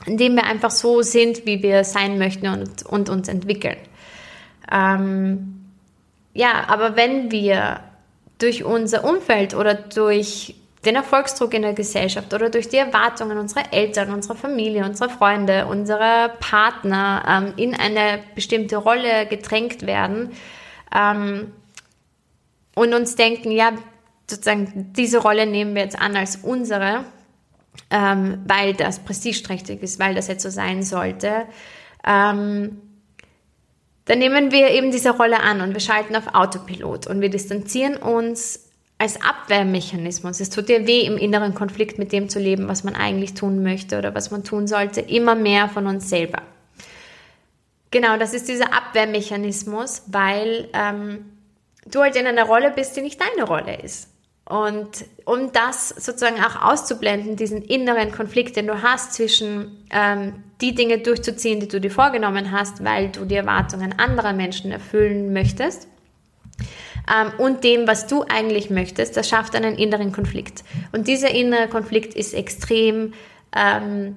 indem 0.06 0.36
wir 0.36 0.44
einfach 0.44 0.70
so 0.70 1.02
sind, 1.02 1.46
wie 1.46 1.62
wir 1.62 1.82
sein 1.82 2.18
möchten 2.18 2.46
und, 2.46 2.86
und 2.86 3.08
uns 3.08 3.26
entwickeln. 3.26 3.78
Ähm, 4.70 5.64
ja, 6.32 6.68
aber 6.68 6.94
wenn 6.94 7.32
wir 7.32 7.80
durch 8.38 8.62
unser 8.62 9.02
Umfeld 9.02 9.54
oder 9.54 9.74
durch 9.74 10.54
den 10.88 10.96
Erfolgsdruck 10.96 11.52
in 11.52 11.62
der 11.62 11.74
Gesellschaft 11.74 12.32
oder 12.32 12.48
durch 12.48 12.68
die 12.68 12.78
Erwartungen 12.78 13.36
unserer 13.36 13.72
Eltern, 13.72 14.10
unserer 14.10 14.36
Familie, 14.36 14.84
unserer 14.86 15.10
Freunde, 15.10 15.66
unserer 15.66 16.30
Partner 16.30 17.24
ähm, 17.28 17.52
in 17.56 17.74
eine 17.74 18.20
bestimmte 18.34 18.78
Rolle 18.78 19.26
gedrängt 19.26 19.86
werden 19.86 20.30
ähm, 20.94 21.52
und 22.74 22.94
uns 22.94 23.16
denken, 23.16 23.50
ja, 23.50 23.72
sozusagen 24.30 24.94
diese 24.94 25.18
Rolle 25.18 25.44
nehmen 25.44 25.74
wir 25.74 25.82
jetzt 25.82 26.00
an 26.00 26.16
als 26.16 26.36
unsere, 26.36 27.04
ähm, 27.90 28.42
weil 28.46 28.72
das 28.72 29.00
prestigeträchtig 29.00 29.82
ist, 29.82 29.98
weil 29.98 30.14
das 30.14 30.26
jetzt 30.28 30.42
so 30.42 30.48
sein 30.48 30.82
sollte. 30.82 31.44
Ähm, 32.06 32.80
dann 34.06 34.18
nehmen 34.18 34.52
wir 34.52 34.70
eben 34.70 34.90
diese 34.90 35.10
Rolle 35.10 35.40
an 35.40 35.60
und 35.60 35.74
wir 35.74 35.80
schalten 35.80 36.16
auf 36.16 36.34
Autopilot 36.34 37.06
und 37.06 37.20
wir 37.20 37.28
distanzieren 37.28 37.98
uns 37.98 38.67
als 38.98 39.22
Abwehrmechanismus. 39.22 40.40
Es 40.40 40.50
tut 40.50 40.68
dir 40.68 40.86
weh, 40.86 41.02
im 41.02 41.16
inneren 41.16 41.54
Konflikt 41.54 41.98
mit 41.98 42.12
dem 42.12 42.28
zu 42.28 42.40
leben, 42.40 42.68
was 42.68 42.82
man 42.82 42.96
eigentlich 42.96 43.34
tun 43.34 43.62
möchte 43.62 43.96
oder 43.96 44.14
was 44.14 44.30
man 44.30 44.42
tun 44.42 44.66
sollte, 44.66 45.00
immer 45.00 45.36
mehr 45.36 45.68
von 45.68 45.86
uns 45.86 46.08
selber. 46.08 46.42
Genau, 47.90 48.18
das 48.18 48.34
ist 48.34 48.48
dieser 48.48 48.74
Abwehrmechanismus, 48.74 50.02
weil 50.08 50.68
ähm, 50.74 51.24
du 51.86 52.00
halt 52.00 52.16
in 52.16 52.26
einer 52.26 52.44
Rolle 52.44 52.70
bist, 52.70 52.96
die 52.96 53.00
nicht 53.00 53.20
deine 53.20 53.46
Rolle 53.46 53.80
ist. 53.80 54.08
Und 54.44 55.04
um 55.26 55.52
das 55.52 55.90
sozusagen 55.90 56.42
auch 56.42 56.62
auszublenden, 56.62 57.36
diesen 57.36 57.62
inneren 57.62 58.12
Konflikt, 58.12 58.56
den 58.56 58.66
du 58.66 58.82
hast 58.82 59.12
zwischen 59.12 59.86
ähm, 59.90 60.42
die 60.60 60.74
Dinge 60.74 60.98
durchzuziehen, 60.98 61.60
die 61.60 61.68
du 61.68 61.80
dir 61.80 61.90
vorgenommen 61.90 62.50
hast, 62.50 62.82
weil 62.82 63.10
du 63.10 63.26
die 63.26 63.34
Erwartungen 63.34 63.98
anderer 63.98 64.32
Menschen 64.32 64.72
erfüllen 64.72 65.32
möchtest, 65.32 65.86
ähm, 67.08 67.32
und 67.38 67.64
dem, 67.64 67.86
was 67.86 68.06
du 68.06 68.24
eigentlich 68.28 68.70
möchtest, 68.70 69.16
das 69.16 69.28
schafft 69.28 69.54
einen 69.54 69.76
inneren 69.76 70.12
Konflikt. 70.12 70.64
Und 70.92 71.08
dieser 71.08 71.30
innere 71.30 71.68
Konflikt 71.68 72.14
ist 72.14 72.34
extrem 72.34 73.14
ähm, 73.56 74.16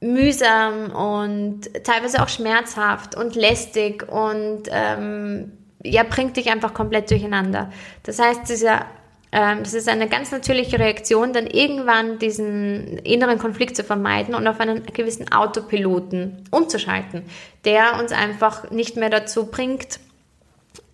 mühsam 0.00 0.92
und 0.92 1.62
teilweise 1.84 2.22
auch 2.22 2.28
schmerzhaft 2.28 3.16
und 3.16 3.34
lästig 3.34 4.06
und 4.08 4.64
ähm, 4.70 5.52
ja, 5.82 6.02
bringt 6.04 6.36
dich 6.36 6.50
einfach 6.50 6.74
komplett 6.74 7.10
durcheinander. 7.10 7.70
Das 8.04 8.18
heißt, 8.18 8.48
dieser 8.48 8.86
ähm, 9.30 9.58
das 9.62 9.74
ist 9.74 9.88
eine 9.88 10.08
ganz 10.08 10.30
natürliche 10.32 10.78
Reaktion, 10.78 11.32
dann 11.32 11.46
irgendwann 11.46 12.18
diesen 12.18 12.98
inneren 12.98 13.38
Konflikt 13.38 13.76
zu 13.76 13.84
vermeiden 13.84 14.34
und 14.34 14.46
auf 14.46 14.58
einen 14.58 14.86
gewissen 14.86 15.30
Autopiloten 15.30 16.44
umzuschalten, 16.50 17.24
der 17.64 17.98
uns 18.00 18.12
einfach 18.12 18.70
nicht 18.70 18.96
mehr 18.96 19.10
dazu 19.10 19.46
bringt, 19.46 20.00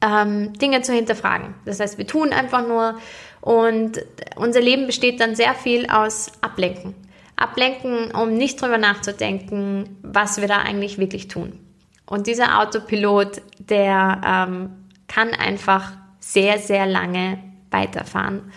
ähm, 0.04 0.52
Dinge 0.54 0.82
zu 0.82 0.92
hinterfragen. 0.92 1.54
Das 1.64 1.80
heißt, 1.80 1.98
wir 1.98 2.06
tun 2.06 2.32
einfach 2.32 2.66
nur 2.66 2.98
und 3.40 4.04
unser 4.36 4.60
Leben 4.60 4.86
besteht 4.86 5.20
dann 5.20 5.34
sehr 5.34 5.54
viel 5.54 5.86
aus 5.86 6.32
Ablenken. 6.40 6.94
Ablenken, 7.36 8.10
um 8.12 8.34
nicht 8.34 8.60
drüber 8.60 8.78
nachzudenken, 8.78 9.98
was 10.02 10.40
wir 10.40 10.48
da 10.48 10.58
eigentlich 10.58 10.98
wirklich 10.98 11.28
tun. 11.28 11.58
Und 12.06 12.26
dieser 12.26 12.60
Autopilot, 12.60 13.42
der 13.58 14.20
ähm, 14.24 14.70
kann 15.08 15.30
einfach 15.30 15.92
sehr, 16.20 16.58
sehr 16.58 16.86
lange 16.86 17.38
weiterfahren, 17.70 18.52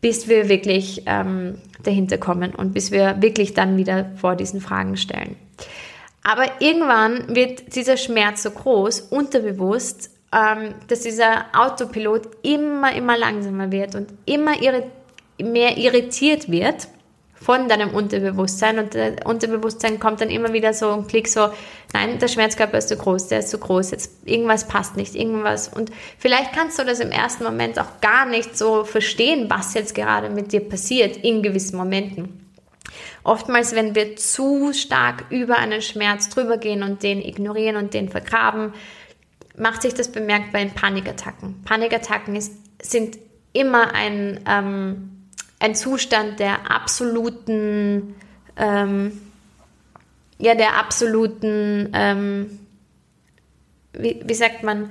bis 0.00 0.28
wir 0.28 0.48
wirklich 0.48 1.02
ähm, 1.06 1.58
dahinter 1.82 2.18
kommen 2.18 2.54
und 2.54 2.72
bis 2.72 2.90
wir 2.90 3.20
wirklich 3.20 3.54
dann 3.54 3.76
wieder 3.76 4.10
vor 4.16 4.36
diesen 4.36 4.60
Fragen 4.60 4.96
stellen. 4.96 5.36
Aber 6.22 6.44
irgendwann 6.60 7.34
wird 7.34 7.74
dieser 7.76 7.96
Schmerz 7.96 8.42
so 8.42 8.50
groß, 8.50 9.00
unterbewusst, 9.00 10.10
ähm, 10.32 10.74
dass 10.88 11.00
dieser 11.00 11.46
Autopilot 11.54 12.28
immer, 12.42 12.94
immer 12.94 13.16
langsamer 13.16 13.70
wird 13.72 13.94
und 13.94 14.12
immer 14.26 14.60
irri 14.60 14.84
mehr 15.40 15.76
irritiert 15.76 16.50
wird 16.50 16.88
von 17.40 17.68
deinem 17.68 17.90
Unterbewusstsein 17.90 18.80
und 18.80 18.96
das 18.96 19.12
Unterbewusstsein 19.24 20.00
kommt 20.00 20.20
dann 20.20 20.30
immer 20.30 20.52
wieder 20.52 20.74
so 20.74 20.90
ein 20.90 21.06
Klick 21.06 21.28
so, 21.28 21.50
nein, 21.92 22.18
der 22.18 22.26
Schmerzkörper 22.26 22.78
ist 22.78 22.88
zu 22.88 22.96
groß, 22.96 23.28
der 23.28 23.38
ist 23.38 23.50
zu 23.50 23.58
groß, 23.58 23.92
jetzt 23.92 24.10
irgendwas 24.24 24.66
passt 24.66 24.96
nicht, 24.96 25.14
irgendwas 25.14 25.68
und 25.68 25.92
vielleicht 26.18 26.52
kannst 26.52 26.78
du 26.78 26.84
das 26.84 26.98
im 26.98 27.12
ersten 27.12 27.44
Moment 27.44 27.78
auch 27.78 28.00
gar 28.00 28.26
nicht 28.26 28.58
so 28.58 28.82
verstehen, 28.82 29.48
was 29.48 29.74
jetzt 29.74 29.94
gerade 29.94 30.28
mit 30.28 30.52
dir 30.52 30.68
passiert 30.68 31.16
in 31.18 31.42
gewissen 31.42 31.76
Momenten. 31.76 32.44
Oftmals, 33.22 33.74
wenn 33.74 33.94
wir 33.94 34.16
zu 34.16 34.72
stark 34.72 35.26
über 35.30 35.58
einen 35.58 35.82
Schmerz 35.82 36.30
drüber 36.30 36.56
gehen 36.56 36.82
und 36.82 37.02
den 37.02 37.20
ignorieren 37.20 37.76
und 37.76 37.94
den 37.94 38.08
vergraben, 38.08 38.72
macht 39.58 39.82
sich 39.82 39.94
das 39.94 40.10
bemerkbar 40.10 40.60
in 40.60 40.70
Panikattacken. 40.70 41.62
Panikattacken 41.64 42.36
ist, 42.36 42.52
sind 42.82 43.18
immer 43.52 43.94
ein 43.94 44.40
ähm, 44.46 45.18
ein 45.58 45.74
Zustand 45.74 46.40
der 46.40 46.70
absoluten, 46.70 48.14
ähm, 48.56 49.20
ja, 50.38 50.54
der 50.54 50.78
absoluten, 50.78 51.90
ähm, 51.94 52.60
wie, 53.92 54.22
wie 54.24 54.34
sagt 54.34 54.62
man, 54.62 54.90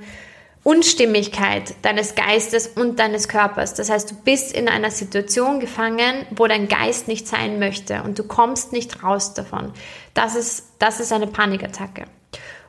Unstimmigkeit 0.64 1.74
deines 1.82 2.14
Geistes 2.14 2.66
und 2.66 2.98
deines 2.98 3.28
Körpers. 3.28 3.72
Das 3.74 3.88
heißt, 3.88 4.10
du 4.10 4.14
bist 4.16 4.52
in 4.52 4.68
einer 4.68 4.90
Situation 4.90 5.60
gefangen, 5.60 6.26
wo 6.30 6.46
dein 6.46 6.68
Geist 6.68 7.08
nicht 7.08 7.26
sein 7.26 7.58
möchte 7.58 8.02
und 8.02 8.18
du 8.18 8.24
kommst 8.24 8.72
nicht 8.72 9.02
raus 9.02 9.32
davon. 9.32 9.72
Das 10.12 10.34
ist, 10.34 10.74
das 10.78 11.00
ist 11.00 11.12
eine 11.12 11.28
Panikattacke. 11.28 12.04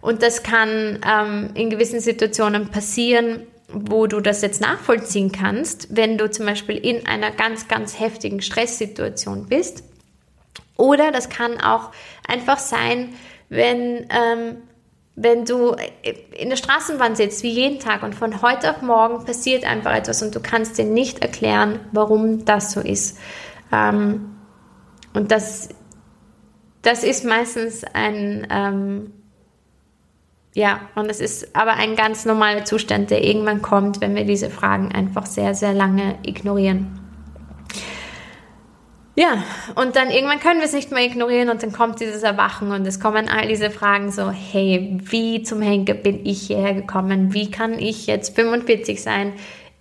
Und 0.02 0.24
das 0.24 0.44
kann 0.44 1.00
ähm, 1.06 1.50
in 1.56 1.70
gewissen 1.70 2.00
Situationen 2.00 2.70
passieren, 2.70 3.48
wo 3.72 4.08
du 4.08 4.20
das 4.20 4.42
jetzt 4.42 4.62
nachvollziehen 4.62 5.32
kannst, 5.32 5.96
wenn 5.96 6.18
du 6.18 6.30
zum 6.30 6.46
Beispiel 6.46 6.78
in 6.78 7.06
einer 7.06 7.32
ganz, 7.32 7.68
ganz 7.68 8.00
heftigen 8.00 8.42
Stresssituation 8.42 9.48
bist. 9.48 9.84
Oder 10.76 11.12
das 11.12 11.30
kann 11.30 11.60
auch 11.60 11.92
einfach 12.28 12.58
sein, 12.58 13.14
wenn, 13.50 14.08
ähm, 14.10 14.58
wenn 15.16 15.44
du 15.46 15.76
in 16.38 16.50
der 16.50 16.56
Straßenbahn 16.56 17.16
sitzt, 17.16 17.44
wie 17.44 17.52
jeden 17.52 17.80
Tag, 17.80 18.04
und 18.04 18.16
von 18.16 18.42
heute 18.42 18.72
auf 18.72 18.82
morgen 18.82 19.26
passiert 19.26 19.66
einfach 19.66 19.94
etwas 19.94 20.24
und 20.24 20.34
du 20.34 20.40
kannst 20.40 20.78
dir 20.78 20.86
nicht 20.86 21.20
erklären, 21.20 21.82
warum 21.92 22.46
das 22.46 22.72
so 22.72 22.80
ist. 22.80 23.18
Ähm, 23.72 24.36
und 25.14 25.32
das, 25.32 25.70
das 26.82 27.04
ist 27.04 27.26
meistens 27.26 27.84
ein, 27.94 28.48
ähm, 28.50 29.14
ja, 30.60 30.82
und 30.96 31.10
es 31.10 31.22
ist 31.22 31.56
aber 31.56 31.76
ein 31.76 31.96
ganz 31.96 32.26
normaler 32.26 32.66
Zustand, 32.66 33.12
der 33.12 33.24
irgendwann 33.24 33.62
kommt, 33.62 34.02
wenn 34.02 34.14
wir 34.14 34.26
diese 34.26 34.50
Fragen 34.50 34.92
einfach 34.92 35.26
sehr, 35.26 35.56
sehr 35.56 35.74
lange 35.74 36.18
ignorieren. 36.24 37.00
Ja, 39.16 39.42
und 39.76 39.96
dann 39.96 40.12
irgendwann 40.12 40.42
können 40.42 40.60
wir 40.60 40.66
es 40.66 40.74
nicht 40.74 40.92
mehr 40.92 41.06
ignorieren 41.06 41.50
und 41.50 41.64
dann 41.64 41.72
kommt 41.72 42.02
dieses 42.02 42.24
Erwachen 42.24 42.72
und 42.72 42.86
es 42.86 43.00
kommen 43.00 43.30
all 43.30 43.48
diese 43.48 43.72
Fragen 43.72 44.12
so, 44.12 44.32
hey, 44.32 44.98
wie 45.02 45.44
zum 45.44 45.62
Henker 45.62 45.94
bin 45.94 46.26
ich 46.26 46.48
hierher 46.48 46.74
gekommen? 46.74 47.34
Wie 47.34 47.50
kann 47.50 47.80
ich 47.80 48.08
jetzt 48.08 48.36
45 48.36 49.02
sein, 49.02 49.32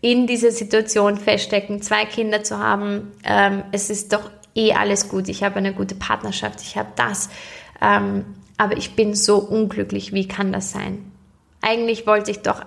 in 0.00 0.28
dieser 0.28 0.52
Situation 0.52 1.16
feststecken, 1.16 1.82
zwei 1.82 2.04
Kinder 2.04 2.44
zu 2.44 2.56
haben? 2.56 3.10
Ähm, 3.24 3.64
es 3.72 3.90
ist 3.90 4.12
doch 4.12 4.30
eh 4.54 4.74
alles 4.74 5.08
gut, 5.08 5.28
ich 5.28 5.42
habe 5.42 5.56
eine 5.56 5.74
gute 5.74 5.96
Partnerschaft, 5.96 6.62
ich 6.62 6.76
habe 6.76 6.90
das. 6.94 7.30
Ähm, 7.82 8.24
aber 8.58 8.76
ich 8.76 8.94
bin 8.94 9.14
so 9.14 9.38
unglücklich, 9.38 10.12
wie 10.12 10.28
kann 10.28 10.52
das 10.52 10.72
sein? 10.72 11.10
Eigentlich 11.62 12.06
wollte 12.06 12.30
ich 12.30 12.40
doch 12.40 12.62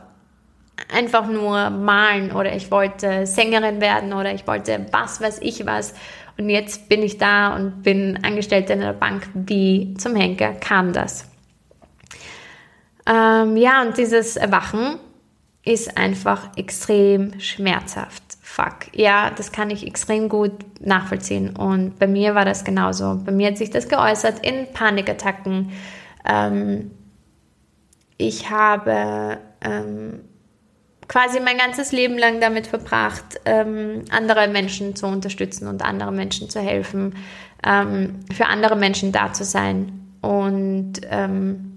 einfach 0.91 1.27
nur 1.27 1.69
malen 1.69 2.31
oder 2.31 2.55
ich 2.55 2.71
wollte 2.71 3.27
Sängerin 3.27 3.81
werden 3.81 4.13
oder 4.13 4.33
ich 4.33 4.47
wollte 4.47 4.87
was 4.91 5.21
weiß 5.21 5.39
ich 5.41 5.65
was 5.65 5.93
und 6.37 6.49
jetzt 6.49 6.89
bin 6.89 7.03
ich 7.03 7.17
da 7.17 7.55
und 7.55 7.83
bin 7.83 8.23
Angestellte 8.23 8.73
in 8.73 8.79
der 8.79 8.93
Bank. 8.93 9.29
Wie 9.33 9.93
zum 9.95 10.15
Henker 10.15 10.53
kam 10.53 10.93
das? 10.93 11.29
Ähm, 13.05 13.57
ja, 13.57 13.81
und 13.81 13.97
dieses 13.97 14.37
Erwachen 14.37 14.97
ist 15.63 15.97
einfach 15.97 16.55
extrem 16.57 17.39
schmerzhaft 17.39 18.30
fuck, 18.51 18.87
ja, 18.93 19.31
das 19.31 19.53
kann 19.53 19.69
ich 19.69 19.87
extrem 19.87 20.27
gut 20.27 20.51
nachvollziehen. 20.81 21.55
Und 21.55 21.97
bei 21.99 22.07
mir 22.07 22.35
war 22.35 22.43
das 22.43 22.65
genauso. 22.65 23.21
Bei 23.23 23.31
mir 23.31 23.47
hat 23.47 23.57
sich 23.57 23.69
das 23.69 23.87
geäußert 23.87 24.45
in 24.45 24.67
Panikattacken. 24.73 25.71
Ähm, 26.25 26.91
ich 28.17 28.49
habe 28.49 29.37
ähm, 29.61 30.19
quasi 31.07 31.39
mein 31.39 31.57
ganzes 31.57 31.93
Leben 31.93 32.17
lang 32.17 32.41
damit 32.41 32.67
verbracht, 32.67 33.39
ähm, 33.45 34.03
andere 34.11 34.49
Menschen 34.49 34.95
zu 34.97 35.07
unterstützen 35.07 35.67
und 35.67 35.81
anderen 35.81 36.15
Menschen 36.15 36.49
zu 36.49 36.59
helfen, 36.59 37.15
ähm, 37.65 38.19
für 38.35 38.47
andere 38.47 38.75
Menschen 38.75 39.11
da 39.11 39.31
zu 39.31 39.43
sein. 39.45 39.97
und 40.21 41.01
ähm, 41.09 41.67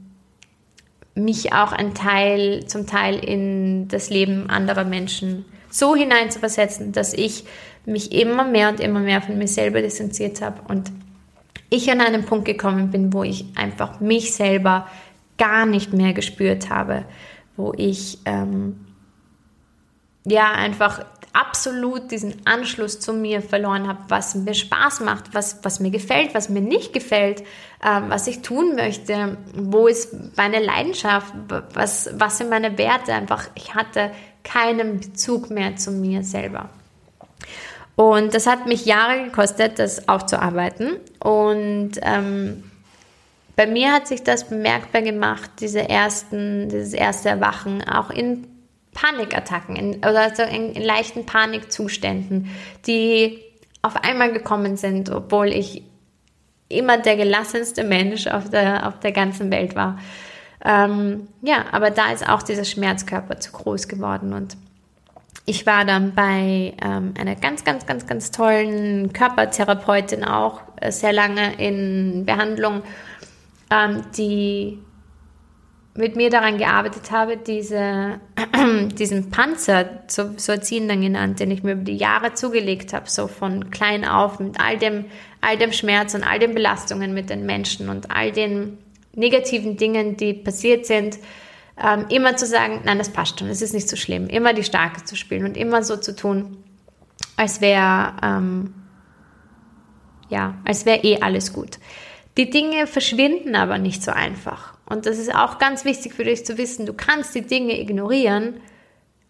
mich 1.14 1.54
auch 1.54 1.72
ein 1.72 1.94
Teil, 1.94 2.66
zum 2.66 2.86
Teil 2.86 3.16
in 3.24 3.88
das 3.88 4.10
Leben 4.10 4.50
anderer 4.50 4.84
Menschen 4.84 5.46
so 5.74 5.96
hineinzuversetzen, 5.96 6.92
dass 6.92 7.12
ich 7.12 7.44
mich 7.84 8.12
immer 8.12 8.44
mehr 8.44 8.68
und 8.68 8.78
immer 8.78 9.00
mehr 9.00 9.20
von 9.20 9.36
mir 9.36 9.48
selber 9.48 9.82
distanziert 9.82 10.40
habe 10.40 10.62
und 10.68 10.92
ich 11.68 11.90
an 11.90 12.00
einen 12.00 12.24
Punkt 12.24 12.44
gekommen 12.44 12.90
bin, 12.90 13.12
wo 13.12 13.24
ich 13.24 13.46
einfach 13.56 13.98
mich 13.98 14.34
selber 14.34 14.86
gar 15.36 15.66
nicht 15.66 15.92
mehr 15.92 16.12
gespürt 16.12 16.70
habe, 16.70 17.04
wo 17.56 17.72
ich 17.76 18.18
ähm, 18.24 18.86
ja 20.24 20.52
einfach 20.52 21.04
absolut 21.32 22.12
diesen 22.12 22.46
Anschluss 22.46 23.00
zu 23.00 23.12
mir 23.12 23.42
verloren 23.42 23.88
habe, 23.88 23.98
was 24.06 24.36
mir 24.36 24.54
Spaß 24.54 25.00
macht, 25.00 25.34
was, 25.34 25.58
was 25.64 25.80
mir 25.80 25.90
gefällt, 25.90 26.32
was 26.34 26.48
mir 26.48 26.60
nicht 26.60 26.92
gefällt, 26.92 27.42
ähm, 27.84 28.04
was 28.08 28.28
ich 28.28 28.42
tun 28.42 28.76
möchte, 28.76 29.36
wo 29.56 29.88
ist 29.88 30.14
meine 30.36 30.60
Leidenschaft, 30.64 31.34
was, 31.72 32.10
was 32.14 32.38
sind 32.38 32.50
meine 32.50 32.78
Werte. 32.78 33.12
Einfach, 33.12 33.48
ich 33.56 33.74
hatte 33.74 34.12
keinen 34.44 35.00
Bezug 35.00 35.50
mehr 35.50 35.76
zu 35.76 35.90
mir 35.90 36.22
selber. 36.22 36.70
Und 37.96 38.34
das 38.34 38.46
hat 38.46 38.66
mich 38.66 38.86
Jahre 38.86 39.24
gekostet, 39.24 39.78
das 39.78 40.08
aufzuarbeiten. 40.08 40.96
Und 41.20 41.92
ähm, 42.02 42.64
bei 43.56 43.66
mir 43.66 43.92
hat 43.92 44.08
sich 44.08 44.22
das 44.22 44.48
bemerkbar 44.48 45.02
gemacht, 45.02 45.50
diese 45.60 45.88
ersten, 45.88 46.68
dieses 46.68 46.92
erste 46.92 47.28
Erwachen, 47.28 47.86
auch 47.86 48.10
in 48.10 48.46
Panikattacken 48.94 49.76
in, 49.76 49.98
oder 49.98 50.22
also 50.22 50.42
in, 50.42 50.72
in 50.72 50.82
leichten 50.82 51.26
Panikzuständen, 51.26 52.50
die 52.86 53.40
auf 53.82 53.96
einmal 53.96 54.32
gekommen 54.32 54.76
sind, 54.76 55.10
obwohl 55.10 55.48
ich 55.48 55.82
immer 56.68 56.98
der 56.98 57.16
gelassenste 57.16 57.84
Mensch 57.84 58.26
auf 58.26 58.48
der, 58.48 58.88
auf 58.88 58.98
der 59.00 59.12
ganzen 59.12 59.50
Welt 59.50 59.76
war. 59.76 59.98
Ähm, 60.64 61.28
ja, 61.42 61.66
aber 61.72 61.90
da 61.90 62.10
ist 62.12 62.28
auch 62.28 62.42
dieser 62.42 62.64
Schmerzkörper 62.64 63.38
zu 63.38 63.52
groß 63.52 63.86
geworden 63.88 64.32
und 64.32 64.56
ich 65.46 65.66
war 65.66 65.84
dann 65.84 66.14
bei 66.14 66.72
ähm, 66.82 67.12
einer 67.18 67.36
ganz, 67.36 67.64
ganz, 67.64 67.84
ganz, 67.84 68.06
ganz 68.06 68.30
tollen 68.30 69.12
Körpertherapeutin 69.12 70.24
auch 70.24 70.62
äh, 70.80 70.90
sehr 70.90 71.12
lange 71.12 71.54
in 71.58 72.24
Behandlung, 72.24 72.82
ähm, 73.70 74.04
die 74.16 74.78
mit 75.96 76.16
mir 76.16 76.30
daran 76.30 76.56
gearbeitet 76.56 77.10
habe, 77.10 77.36
diese, 77.36 78.20
diesen 78.98 79.30
Panzer, 79.30 80.02
so, 80.08 80.30
so 80.36 80.54
hat 80.54 80.70
dann 80.70 81.02
genannt, 81.02 81.38
den 81.40 81.50
ich 81.50 81.62
mir 81.62 81.72
über 81.72 81.84
die 81.84 81.96
Jahre 81.96 82.32
zugelegt 82.32 82.94
habe, 82.94 83.08
so 83.08 83.28
von 83.28 83.70
klein 83.70 84.04
auf, 84.04 84.40
mit 84.40 84.58
all 84.58 84.78
dem, 84.78 85.04
all 85.40 85.56
dem 85.58 85.72
Schmerz 85.72 86.14
und 86.14 86.24
all 86.24 86.38
den 86.38 86.54
Belastungen 86.54 87.14
mit 87.14 87.30
den 87.30 87.46
Menschen 87.46 87.90
und 87.90 88.10
all 88.10 88.32
den 88.32 88.78
negativen 89.16 89.76
Dingen, 89.76 90.16
die 90.16 90.34
passiert 90.34 90.86
sind, 90.86 91.18
ähm, 91.82 92.06
immer 92.08 92.36
zu 92.36 92.46
sagen, 92.46 92.82
nein, 92.84 92.98
das 92.98 93.10
passt 93.10 93.38
schon, 93.38 93.48
es 93.48 93.62
ist 93.62 93.74
nicht 93.74 93.88
so 93.88 93.96
schlimm, 93.96 94.28
immer 94.28 94.52
die 94.52 94.62
Starke 94.62 95.04
zu 95.04 95.16
spielen 95.16 95.44
und 95.44 95.56
immer 95.56 95.82
so 95.82 95.96
zu 95.96 96.14
tun, 96.14 96.58
als 97.36 97.60
wäre, 97.60 98.14
ähm, 98.22 98.74
ja, 100.28 100.56
als 100.64 100.86
wäre 100.86 101.02
eh 101.02 101.20
alles 101.20 101.52
gut. 101.52 101.78
Die 102.36 102.50
Dinge 102.50 102.86
verschwinden 102.86 103.54
aber 103.54 103.78
nicht 103.78 104.02
so 104.02 104.10
einfach. 104.10 104.74
Und 104.86 105.06
das 105.06 105.18
ist 105.18 105.34
auch 105.34 105.58
ganz 105.58 105.84
wichtig 105.84 106.14
für 106.14 106.24
dich 106.24 106.44
zu 106.44 106.58
wissen. 106.58 106.86
Du 106.86 106.92
kannst 106.92 107.34
die 107.34 107.42
Dinge 107.42 107.80
ignorieren 107.80 108.54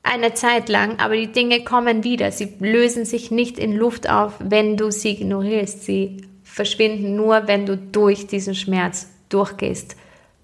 eine 0.03 0.35
Zeit 0.35 0.69
lang, 0.69 0.99
aber 0.99 1.17
die 1.17 1.33
Dinge 1.33 1.65
kommen 1.65 2.05
wieder. 2.05 2.31
Sie 2.31 2.55
lösen 2.61 3.05
sich 3.05 3.31
nicht 3.31 3.59
in 3.59 3.75
Luft 3.75 4.09
auf, 4.09 4.35
wenn 4.39 4.77
du 4.77 4.91
sie 4.91 5.13
ignorierst. 5.13 5.83
Sie 5.83 6.27
verschwinden 6.43 7.17
nur, 7.17 7.47
wenn 7.47 7.67
du 7.67 7.77
durch 7.77 8.27
diesen 8.27 8.55
Schmerz 8.55 9.09
durchgehst. 9.29 9.97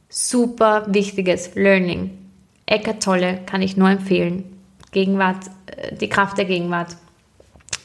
Super 0.09 0.87
wichtiges 0.89 1.55
Learning. 1.55 2.19
Eckart 2.67 3.03
Tolle 3.03 3.41
kann 3.47 3.63
ich 3.63 3.77
nur 3.77 3.91
empfehlen. 3.91 4.61
Gegenwart, 4.93 5.47
äh, 5.67 5.95
die 5.95 6.09
Kraft 6.09 6.39
der 6.39 6.45
Gegenwart. 6.45 6.97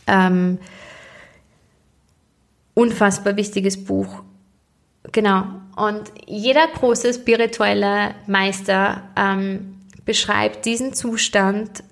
Ähm, 0.08 0.60
unfassbar 2.74 3.36
wichtiges 3.36 3.84
Buch. 3.84 4.22
Genau. 5.12 5.46
Und 5.76 6.12
jeder 6.26 6.68
große 6.68 7.14
spirituelle 7.14 8.16
Meister 8.28 9.04
ähm, 9.16 9.82
beschreibt 10.06 10.66
diesen 10.66 10.94
Zustand 10.94 11.84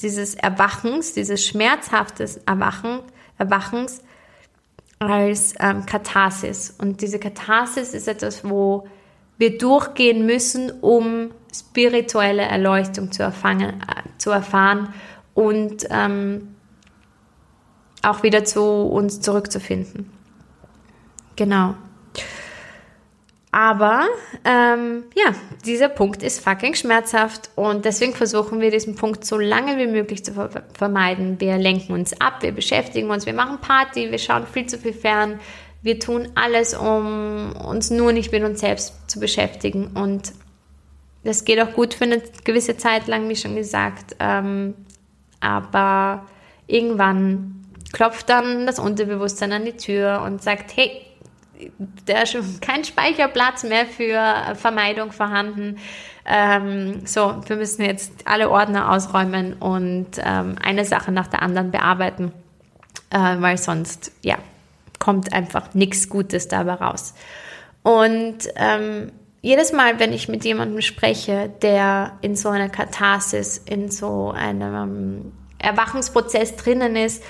dieses 0.00 0.34
Erwachens, 0.34 1.12
dieses 1.12 1.44
schmerzhaftes 1.46 2.38
Erwachen, 2.38 3.00
Erwachens 3.38 4.02
als 5.10 5.54
ähm, 5.60 5.84
Katharsis. 5.86 6.74
Und 6.78 7.00
diese 7.00 7.18
Katharsis 7.18 7.94
ist 7.94 8.08
etwas, 8.08 8.48
wo 8.48 8.86
wir 9.38 9.58
durchgehen 9.58 10.24
müssen, 10.26 10.70
um 10.80 11.30
spirituelle 11.52 12.42
Erleuchtung 12.42 13.12
zu, 13.12 13.22
erfangen, 13.22 13.80
äh, 13.80 14.18
zu 14.18 14.30
erfahren 14.30 14.94
und 15.34 15.86
ähm, 15.90 16.54
auch 18.02 18.22
wieder 18.22 18.44
zu 18.44 18.62
uns 18.62 19.20
zurückzufinden. 19.20 20.10
Genau. 21.36 21.74
Aber 23.54 24.08
ähm, 24.46 25.04
ja, 25.14 25.34
dieser 25.66 25.90
Punkt 25.90 26.22
ist 26.22 26.42
fucking 26.42 26.74
schmerzhaft 26.74 27.50
und 27.54 27.84
deswegen 27.84 28.14
versuchen 28.14 28.60
wir 28.60 28.70
diesen 28.70 28.94
Punkt 28.94 29.26
so 29.26 29.36
lange 29.36 29.76
wie 29.76 29.86
möglich 29.86 30.24
zu 30.24 30.32
ver 30.32 30.64
vermeiden. 30.72 31.38
Wir 31.38 31.58
lenken 31.58 31.92
uns 31.92 32.18
ab, 32.18 32.38
wir 32.40 32.52
beschäftigen 32.52 33.10
uns, 33.10 33.26
wir 33.26 33.34
machen 33.34 33.58
Party, 33.60 34.10
wir 34.10 34.18
schauen 34.18 34.46
viel 34.46 34.64
zu 34.64 34.78
viel 34.78 34.94
fern, 34.94 35.38
wir 35.82 36.00
tun 36.00 36.30
alles, 36.34 36.72
um 36.72 37.52
uns 37.52 37.90
nur 37.90 38.12
nicht 38.12 38.32
mit 38.32 38.42
uns 38.42 38.60
selbst 38.60 38.94
zu 39.10 39.20
beschäftigen 39.20 39.90
und 39.94 40.32
das 41.22 41.44
geht 41.44 41.60
auch 41.60 41.74
gut 41.74 41.92
für 41.92 42.04
eine 42.04 42.22
gewisse 42.44 42.78
Zeit 42.78 43.06
lang, 43.06 43.28
wie 43.28 43.36
schon 43.36 43.54
gesagt, 43.54 44.16
ähm, 44.18 44.74
aber 45.40 46.26
irgendwann 46.66 47.66
klopft 47.92 48.30
dann 48.30 48.64
das 48.66 48.78
Unterbewusstsein 48.78 49.52
an 49.52 49.66
die 49.66 49.76
Tür 49.76 50.22
und 50.24 50.42
sagt, 50.42 50.74
hey, 50.74 51.02
da 52.06 52.22
ist 52.22 52.32
schon 52.32 52.60
kein 52.60 52.84
Speicherplatz 52.84 53.62
mehr 53.64 53.86
für 53.86 54.54
Vermeidung 54.54 55.12
vorhanden. 55.12 55.78
Ähm, 56.24 57.04
so, 57.06 57.42
wir 57.46 57.56
müssen 57.56 57.82
jetzt 57.82 58.12
alle 58.26 58.50
Ordner 58.50 58.92
ausräumen 58.92 59.54
und 59.54 60.10
ähm, 60.24 60.56
eine 60.62 60.84
Sache 60.84 61.10
nach 61.12 61.26
der 61.26 61.42
anderen 61.42 61.70
bearbeiten, 61.70 62.32
äh, 63.10 63.18
weil 63.18 63.58
sonst, 63.58 64.12
ja, 64.22 64.38
kommt 64.98 65.32
einfach 65.32 65.74
nichts 65.74 66.08
Gutes 66.08 66.46
dabei 66.46 66.74
raus. 66.74 67.14
Und 67.82 68.38
ähm, 68.54 69.10
jedes 69.40 69.72
Mal, 69.72 69.98
wenn 69.98 70.12
ich 70.12 70.28
mit 70.28 70.44
jemandem 70.44 70.80
spreche, 70.80 71.50
der 71.62 72.12
in 72.20 72.36
so 72.36 72.48
einer 72.48 72.68
Katharsis, 72.68 73.58
in 73.58 73.90
so 73.90 74.30
einem 74.30 75.32
Erwachungsprozess 75.58 76.54
drinnen 76.54 76.94
ist, 76.94 77.24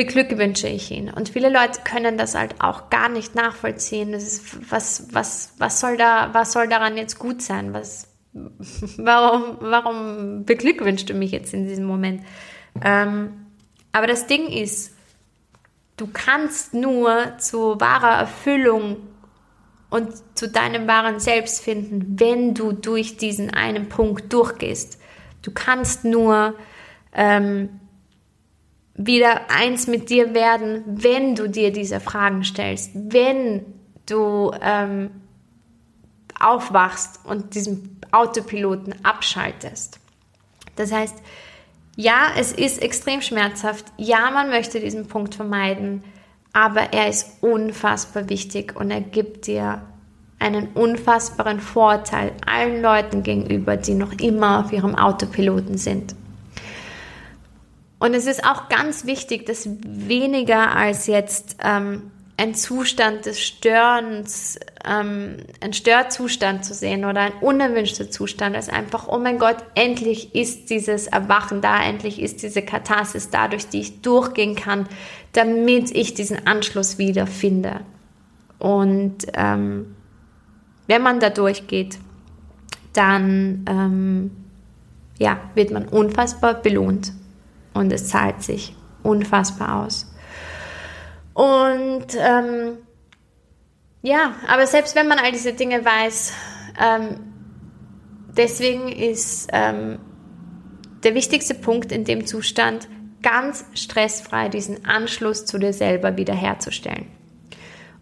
beglückwünsche 0.00 0.66
ich 0.66 0.90
ihn. 0.90 1.10
Und 1.10 1.28
viele 1.28 1.50
Leute 1.50 1.82
können 1.84 2.16
das 2.16 2.34
halt 2.34 2.54
auch 2.62 2.88
gar 2.88 3.10
nicht 3.10 3.34
nachvollziehen. 3.34 4.12
Das 4.12 4.22
ist, 4.22 4.70
was, 4.72 5.08
was, 5.12 5.52
was, 5.58 5.78
soll 5.78 5.98
da, 5.98 6.30
was 6.32 6.52
soll 6.52 6.68
daran 6.68 6.96
jetzt 6.96 7.18
gut 7.18 7.42
sein? 7.42 7.74
Was, 7.74 8.08
warum, 8.32 9.58
warum 9.60 10.46
beglückwünschst 10.46 11.10
du 11.10 11.12
mich 11.12 11.32
jetzt 11.32 11.52
in 11.52 11.68
diesem 11.68 11.84
Moment? 11.84 12.22
Ähm, 12.82 13.44
aber 13.92 14.06
das 14.06 14.26
Ding 14.26 14.46
ist, 14.46 14.96
du 15.98 16.06
kannst 16.10 16.72
nur 16.72 17.36
zu 17.36 17.78
wahrer 17.78 18.20
Erfüllung 18.20 18.96
und 19.90 20.14
zu 20.34 20.48
deinem 20.48 20.88
wahren 20.88 21.20
Selbst 21.20 21.62
finden, 21.62 22.18
wenn 22.18 22.54
du 22.54 22.72
durch 22.72 23.18
diesen 23.18 23.50
einen 23.50 23.90
Punkt 23.90 24.32
durchgehst. 24.32 24.98
Du 25.42 25.50
kannst 25.50 26.06
nur 26.06 26.54
ähm, 27.12 27.80
wieder 28.94 29.50
eins 29.50 29.86
mit 29.86 30.10
dir 30.10 30.34
werden, 30.34 30.82
wenn 30.86 31.34
du 31.34 31.48
dir 31.48 31.72
diese 31.72 32.00
Fragen 32.00 32.44
stellst, 32.44 32.90
wenn 32.94 33.64
du 34.06 34.52
ähm, 34.60 35.10
aufwachst 36.38 37.20
und 37.24 37.54
diesen 37.54 38.00
Autopiloten 38.10 38.94
abschaltest. 39.04 40.00
Das 40.76 40.92
heißt, 40.92 41.16
ja, 41.96 42.28
es 42.38 42.52
ist 42.52 42.82
extrem 42.82 43.20
schmerzhaft, 43.20 43.84
ja, 43.96 44.30
man 44.30 44.48
möchte 44.48 44.80
diesen 44.80 45.06
Punkt 45.06 45.34
vermeiden, 45.34 46.02
aber 46.52 46.92
er 46.92 47.08
ist 47.08 47.42
unfassbar 47.42 48.28
wichtig 48.28 48.74
und 48.76 48.90
er 48.90 49.00
gibt 49.00 49.46
dir 49.46 49.82
einen 50.38 50.68
unfassbaren 50.68 51.60
Vorteil 51.60 52.32
allen 52.46 52.80
Leuten 52.80 53.22
gegenüber, 53.22 53.76
die 53.76 53.94
noch 53.94 54.12
immer 54.12 54.64
auf 54.64 54.72
ihrem 54.72 54.94
Autopiloten 54.94 55.76
sind. 55.76 56.14
Und 58.00 58.14
es 58.14 58.26
ist 58.26 58.44
auch 58.44 58.68
ganz 58.68 59.04
wichtig, 59.04 59.44
das 59.46 59.68
weniger 59.82 60.74
als 60.74 61.06
jetzt 61.06 61.58
ähm, 61.62 62.10
ein 62.38 62.54
Zustand 62.54 63.26
des 63.26 63.38
Störens, 63.38 64.58
ähm, 64.88 65.36
ein 65.60 65.74
Störzustand 65.74 66.64
zu 66.64 66.72
sehen 66.72 67.04
oder 67.04 67.20
ein 67.20 67.34
unerwünschter 67.42 68.10
Zustand, 68.10 68.56
als 68.56 68.70
einfach, 68.70 69.06
oh 69.08 69.18
mein 69.18 69.38
Gott, 69.38 69.58
endlich 69.74 70.34
ist 70.34 70.70
dieses 70.70 71.08
Erwachen 71.08 71.60
da, 71.60 71.82
endlich 71.82 72.22
ist 72.22 72.42
diese 72.42 72.62
Katharsis 72.62 73.28
da, 73.28 73.48
durch 73.48 73.68
die 73.68 73.80
ich 73.80 74.00
durchgehen 74.00 74.56
kann, 74.56 74.88
damit 75.34 75.94
ich 75.94 76.14
diesen 76.14 76.46
Anschluss 76.46 76.96
wieder 76.96 77.26
finde. 77.26 77.80
Und 78.58 79.26
ähm, 79.34 79.94
wenn 80.86 81.02
man 81.02 81.20
da 81.20 81.28
durchgeht, 81.28 81.98
dann 82.94 83.66
ähm, 83.68 84.30
ja, 85.18 85.38
wird 85.54 85.70
man 85.70 85.86
unfassbar 85.86 86.54
belohnt 86.54 87.12
und 87.74 87.92
es 87.92 88.08
zahlt 88.08 88.42
sich 88.42 88.74
unfassbar 89.02 89.84
aus. 89.84 90.12
Und 91.34 92.06
ähm, 92.18 92.78
ja, 94.02 94.34
aber 94.48 94.66
selbst 94.66 94.94
wenn 94.96 95.08
man 95.08 95.18
all 95.18 95.32
diese 95.32 95.52
Dinge 95.52 95.84
weiß, 95.84 96.32
ähm, 96.80 97.32
deswegen 98.36 98.88
ist 98.88 99.48
ähm, 99.52 99.98
der 101.02 101.14
wichtigste 101.14 101.54
Punkt 101.54 101.92
in 101.92 102.04
dem 102.04 102.26
Zustand, 102.26 102.88
ganz 103.22 103.64
stressfrei 103.74 104.48
diesen 104.48 104.84
Anschluss 104.84 105.44
zu 105.44 105.58
dir 105.58 105.72
selber 105.72 106.16
wiederherzustellen. 106.16 107.06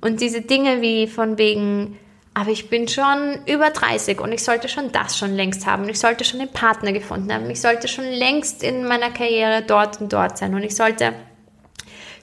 Und 0.00 0.20
diese 0.20 0.42
Dinge 0.42 0.80
wie 0.80 1.08
von 1.08 1.38
wegen, 1.38 1.98
aber 2.34 2.50
ich 2.50 2.70
bin 2.70 2.88
schon 2.88 3.40
über 3.46 3.70
30 3.70 4.20
und 4.20 4.32
ich 4.32 4.44
sollte 4.44 4.68
schon 4.68 4.92
das 4.92 5.18
schon 5.18 5.34
längst 5.34 5.66
haben 5.66 5.88
ich 5.88 5.98
sollte 5.98 6.24
schon 6.24 6.40
den 6.40 6.52
Partner 6.52 6.92
gefunden 6.92 7.32
haben, 7.32 7.50
ich 7.50 7.60
sollte 7.60 7.88
schon 7.88 8.04
längst 8.06 8.62
in 8.62 8.84
meiner 8.84 9.10
Karriere 9.10 9.62
dort 9.66 10.00
und 10.00 10.12
dort 10.12 10.38
sein 10.38 10.54
und 10.54 10.62
ich 10.62 10.76
sollte 10.76 11.14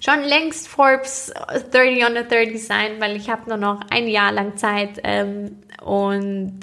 schon 0.06 0.22
längst 0.24 0.68
Forbes 0.68 1.34
30 1.72 2.06
under 2.06 2.24
30 2.24 2.64
sein, 2.64 2.92
weil 3.00 3.16
ich 3.16 3.30
habe 3.30 3.50
nur 3.50 3.58
noch 3.58 3.82
ein 3.90 4.08
Jahr 4.08 4.32
lang 4.32 4.56
Zeit 4.58 5.00
ähm, 5.04 5.58
und 5.82 6.60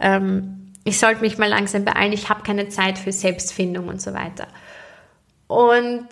ähm, 0.00 0.72
ich 0.84 0.98
sollte 0.98 1.20
mich 1.20 1.36
mal 1.36 1.48
langsam 1.48 1.84
beeilen, 1.84 2.12
ich 2.12 2.28
habe 2.28 2.42
keine 2.42 2.68
Zeit 2.68 2.98
für 2.98 3.12
Selbstfindung 3.12 3.88
und 3.88 4.00
so 4.00 4.14
weiter. 4.14 4.46
Und 5.48 6.06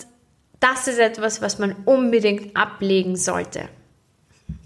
das 0.60 0.88
ist 0.88 0.98
etwas, 0.98 1.40
was 1.40 1.58
man 1.58 1.76
unbedingt 1.84 2.56
ablegen 2.56 3.16
sollte. 3.16 3.68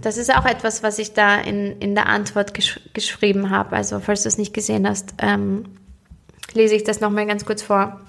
Das 0.00 0.16
ist 0.16 0.34
auch 0.34 0.44
etwas, 0.44 0.82
was 0.82 0.98
ich 0.98 1.12
da 1.12 1.36
in, 1.36 1.80
in 1.80 1.94
der 1.94 2.06
Antwort 2.06 2.54
gesch 2.54 2.80
geschrieben 2.94 3.50
habe. 3.50 3.76
Also 3.76 4.00
falls 4.00 4.22
du 4.22 4.28
es 4.28 4.38
nicht 4.38 4.54
gesehen 4.54 4.88
hast, 4.88 5.14
ähm, 5.18 5.64
lese 6.52 6.74
ich 6.76 6.84
das 6.84 7.00
nochmal 7.00 7.26
ganz 7.26 7.44
kurz 7.44 7.62
vor. 7.62 8.00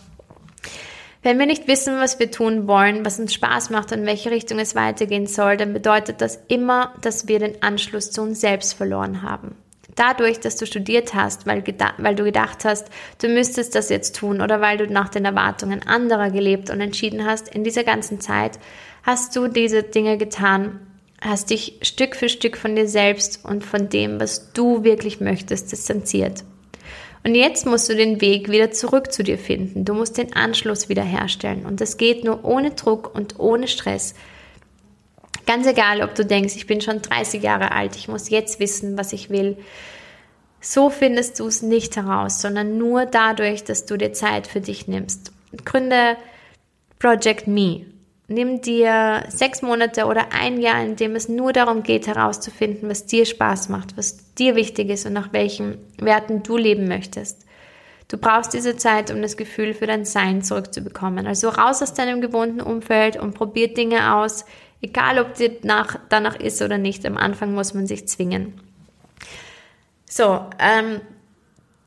Wenn 1.21 1.37
wir 1.37 1.45
nicht 1.45 1.67
wissen, 1.67 1.99
was 1.99 2.17
wir 2.17 2.31
tun 2.31 2.67
wollen, 2.67 3.05
was 3.05 3.19
uns 3.19 3.33
Spaß 3.33 3.71
macht 3.71 3.91
und 3.91 3.99
in 3.99 4.05
welche 4.05 4.31
Richtung 4.31 4.57
es 4.57 4.73
weitergehen 4.73 5.27
soll, 5.27 5.57
dann 5.57 5.73
bedeutet 5.73 6.21
das 6.21 6.39
immer, 6.47 6.93
dass 7.01 7.27
wir 7.27 7.39
den 7.39 7.61
Anschluss 7.61 8.11
zu 8.11 8.21
uns 8.21 8.39
selbst 8.39 8.73
verloren 8.73 9.21
haben. 9.21 9.55
Dadurch, 9.95 10.39
dass 10.39 10.55
du 10.55 10.65
studiert 10.65 11.13
hast, 11.13 11.45
weil, 11.45 11.61
weil 11.97 12.15
du 12.15 12.23
gedacht 12.23 12.63
hast, 12.63 12.87
du 13.21 13.27
müsstest 13.27 13.75
das 13.75 13.89
jetzt 13.89 14.15
tun 14.15 14.39
oder 14.39 14.61
weil 14.61 14.77
du 14.77 14.87
nach 14.87 15.09
den 15.09 15.25
Erwartungen 15.25 15.85
anderer 15.85 16.31
gelebt 16.31 16.69
und 16.69 16.79
entschieden 16.79 17.25
hast, 17.25 17.53
in 17.53 17.65
dieser 17.65 17.83
ganzen 17.83 18.21
Zeit 18.21 18.59
hast 19.03 19.35
du 19.35 19.49
diese 19.49 19.83
Dinge 19.83 20.17
getan, 20.17 20.79
hast 21.21 21.49
dich 21.49 21.79
Stück 21.81 22.15
für 22.15 22.29
Stück 22.29 22.57
von 22.57 22.75
dir 22.75 22.87
selbst 22.87 23.43
und 23.43 23.63
von 23.63 23.89
dem, 23.89 24.19
was 24.19 24.53
du 24.53 24.83
wirklich 24.83 25.19
möchtest, 25.19 25.71
distanziert. 25.71 26.43
Und 27.23 27.35
jetzt 27.35 27.65
musst 27.65 27.89
du 27.89 27.95
den 27.95 28.21
Weg 28.21 28.49
wieder 28.49 28.71
zurück 28.71 29.11
zu 29.11 29.23
dir 29.23 29.37
finden. 29.37 29.83
Du 29.83 29.93
musst 29.93 30.17
den 30.17 30.33
Anschluss 30.33 30.87
wieder 30.87 31.03
herstellen. 31.03 31.65
Und 31.65 31.81
das 31.81 31.97
geht 31.97 32.23
nur 32.23 32.45
ohne 32.45 32.71
Druck 32.71 33.13
und 33.13 33.39
ohne 33.39 33.67
Stress. 33.67 34.15
Ganz 35.45 35.67
egal, 35.67 36.01
ob 36.01 36.15
du 36.15 36.25
denkst, 36.25 36.55
ich 36.55 36.67
bin 36.67 36.79
schon 36.79 37.01
30 37.01 37.41
Jahre 37.41 37.71
alt, 37.71 37.95
ich 37.95 38.07
muss 38.07 38.29
jetzt 38.29 38.59
wissen, 38.59 38.97
was 38.97 39.13
ich 39.13 39.29
will. 39.29 39.57
So 40.61 40.89
findest 40.89 41.39
du 41.39 41.47
es 41.47 41.61
nicht 41.61 41.95
heraus, 41.95 42.41
sondern 42.41 42.77
nur 42.77 43.05
dadurch, 43.05 43.63
dass 43.63 43.85
du 43.85 43.97
dir 43.97 44.13
Zeit 44.13 44.45
für 44.45 44.61
dich 44.61 44.87
nimmst. 44.87 45.31
Gründe 45.65 46.17
Project 46.99 47.47
Me. 47.47 47.85
Nimm 48.31 48.61
dir 48.61 49.23
sechs 49.29 49.63
Monate 49.63 50.05
oder 50.05 50.27
ein 50.31 50.61
Jahr, 50.61 50.83
in 50.83 50.95
dem 50.95 51.15
es 51.15 51.29
nur 51.29 51.51
darum 51.51 51.81
geht, 51.81 52.05
herauszufinden, 52.05 52.87
was 52.87 53.07
dir 53.07 53.25
Spaß 53.25 53.69
macht, 53.69 53.97
was 53.97 54.35
dir 54.35 54.55
wichtig 54.55 54.89
ist 54.89 55.07
und 55.07 55.13
nach 55.13 55.33
welchen 55.33 55.79
Werten 55.97 56.43
du 56.43 56.55
leben 56.55 56.87
möchtest. 56.87 57.43
Du 58.07 58.19
brauchst 58.19 58.53
diese 58.53 58.77
Zeit, 58.77 59.09
um 59.09 59.23
das 59.23 59.35
Gefühl 59.35 59.73
für 59.73 59.87
dein 59.87 60.05
Sein 60.05 60.43
zurückzubekommen. 60.43 61.25
Also 61.25 61.49
raus 61.49 61.81
aus 61.81 61.95
deinem 61.95 62.21
gewohnten 62.21 62.61
Umfeld 62.61 63.17
und 63.17 63.33
probier 63.33 63.73
Dinge 63.73 64.13
aus, 64.13 64.45
egal 64.79 65.17
ob 65.17 65.33
dir 65.33 65.57
nach, 65.63 65.97
danach 66.09 66.35
ist 66.35 66.61
oder 66.61 66.77
nicht. 66.77 67.07
Am 67.07 67.17
Anfang 67.17 67.55
muss 67.55 67.73
man 67.73 67.87
sich 67.87 68.07
zwingen. 68.07 68.61
So, 70.07 70.45
ähm, 70.59 71.01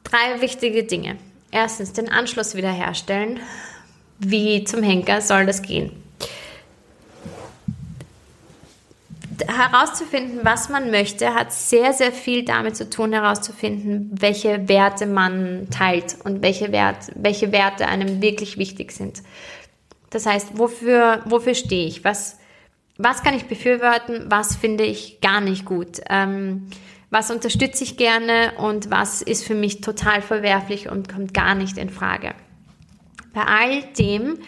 drei 0.02 0.40
wichtige 0.40 0.82
Dinge. 0.82 1.18
Erstens, 1.52 1.92
den 1.92 2.08
Anschluss 2.08 2.56
wiederherstellen. 2.56 3.38
Wie 4.18 4.64
zum 4.64 4.82
Henker 4.82 5.20
soll 5.20 5.46
das 5.46 5.62
gehen? 5.62 6.01
Herauszufinden, 9.46 10.40
was 10.42 10.68
man 10.68 10.90
möchte, 10.90 11.34
hat 11.34 11.52
sehr, 11.52 11.92
sehr 11.92 12.12
viel 12.12 12.44
damit 12.44 12.76
zu 12.76 12.88
tun, 12.88 13.12
herauszufinden, 13.12 14.10
welche 14.12 14.68
Werte 14.68 15.06
man 15.06 15.68
teilt 15.70 16.16
und 16.24 16.42
welche, 16.42 16.72
Wert, 16.72 17.10
welche 17.14 17.52
Werte 17.52 17.86
einem 17.86 18.22
wirklich 18.22 18.58
wichtig 18.58 18.92
sind. 18.92 19.22
Das 20.10 20.26
heißt, 20.26 20.58
wofür, 20.58 21.22
wofür 21.24 21.54
stehe 21.54 21.86
ich? 21.86 22.04
Was, 22.04 22.38
was 22.98 23.22
kann 23.22 23.34
ich 23.34 23.46
befürworten? 23.46 24.26
Was 24.28 24.56
finde 24.56 24.84
ich 24.84 25.20
gar 25.20 25.40
nicht 25.40 25.64
gut? 25.64 26.00
Ähm, 26.08 26.68
was 27.10 27.30
unterstütze 27.30 27.84
ich 27.84 27.96
gerne 27.96 28.52
und 28.56 28.90
was 28.90 29.22
ist 29.22 29.46
für 29.46 29.54
mich 29.54 29.80
total 29.80 30.22
verwerflich 30.22 30.88
und 30.88 31.12
kommt 31.12 31.34
gar 31.34 31.54
nicht 31.54 31.76
in 31.76 31.90
Frage? 31.90 32.34
Bei 33.34 33.42
all 33.42 33.82
dem 33.98 34.38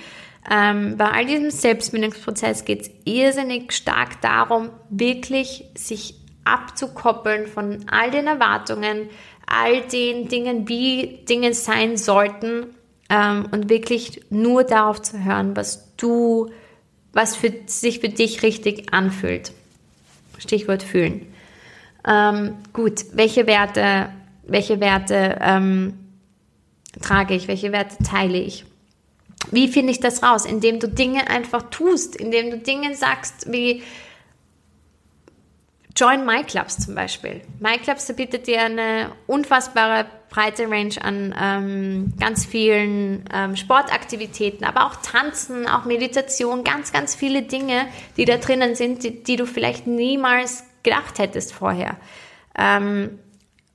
ähm, 0.51 0.97
bei 0.97 1.07
all 1.07 1.27
diesem 1.27 1.51
Selbstbindungsprozess 1.51 2.65
geht 2.65 2.83
es 2.83 2.91
irrsinnig 3.05 3.73
stark 3.73 4.21
darum, 4.21 4.71
wirklich 4.91 5.65
sich 5.75 6.17
abzukoppeln 6.45 7.47
von 7.47 7.87
all 7.91 8.11
den 8.11 8.27
Erwartungen, 8.27 9.09
all 9.47 9.83
den 9.83 10.29
Dingen, 10.29 10.69
wie 10.69 11.25
Dinge 11.29 11.55
sein 11.55 11.97
sollten 11.97 12.67
ähm, 13.09 13.47
und 13.51 13.71
wirklich 13.71 14.21
nur 14.31 14.65
darauf 14.65 15.01
zu 15.01 15.25
hören, 15.25 15.57
was 15.57 15.97
du, 15.97 16.51
was 17.13 17.37
für, 17.37 17.53
sich 17.67 18.01
für 18.01 18.11
dich 18.11 18.43
richtig 18.43 18.93
anfühlt. 18.93 19.53
Stichwort 20.39 20.83
fühlen. 20.83 21.27
Ähm, 22.07 22.57
gut, 22.75 23.05
welche 23.13 23.47
Werte, 23.47 24.11
welche 24.47 24.81
Werte 24.81 25.39
ähm, 25.41 25.95
trage 27.01 27.35
ich, 27.35 27.49
welche 27.49 27.73
Werte 27.73 27.97
teile 28.05 28.39
ich? 28.39 28.67
Wie 29.51 29.69
finde 29.69 29.93
ich 29.93 30.01
das 30.01 30.23
raus? 30.23 30.45
Indem 30.45 30.81
du 30.81 30.89
Dinge 30.89 31.29
einfach 31.29 31.71
tust, 31.71 32.17
indem 32.17 32.51
du 32.51 32.59
Dinge 32.59 32.95
sagst 32.95 33.53
wie 33.53 33.83
Join 35.97 36.27
MyClubs 36.27 36.79
zum 36.79 36.97
Beispiel. 36.97 37.43
MyClubs 37.61 38.13
bietet 38.17 38.49
dir 38.49 38.63
eine 38.63 39.13
unfassbare 39.29 40.07
breite 40.29 40.69
Range 40.69 40.95
an 41.01 41.33
ähm, 41.41 42.13
ganz 42.19 42.45
vielen 42.45 43.25
ähm, 43.33 43.55
Sportaktivitäten, 43.55 44.67
aber 44.67 44.87
auch 44.87 44.97
Tanzen, 44.97 45.69
auch 45.69 45.85
Meditation, 45.85 46.65
ganz, 46.65 46.93
ganz 46.93 47.15
viele 47.15 47.43
Dinge, 47.43 47.87
die 48.17 48.25
da 48.25 48.39
drinnen 48.39 48.75
sind, 48.75 49.05
die, 49.05 49.23
die 49.23 49.37
du 49.37 49.47
vielleicht 49.47 49.87
niemals 49.87 50.65
gedacht 50.83 51.21
hättest 51.21 51.53
vorher. 51.53 51.97
Ähm, 52.59 53.21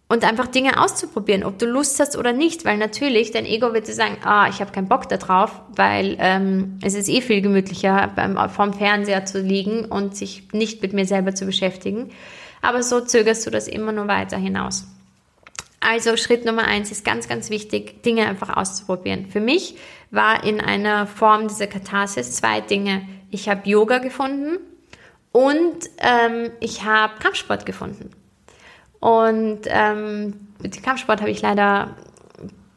und 0.09 0.23
einfach 0.23 0.47
Dinge 0.47 0.81
auszuprobieren, 0.81 1.43
ob 1.43 1.59
du 1.59 1.67
Lust 1.67 1.99
hast 1.99 2.17
oder 2.17 2.33
nicht, 2.33 2.65
weil 2.65 2.77
natürlich 2.77 3.31
dein 3.31 3.45
Ego 3.45 3.73
wird 3.73 3.87
dir 3.87 3.93
sagen, 3.93 4.17
ah, 4.23 4.49
ich 4.49 4.59
habe 4.59 4.71
keinen 4.71 4.87
Bock 4.87 5.07
da 5.07 5.17
drauf, 5.17 5.61
weil 5.75 6.17
ähm, 6.19 6.79
es 6.83 6.95
ist 6.95 7.07
eh 7.07 7.21
viel 7.21 7.41
gemütlicher, 7.41 8.11
beim, 8.15 8.37
vorm 8.49 8.73
Fernseher 8.73 9.25
zu 9.25 9.39
liegen 9.39 9.85
und 9.85 10.17
sich 10.17 10.51
nicht 10.51 10.81
mit 10.81 10.93
mir 10.93 11.05
selber 11.05 11.35
zu 11.35 11.45
beschäftigen. 11.45 12.09
Aber 12.61 12.81
so 12.81 13.01
zögerst 13.01 13.45
du 13.45 13.51
das 13.51 13.67
immer 13.67 13.91
nur 13.91 14.07
weiter 14.07 14.37
hinaus. 14.37 14.87
Also 15.79 16.17
Schritt 16.17 16.43
Nummer 16.43 16.63
eins 16.63 16.91
ist 16.91 17.05
ganz, 17.05 17.29
ganz 17.29 17.51
wichtig, 17.51 18.01
Dinge 18.01 18.27
einfach 18.27 18.57
auszuprobieren. 18.57 19.27
Für 19.27 19.39
mich 19.39 19.75
war 20.09 20.43
in 20.43 20.59
einer 20.59 21.05
Form 21.05 21.47
dieser 21.47 21.67
Katharsis 21.67 22.33
zwei 22.33 22.61
Dinge. 22.61 23.07
Ich 23.29 23.47
habe 23.47 23.69
Yoga 23.69 23.99
gefunden 23.99 24.57
und 25.31 25.77
ähm, 25.99 26.49
ich 26.59 26.83
habe 26.83 27.13
Kampfsport 27.21 27.67
gefunden. 27.67 28.09
Und 28.99 29.61
ähm, 29.65 30.33
mit 30.61 30.83
Kampfsport 30.83 31.21
habe 31.21 31.31
ich 31.31 31.41
leider 31.41 31.95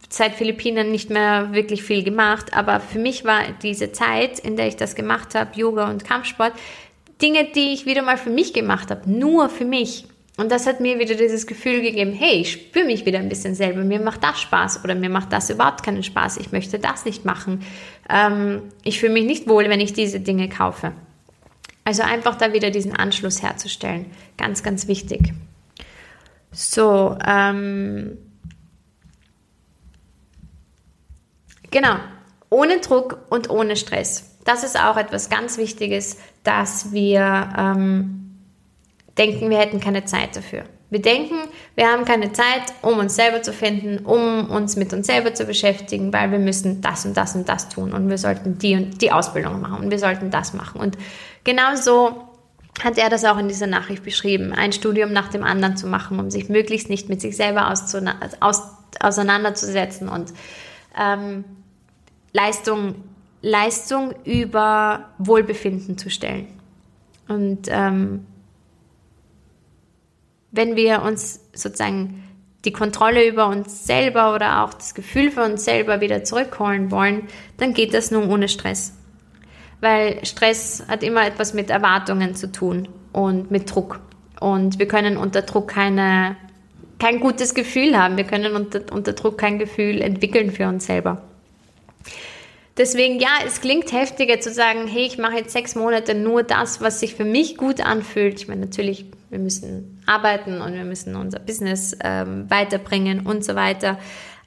seit 0.09 0.35
Philippinen 0.35 0.91
nicht 0.91 1.11
mehr 1.11 1.53
wirklich 1.53 1.83
viel 1.83 2.05
gemacht, 2.05 2.55
aber 2.55 2.81
für 2.81 2.99
mich 2.99 3.25
war 3.25 3.41
diese 3.63 3.93
Zeit, 3.93 4.39
in 4.39 4.57
der 4.57 4.69
ich 4.69 4.77
das 4.77 4.95
gemacht 4.95 5.35
habe, 5.35 5.59
Yoga 5.59 5.89
und 5.89 6.05
Kampfsport, 6.05 6.53
Dinge, 7.21 7.45
die 7.55 7.73
ich 7.73 7.87
wieder 7.87 8.03
mal 8.03 8.19
für 8.19 8.31
mich 8.31 8.53
gemacht 8.53 8.91
habe, 8.91 9.11
nur 9.11 9.49
für 9.49 9.65
mich. 9.65 10.07
Und 10.37 10.51
das 10.51 10.67
hat 10.67 10.81
mir 10.81 10.99
wieder 10.99 11.15
dieses 11.15 11.47
Gefühl 11.47 11.83
gegeben, 11.83 12.13
hey, 12.13 12.41
ich 12.41 12.53
spüre 12.53 12.87
mich 12.87 13.05
wieder 13.05 13.19
ein 13.19 13.29
bisschen 13.29 13.55
selber, 13.55 13.85
mir 13.85 14.01
macht 14.01 14.25
das 14.25 14.41
Spaß 14.41 14.83
oder 14.83 14.95
mir 14.95 15.11
macht 15.11 15.33
das 15.33 15.51
überhaupt 15.51 15.83
keinen 15.83 16.03
Spaß, 16.03 16.39
ich 16.39 16.53
möchte 16.53 16.79
das 16.79 17.05
nicht 17.05 17.25
machen. 17.25 17.63
Ähm, 18.09 18.63
ich 18.83 18.99
fühle 18.99 19.13
mich 19.13 19.25
nicht 19.25 19.49
wohl, 19.49 19.69
wenn 19.69 19.81
ich 19.81 19.93
diese 19.93 20.21
Dinge 20.21 20.49
kaufe. 20.49 20.93
Also 21.85 22.03
einfach 22.03 22.37
da 22.37 22.53
wieder 22.53 22.71
diesen 22.71 22.95
Anschluss 22.95 23.43
herzustellen, 23.43 24.07
ganz, 24.37 24.63
ganz 24.63 24.89
wichtig. 24.89 25.33
So, 26.53 27.17
ähm, 27.27 28.19
genau, 31.71 31.97
ohne 32.51 32.81
Druck 32.81 33.19
und 33.31 33.51
ohne 33.51 33.77
Stress. 33.77 34.37
Das 34.45 34.63
ist 34.63 34.79
auch 34.79 34.97
etwas 34.97 35.31
ganz 35.31 35.57
Wichtiges, 35.57 36.19
dass 36.45 36.93
wir, 36.93 37.49
ähm, 37.57 38.39
denken, 39.17 39.51
wir 39.51 39.59
hätten 39.59 39.81
keine 39.81 40.05
Zeit 40.05 40.37
dafür. 40.37 40.65
Wir 40.91 41.01
denken, 41.01 41.37
wir 41.75 41.87
haben 41.87 42.05
keine 42.05 42.33
Zeit, 42.33 42.75
um 42.83 42.99
uns 42.99 43.15
selber 43.15 43.41
zu 43.41 43.55
finden, 43.55 44.05
um 44.05 44.51
uns 44.51 44.77
mit 44.77 44.93
uns 44.93 45.07
selber 45.07 45.33
zu 45.33 45.47
beschäftigen, 45.47 46.13
weil 46.13 46.31
wir 46.31 46.39
müssen 46.39 46.83
das 46.83 47.07
und 47.07 47.17
das 47.17 47.35
und 47.35 47.49
das 47.49 47.71
tun 47.71 47.95
und 47.95 48.11
wir 48.11 48.19
sollten 48.19 48.59
die 48.59 48.75
und 48.75 49.01
die 49.01 49.11
Ausbildung 49.11 49.63
machen 49.63 49.85
und 49.85 49.91
wir 49.91 49.99
sollten 49.99 50.31
das 50.31 50.53
machen. 50.53 50.83
Und 50.83 50.99
genau 51.45 51.77
so 51.77 52.32
hat 52.81 52.99
er 52.99 53.11
das 53.11 53.25
auch 53.25 53.39
in 53.39 53.49
dieser 53.49 53.67
Nachricht 53.67 54.03
beschrieben, 54.03 54.53
ein 54.53 54.73
Studium 54.73 55.13
nach 55.13 55.29
dem 55.29 55.45
anderen 55.45 55.77
zu 55.77 55.87
machen, 55.87 56.19
um 56.19 56.31
sich 56.31 56.49
möglichst 56.49 56.89
nicht 56.89 57.09
mit 57.09 57.21
sich 57.21 57.37
selber 57.37 57.71
aus, 57.71 57.95
auseinanderzusetzen 59.01 60.09
und 60.09 60.33
ähm, 60.99 61.45
Leistung, 62.33 62.97
Leistung 63.43 64.15
über 64.25 65.11
Wohlbefinden 65.19 65.99
zu 65.99 66.11
stellen. 66.11 66.49
Und 67.29 67.69
ähm, 67.69 68.27
wenn 70.51 70.77
wir 70.77 71.03
uns 71.03 71.41
sozusagen 71.53 72.25
die 72.65 72.73
Kontrolle 72.73 73.27
über 73.27 73.49
uns 73.49 73.87
selber 73.87 74.35
oder 74.35 74.63
auch 74.63 74.75
das 74.75 74.95
Gefühl 74.95 75.31
für 75.31 75.45
uns 75.45 75.65
selber 75.65 76.01
wieder 76.01 76.25
zurückholen 76.25 76.91
wollen, 76.91 77.29
dann 77.59 77.75
geht 77.75 77.93
das 77.93 78.11
nur 78.11 78.29
ohne 78.29 78.49
Stress 78.49 78.95
weil 79.83 80.25
Stress 80.25 80.85
hat 80.87 81.03
immer 81.03 81.27
etwas 81.27 81.55
mit 81.55 81.69
Erwartungen 81.69 82.35
zu 82.37 82.51
tun 82.51 82.89
und 83.13 83.51
mit 83.51 83.75
Druck. 83.75 84.01
Und 84.41 84.79
wir 84.79 84.87
können 84.87 85.17
unter 85.17 85.43
Druck 85.43 85.69
keine, 85.69 86.37
kein 86.99 87.19
gutes 87.19 87.53
Gefühl 87.53 87.99
haben. 87.99 88.17
Wir 88.17 88.25
können 88.25 88.55
unter, 88.55 88.81
unter 88.93 89.13
Druck 89.13 89.39
kein 89.39 89.59
Gefühl 89.59 90.01
entwickeln 90.01 90.53
für 90.53 90.69
uns 90.69 90.87
selber. 90.87 91.23
Deswegen, 92.77 93.19
ja, 93.19 93.29
es 93.45 93.61
klingt 93.61 93.93
heftiger 93.93 94.41
zu 94.41 94.53
sagen, 94.53 94.87
hey, 94.87 95.05
ich 95.05 95.19
mache 95.19 95.37
jetzt 95.37 95.53
sechs 95.53 95.75
Monate 95.75 96.15
nur 96.15 96.45
das, 96.45 96.81
was 96.81 97.01
sich 97.01 97.17
für 97.17 97.25
mich 97.25 97.57
gut 97.57 97.85
anfühlt. 97.85 98.41
Ich 98.41 98.49
meine, 98.49 98.63
natürlich, 98.63 99.07
wir 99.31 99.41
müssen 99.41 100.01
arbeiten 100.07 100.63
und 100.63 100.75
wir 100.75 100.85
müssen 100.85 101.17
unser 101.17 101.41
Business 101.41 101.97
ähm, 102.03 102.49
weiterbringen 102.49 103.27
und 103.27 103.45
so 103.45 103.57
weiter. 103.57 103.99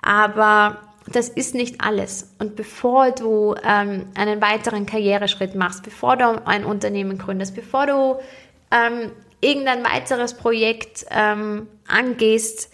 Aber 0.01 0.79
das 1.07 1.29
ist 1.29 1.53
nicht 1.53 1.81
alles. 1.81 2.33
Und 2.39 2.55
bevor 2.55 3.11
du 3.11 3.55
ähm, 3.63 4.07
einen 4.15 4.41
weiteren 4.41 4.85
Karriereschritt 4.85 5.55
machst, 5.55 5.83
bevor 5.83 6.17
du 6.17 6.45
ein 6.47 6.65
Unternehmen 6.65 7.17
gründest, 7.17 7.55
bevor 7.55 7.85
du 7.85 8.19
ähm, 8.71 9.11
irgendein 9.39 9.83
weiteres 9.83 10.33
Projekt 10.33 11.05
ähm, 11.11 11.67
angehst, 11.87 12.71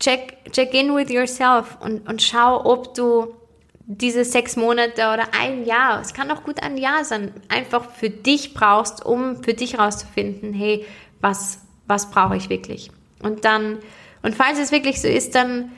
check, 0.00 0.36
check 0.50 0.74
in 0.74 0.94
with 0.94 1.10
yourself 1.10 1.78
und, 1.80 2.08
und 2.08 2.22
schau, 2.22 2.64
ob 2.64 2.94
du 2.94 3.34
diese 3.90 4.24
sechs 4.24 4.56
Monate 4.56 5.00
oder 5.12 5.28
ein 5.40 5.64
Jahr, 5.64 6.00
es 6.00 6.12
kann 6.12 6.30
auch 6.30 6.42
gut 6.42 6.62
ein 6.62 6.76
Jahr 6.76 7.04
sein, 7.04 7.32
einfach 7.48 7.90
für 7.90 8.10
dich 8.10 8.52
brauchst, 8.52 9.04
um 9.06 9.42
für 9.42 9.54
dich 9.54 9.78
rauszufinden, 9.78 10.52
hey, 10.52 10.84
was, 11.20 11.60
was 11.86 12.10
brauche 12.10 12.36
ich 12.36 12.50
wirklich? 12.50 12.90
Und 13.22 13.44
dann, 13.46 13.78
und 14.22 14.34
falls 14.34 14.58
es 14.58 14.72
wirklich 14.72 15.00
so 15.00 15.08
ist, 15.08 15.34
dann 15.34 15.72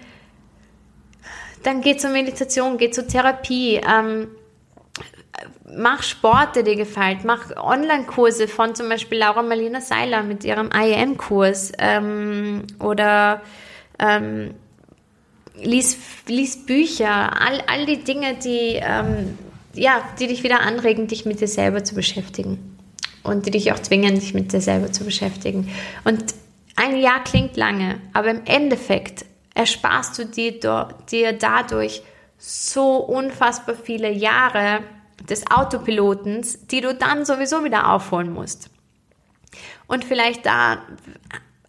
dann 1.62 1.80
geh 1.82 1.96
zur 1.96 2.11
Meditation, 2.11 2.78
geh 2.78 2.90
zur 2.90 3.06
Therapie, 3.06 3.76
ähm, 3.76 4.28
mach 5.76 6.02
Sport, 6.02 6.56
der 6.56 6.62
dir 6.62 6.76
gefällt, 6.76 7.24
mach 7.24 7.56
Online-Kurse 7.56 8.48
von 8.48 8.74
zum 8.74 8.88
Beispiel 8.88 9.18
Laura 9.18 9.42
Marlina 9.42 9.80
Seiler 9.80 10.22
mit 10.22 10.44
ihrem 10.44 10.70
IAM-Kurs 10.72 11.72
ähm, 11.78 12.64
oder 12.78 13.42
ähm, 13.98 14.54
lies, 15.62 15.98
lies 16.26 16.64
Bücher, 16.64 17.40
all, 17.40 17.62
all 17.66 17.86
die 17.86 18.02
Dinge, 18.02 18.34
die, 18.34 18.80
ähm, 18.82 19.38
ja, 19.74 20.02
die 20.18 20.26
dich 20.26 20.42
wieder 20.42 20.61
anregen, 20.61 21.06
dich 21.06 21.24
mit 21.26 21.40
dir 21.40 21.48
selber 21.48 21.84
zu 21.84 21.94
beschäftigen. 21.94 22.76
Und 23.22 23.46
die 23.46 23.50
dich 23.50 23.72
auch 23.72 23.78
zwingen, 23.78 24.14
dich 24.14 24.32
mit 24.32 24.52
dir 24.52 24.62
selber 24.62 24.92
zu 24.92 25.04
beschäftigen. 25.04 25.70
Und 26.04 26.34
ein 26.76 26.96
Jahr 26.96 27.22
klingt 27.22 27.56
lange, 27.56 28.00
aber 28.14 28.30
im 28.30 28.40
Endeffekt 28.46 29.26
ersparst 29.61 30.18
du 30.18 30.24
dir, 30.24 30.88
dir 31.11 31.32
dadurch 31.34 32.02
so 32.38 32.96
unfassbar 32.96 33.74
viele 33.74 34.11
Jahre 34.11 34.82
des 35.28 35.50
Autopilotens, 35.50 36.66
die 36.66 36.80
du 36.80 36.94
dann 36.94 37.26
sowieso 37.26 37.62
wieder 37.62 37.92
aufholen 37.92 38.32
musst. 38.32 38.70
Und 39.86 40.06
vielleicht 40.06 40.46
da 40.46 40.78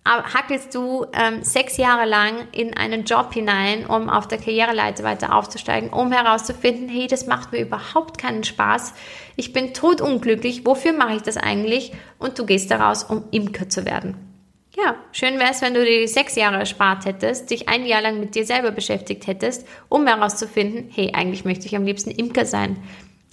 hackelst 0.05 0.73
du 0.73 1.05
ähm, 1.11 1.43
sechs 1.43 1.75
Jahre 1.75 2.05
lang 2.05 2.47
in 2.53 2.75
einen 2.77 3.03
Job 3.03 3.33
hinein, 3.33 3.85
um 3.85 4.09
auf 4.09 4.25
der 4.27 4.37
Karriereleiter 4.37 5.03
weiter 5.03 5.35
aufzusteigen, 5.35 5.89
um 5.89 6.13
herauszufinden, 6.13 6.87
hey, 6.87 7.07
das 7.07 7.27
macht 7.27 7.51
mir 7.51 7.59
überhaupt 7.59 8.17
keinen 8.17 8.45
Spaß. 8.45 8.93
Ich 9.35 9.51
bin 9.51 9.73
totunglücklich. 9.73 10.65
Wofür 10.65 10.93
mache 10.93 11.15
ich 11.15 11.21
das 11.23 11.35
eigentlich? 11.35 11.91
Und 12.19 12.39
du 12.39 12.45
gehst 12.45 12.71
daraus, 12.71 13.03
um 13.03 13.25
Imker 13.31 13.67
zu 13.67 13.85
werden. 13.85 14.30
Ja, 14.77 14.95
schön 15.11 15.37
wäre 15.37 15.51
es, 15.51 15.61
wenn 15.61 15.73
du 15.73 15.83
dir 15.83 16.07
sechs 16.07 16.35
Jahre 16.35 16.55
erspart 16.55 17.05
hättest, 17.05 17.51
dich 17.51 17.67
ein 17.67 17.85
Jahr 17.85 18.01
lang 18.01 18.21
mit 18.21 18.35
dir 18.35 18.45
selber 18.45 18.71
beschäftigt 18.71 19.27
hättest, 19.27 19.67
um 19.89 20.07
herauszufinden, 20.07 20.89
hey, 20.93 21.11
eigentlich 21.13 21.43
möchte 21.43 21.65
ich 21.65 21.75
am 21.75 21.83
liebsten 21.83 22.11
Imker 22.11 22.45
sein. 22.45 22.77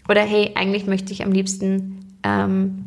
Oder 0.08 0.22
hey, 0.22 0.52
eigentlich 0.56 0.86
möchte 0.86 1.12
ich 1.12 1.22
am 1.22 1.30
liebsten 1.30 2.18
ähm, 2.24 2.86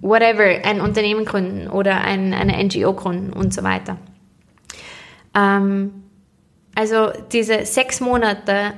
whatever, 0.00 0.44
ein 0.44 0.80
Unternehmen 0.80 1.24
gründen 1.24 1.68
oder 1.68 2.02
ein, 2.02 2.32
eine 2.34 2.62
NGO 2.62 2.92
gründen 2.92 3.32
und 3.32 3.52
so 3.52 3.64
weiter. 3.64 3.96
Ähm, 5.34 6.04
also 6.74 7.10
diese 7.32 7.66
sechs 7.66 8.00
Monate 8.00 8.74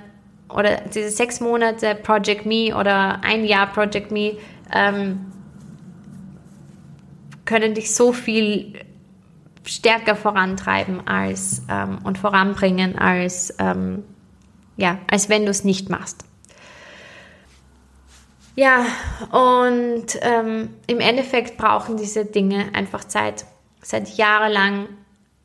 oder 0.49 0.83
diese 0.95 1.11
sechs 1.11 1.41
Monate 1.41 1.95
Project 1.95 2.47
Me 2.47 2.75
oder 2.75 3.23
ein 3.23 3.45
Jahr 3.45 3.67
Project 3.67 4.11
Me 4.11 4.39
ähm, 4.73 5.27
können 7.45 7.75
dich 7.75 7.95
so 7.95 8.13
viel 8.13 8.75
stärker 9.65 10.17
vorantreiben 10.17 11.07
als 11.07 11.63
ähm, 11.71 11.99
und 12.05 12.19
voranbringen, 12.19 12.99
als, 12.99 13.55
ähm, 13.59 14.05
ja, 14.77 14.99
als 15.11 15.29
wenn 15.29 15.45
du 15.45 15.51
es 15.51 15.65
nicht 15.65 15.89
machst. 15.89 16.25
Ja, 18.57 18.87
und 19.33 20.07
ähm, 20.21 20.71
im 20.87 21.01
Endeffekt 21.01 21.57
brauchen 21.57 21.97
diese 21.97 22.25
Dinge 22.25 22.67
einfach 22.73 23.05
Zeit. 23.05 23.47
Seit 23.83 24.17
jahrelang, 24.17 24.89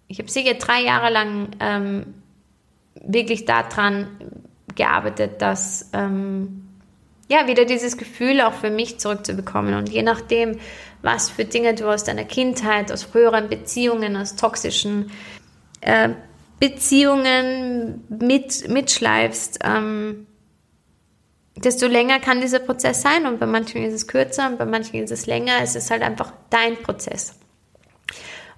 ich 0.08 0.20
habe 0.20 0.30
sicher 0.30 0.54
drei 0.54 0.82
Jahre 0.82 1.12
lang 1.12 1.50
ähm, 1.60 2.14
wirklich 2.93 3.45
daran 3.45 4.08
gearbeitet, 4.76 5.41
dass 5.41 5.89
ähm, 5.93 6.68
ja 7.30 7.47
wieder 7.47 7.66
dieses 7.66 7.97
Gefühl 7.97 8.41
auch 8.41 8.54
für 8.54 8.70
mich 8.70 9.00
zurückzubekommen. 9.00 9.74
Und 9.74 9.89
je 9.89 10.04
nachdem, 10.04 10.60
was 11.02 11.30
für 11.30 11.45
Dinge 11.45 11.74
du 11.76 11.88
aus 11.88 12.04
deiner 12.04 12.26
Kindheit, 12.26 12.91
aus 12.91 13.04
früheren 13.04 13.50
Beziehungen, 13.50 14.18
aus 14.18 14.36
toxischen 14.36 15.12
äh, 15.82 16.10
Beziehungen 16.60 18.04
mit, 18.10 18.68
mitschleifst, 18.68 19.60
ähm, 19.64 20.28
desto 21.56 21.88
länger 21.88 22.20
kann 22.20 22.41
dieser 22.41 22.60
Prozess 22.60 23.02
sein 23.02 23.26
und 23.26 23.39
bei 23.39 23.45
manchen 23.45 23.84
ist 23.84 23.93
es 23.93 24.08
kürzer 24.08 24.47
und 24.47 24.58
bei 24.58 24.66
manchen 24.66 25.04
ist 25.04 25.12
es 25.12 25.26
länger. 25.26 25.54
Es 25.62 25.76
ist 25.76 25.91
halt 25.91 26.02
einfach 26.02 26.34
dein 26.50 26.78
Prozess. 26.78 27.36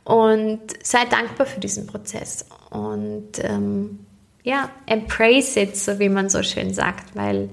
Und 0.04 0.62
sei 0.84 1.06
dankbar 1.06 1.46
für 1.46 1.60
diesen 1.60 1.86
Prozess 1.86 2.46
und 2.72 3.44
ähm, 3.44 4.06
ja, 4.44 4.70
embrace 4.88 5.58
it, 5.58 5.78
so 5.78 6.00
wie 6.00 6.10
man 6.10 6.30
so 6.30 6.42
schön 6.42 6.74
sagt, 6.74 7.16
weil 7.16 7.50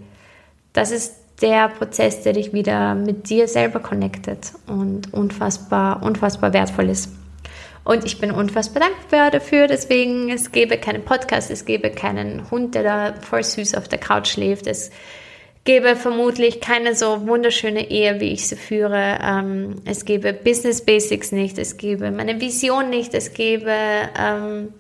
das 0.72 0.90
ist 0.90 1.14
der 1.40 1.68
Prozess, 1.68 2.22
der 2.22 2.32
dich 2.32 2.52
wieder 2.52 2.94
mit 2.94 3.30
dir 3.30 3.48
selber 3.48 3.80
connectet 3.80 4.52
und 4.66 5.12
unfassbar, 5.12 6.02
unfassbar 6.02 6.52
wertvoll 6.52 6.88
ist. 6.88 7.10
Und 7.84 8.04
ich 8.04 8.20
bin 8.20 8.30
unfassbar 8.30 8.82
dankbar 8.82 9.30
dafür, 9.30 9.66
deswegen 9.66 10.28
es 10.30 10.52
gäbe 10.52 10.76
keinen 10.76 11.04
Podcast, 11.04 11.50
es 11.50 11.64
gäbe 11.64 11.90
keinen 11.90 12.50
Hund, 12.50 12.74
der 12.74 12.82
da 12.82 13.14
voll 13.20 13.42
süß 13.42 13.74
auf 13.76 13.88
der 13.88 13.98
Couch 13.98 14.28
schläft, 14.28 14.66
es 14.66 14.90
gäbe 15.64 15.96
vermutlich 15.96 16.60
keine 16.60 16.94
so 16.94 17.26
wunderschöne 17.26 17.90
Ehe, 17.90 18.20
wie 18.20 18.32
ich 18.32 18.46
sie 18.46 18.56
führe, 18.56 19.18
ähm, 19.22 19.76
es 19.84 20.04
gäbe 20.04 20.32
Business 20.34 20.84
Basics 20.84 21.32
nicht, 21.32 21.58
es 21.58 21.76
gäbe 21.76 22.10
meine 22.10 22.40
Vision 22.40 22.90
nicht, 22.90 23.14
es 23.14 23.32
gäbe, 23.32 23.74
ähm, 24.18 24.74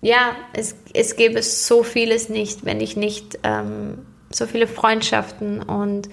ja, 0.00 0.36
es, 0.54 0.76
es 0.94 1.16
gäbe 1.16 1.42
so 1.42 1.82
vieles 1.82 2.30
nicht, 2.30 2.64
wenn 2.64 2.80
ich 2.80 2.96
nicht 2.96 3.38
ähm, 3.42 4.06
so 4.30 4.46
viele 4.46 4.66
Freundschaften 4.66 5.60
und 5.62 6.08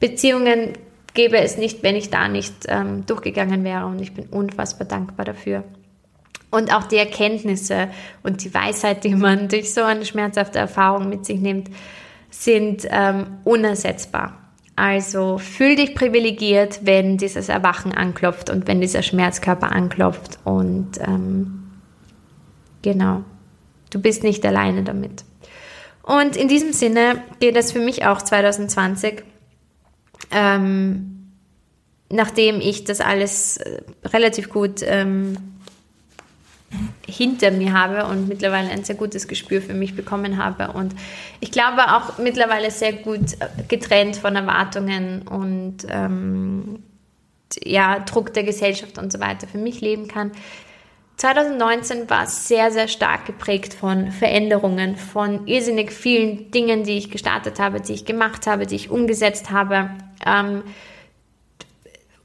Beziehungen 0.00 0.74
gäbe 1.14 1.38
es 1.38 1.56
nicht, 1.56 1.82
wenn 1.82 1.96
ich 1.96 2.10
da 2.10 2.28
nicht 2.28 2.54
ähm, 2.68 3.04
durchgegangen 3.06 3.64
wäre. 3.64 3.86
Und 3.86 4.00
ich 4.00 4.14
bin 4.14 4.26
unfassbar 4.26 4.86
dankbar 4.86 5.24
dafür. 5.24 5.64
Und 6.50 6.72
auch 6.72 6.84
die 6.84 6.96
Erkenntnisse 6.96 7.88
und 8.22 8.44
die 8.44 8.54
Weisheit, 8.54 9.02
die 9.02 9.14
man 9.14 9.48
durch 9.48 9.74
so 9.74 9.82
eine 9.82 10.04
schmerzhafte 10.04 10.58
Erfahrung 10.58 11.08
mit 11.08 11.26
sich 11.26 11.40
nimmt, 11.40 11.70
sind 12.30 12.86
ähm, 12.90 13.38
unersetzbar. 13.44 14.38
Also 14.76 15.38
fühl 15.38 15.74
dich 15.74 15.94
privilegiert, 15.94 16.80
wenn 16.82 17.16
dieses 17.16 17.48
Erwachen 17.48 17.92
anklopft 17.92 18.50
und 18.50 18.68
wenn 18.68 18.80
dieser 18.80 19.02
Schmerzkörper 19.02 19.72
anklopft. 19.72 20.38
Und 20.44 20.98
ähm, 21.00 21.70
genau, 22.82 23.24
du 23.90 24.00
bist 24.00 24.22
nicht 24.22 24.44
alleine 24.44 24.84
damit. 24.84 25.24
Und 26.06 26.36
in 26.36 26.48
diesem 26.48 26.72
Sinne 26.72 27.22
geht 27.40 27.56
es 27.56 27.72
für 27.72 27.80
mich 27.80 28.06
auch 28.06 28.22
2020 28.22 29.22
ähm, 30.30 31.16
nachdem 32.10 32.60
ich 32.60 32.84
das 32.84 33.00
alles 33.00 33.56
äh, 33.58 33.82
relativ 34.04 34.50
gut 34.50 34.80
ähm, 34.82 35.36
hinter 37.06 37.50
mir 37.50 37.72
habe 37.72 38.06
und 38.06 38.28
mittlerweile 38.28 38.70
ein 38.70 38.84
sehr 38.84 38.96
gutes 38.96 39.28
Gespür 39.28 39.62
für 39.62 39.74
mich 39.74 39.94
bekommen 39.94 40.36
habe. 40.36 40.72
Und 40.72 40.94
ich 41.40 41.50
glaube 41.50 41.94
auch 41.94 42.18
mittlerweile 42.18 42.70
sehr 42.70 42.92
gut 42.92 43.34
äh, 43.40 43.62
getrennt 43.68 44.16
von 44.16 44.36
Erwartungen 44.36 45.22
und 45.22 45.78
ähm, 45.88 46.82
ja, 47.64 48.00
Druck 48.00 48.34
der 48.34 48.44
Gesellschaft 48.44 48.98
und 48.98 49.12
so 49.12 49.20
weiter 49.20 49.46
für 49.46 49.58
mich 49.58 49.80
leben 49.80 50.08
kann. 50.08 50.32
2019 51.16 52.10
war 52.10 52.26
sehr, 52.26 52.70
sehr 52.70 52.88
stark 52.88 53.24
geprägt 53.24 53.72
von 53.72 54.12
Veränderungen, 54.12 54.96
von 54.96 55.46
irrsinnig 55.46 55.90
vielen 55.90 56.50
Dingen, 56.50 56.84
die 56.84 56.98
ich 56.98 57.10
gestartet 57.10 57.58
habe, 57.58 57.80
die 57.80 57.94
ich 57.94 58.04
gemacht 58.04 58.46
habe, 58.46 58.66
die 58.66 58.76
ich 58.76 58.90
umgesetzt 58.90 59.50
habe. 59.50 59.90
Ähm, 60.26 60.62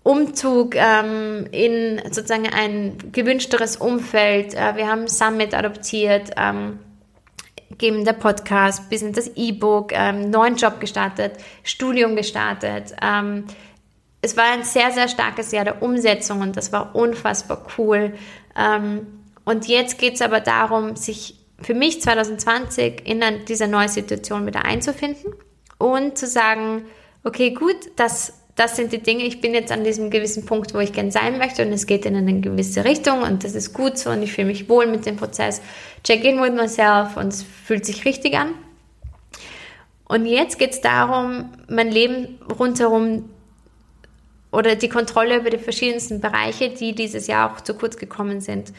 Umzug 0.03 0.75
ähm, 0.75 1.47
in 1.51 2.01
sozusagen 2.05 2.49
ein 2.51 2.97
gewünschteres 3.11 3.77
Umfeld. 3.77 4.55
Äh, 4.55 4.75
wir 4.75 4.87
haben 4.87 5.07
Summit 5.07 5.53
adoptiert, 5.53 6.31
ähm, 6.35 6.79
geben 7.77 8.03
der 8.03 8.13
Podcast, 8.13 8.89
Business 8.89 9.15
das 9.15 9.31
E-Book, 9.35 9.91
ähm, 9.93 10.31
neuen 10.31 10.55
Job 10.55 10.79
gestartet, 10.79 11.33
Studium 11.63 12.15
gestartet. 12.15 12.93
Ähm, 13.01 13.45
es 14.23 14.37
war 14.37 14.45
ein 14.51 14.63
sehr, 14.63 14.91
sehr 14.91 15.07
starkes 15.07 15.51
Jahr 15.51 15.65
der 15.65 15.81
Umsetzung 15.81 16.41
und 16.41 16.57
das 16.57 16.71
war 16.71 16.95
unfassbar 16.95 17.65
cool. 17.77 18.13
Ähm, 18.57 19.07
und 19.45 19.67
jetzt 19.67 19.97
geht 19.97 20.15
es 20.15 20.21
aber 20.21 20.39
darum, 20.39 20.95
sich 20.95 21.35
für 21.61 21.73
mich 21.73 22.01
2020 22.01 23.07
in 23.07 23.23
dieser 23.47 23.67
neuen 23.67 23.89
Situation 23.89 24.45
wieder 24.45 24.65
einzufinden 24.65 25.33
und 25.77 26.17
zu 26.17 26.27
sagen, 26.27 26.85
okay, 27.23 27.51
gut, 27.51 27.77
das 27.95 28.41
das 28.55 28.75
sind 28.75 28.91
die 28.91 29.01
Dinge, 29.01 29.23
ich 29.23 29.41
bin 29.41 29.53
jetzt 29.53 29.71
an 29.71 29.83
diesem 29.83 30.09
gewissen 30.09 30.45
Punkt, 30.45 30.73
wo 30.73 30.79
ich 30.79 30.93
gern 30.93 31.11
sein 31.11 31.37
möchte 31.37 31.65
und 31.65 31.71
es 31.71 31.85
geht 31.85 32.05
in 32.05 32.15
eine 32.15 32.41
gewisse 32.41 32.83
Richtung 32.83 33.23
und 33.23 33.43
das 33.43 33.55
ist 33.55 33.73
gut 33.73 33.97
so 33.97 34.09
und 34.09 34.21
ich 34.21 34.33
fühle 34.33 34.47
mich 34.47 34.69
wohl 34.69 34.87
mit 34.87 35.05
dem 35.05 35.15
Prozess. 35.15 35.61
Check 36.03 36.23
in 36.23 36.41
with 36.41 36.51
myself 36.51 37.17
und 37.17 37.29
es 37.29 37.43
fühlt 37.43 37.85
sich 37.85 38.05
richtig 38.05 38.37
an. 38.37 38.53
Und 40.05 40.25
jetzt 40.25 40.59
geht 40.59 40.71
es 40.71 40.81
darum, 40.81 41.49
mein 41.69 41.89
Leben 41.89 42.39
rundherum 42.59 43.29
oder 44.51 44.75
die 44.75 44.89
Kontrolle 44.89 45.37
über 45.39 45.49
die 45.49 45.57
verschiedensten 45.57 46.19
Bereiche, 46.19 46.69
die 46.69 46.93
dieses 46.93 47.27
Jahr 47.27 47.51
auch 47.51 47.61
zu 47.61 47.73
kurz 47.73 47.97
gekommen 47.97 48.41
sind, 48.41 48.73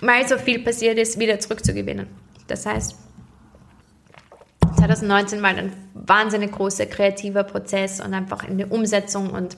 weil 0.00 0.26
so 0.28 0.38
viel 0.38 0.60
passiert 0.60 0.98
ist, 0.98 1.18
wieder 1.18 1.38
zurückzugewinnen. 1.40 2.06
Das 2.46 2.66
heißt, 2.66 2.96
2019 4.76 5.42
war 5.42 5.50
ein 5.50 5.72
wahnsinnig 5.94 6.52
großer 6.52 6.86
kreativer 6.86 7.44
Prozess 7.44 8.00
und 8.00 8.12
einfach 8.12 8.44
in 8.44 8.58
der 8.58 8.70
Umsetzung 8.70 9.30
und 9.30 9.56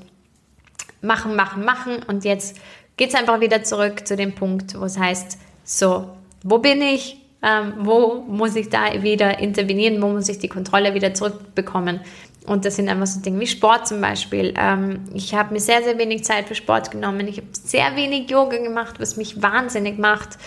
machen, 1.03 1.37
machen, 1.37 1.65
machen. 1.65 2.03
Und 2.07 2.25
jetzt 2.25 2.57
geht 2.97 3.11
es 3.11 3.15
einfach 3.15 3.41
wieder 3.41 3.63
zurück 3.63 4.07
zu 4.07 4.17
dem 4.17 4.35
Punkt, 4.35 4.79
wo 4.79 4.85
es 4.85 4.99
heißt, 4.99 5.39
so, 5.65 6.11
wo 6.43 6.59
bin 6.59 6.81
ich? 6.81 7.21
Ähm, 7.43 7.75
wo 7.81 8.25
muss 8.27 8.57
ich 8.57 8.71
da 8.71 9.03
wieder 9.03 9.39
intervenieren? 9.39 10.01
Wo 10.01 10.09
muss 10.09 10.29
ich 10.29 10.39
die 10.39 10.49
Kontrolle 10.49 10.95
wieder 10.95 11.13
zurückbekommen? 11.13 12.01
Und 12.47 12.65
das 12.65 12.77
sind 12.77 12.89
einfach 12.89 13.07
so 13.07 13.21
Dinge 13.21 13.41
wie 13.41 13.47
Sport 13.47 13.89
zum 13.89 14.01
Beispiel. 14.01 14.55
Ähm, 14.57 15.01
ich 15.15 15.35
habe 15.35 15.53
mir 15.53 15.61
sehr, 15.61 15.83
sehr 15.83 15.99
wenig 15.99 16.25
Zeit 16.25 16.47
für 16.47 16.55
Sport 16.55 16.93
genommen. 16.93 17.27
Ich 17.27 17.39
habe 17.39 17.49
sehr 17.53 17.97
wenig 17.97 18.31
Yoga 18.31 18.59
gemacht, 18.59 19.01
was 19.01 19.17
mich 19.17 19.43
wahnsinnig 19.43 19.99
macht. 19.99 20.39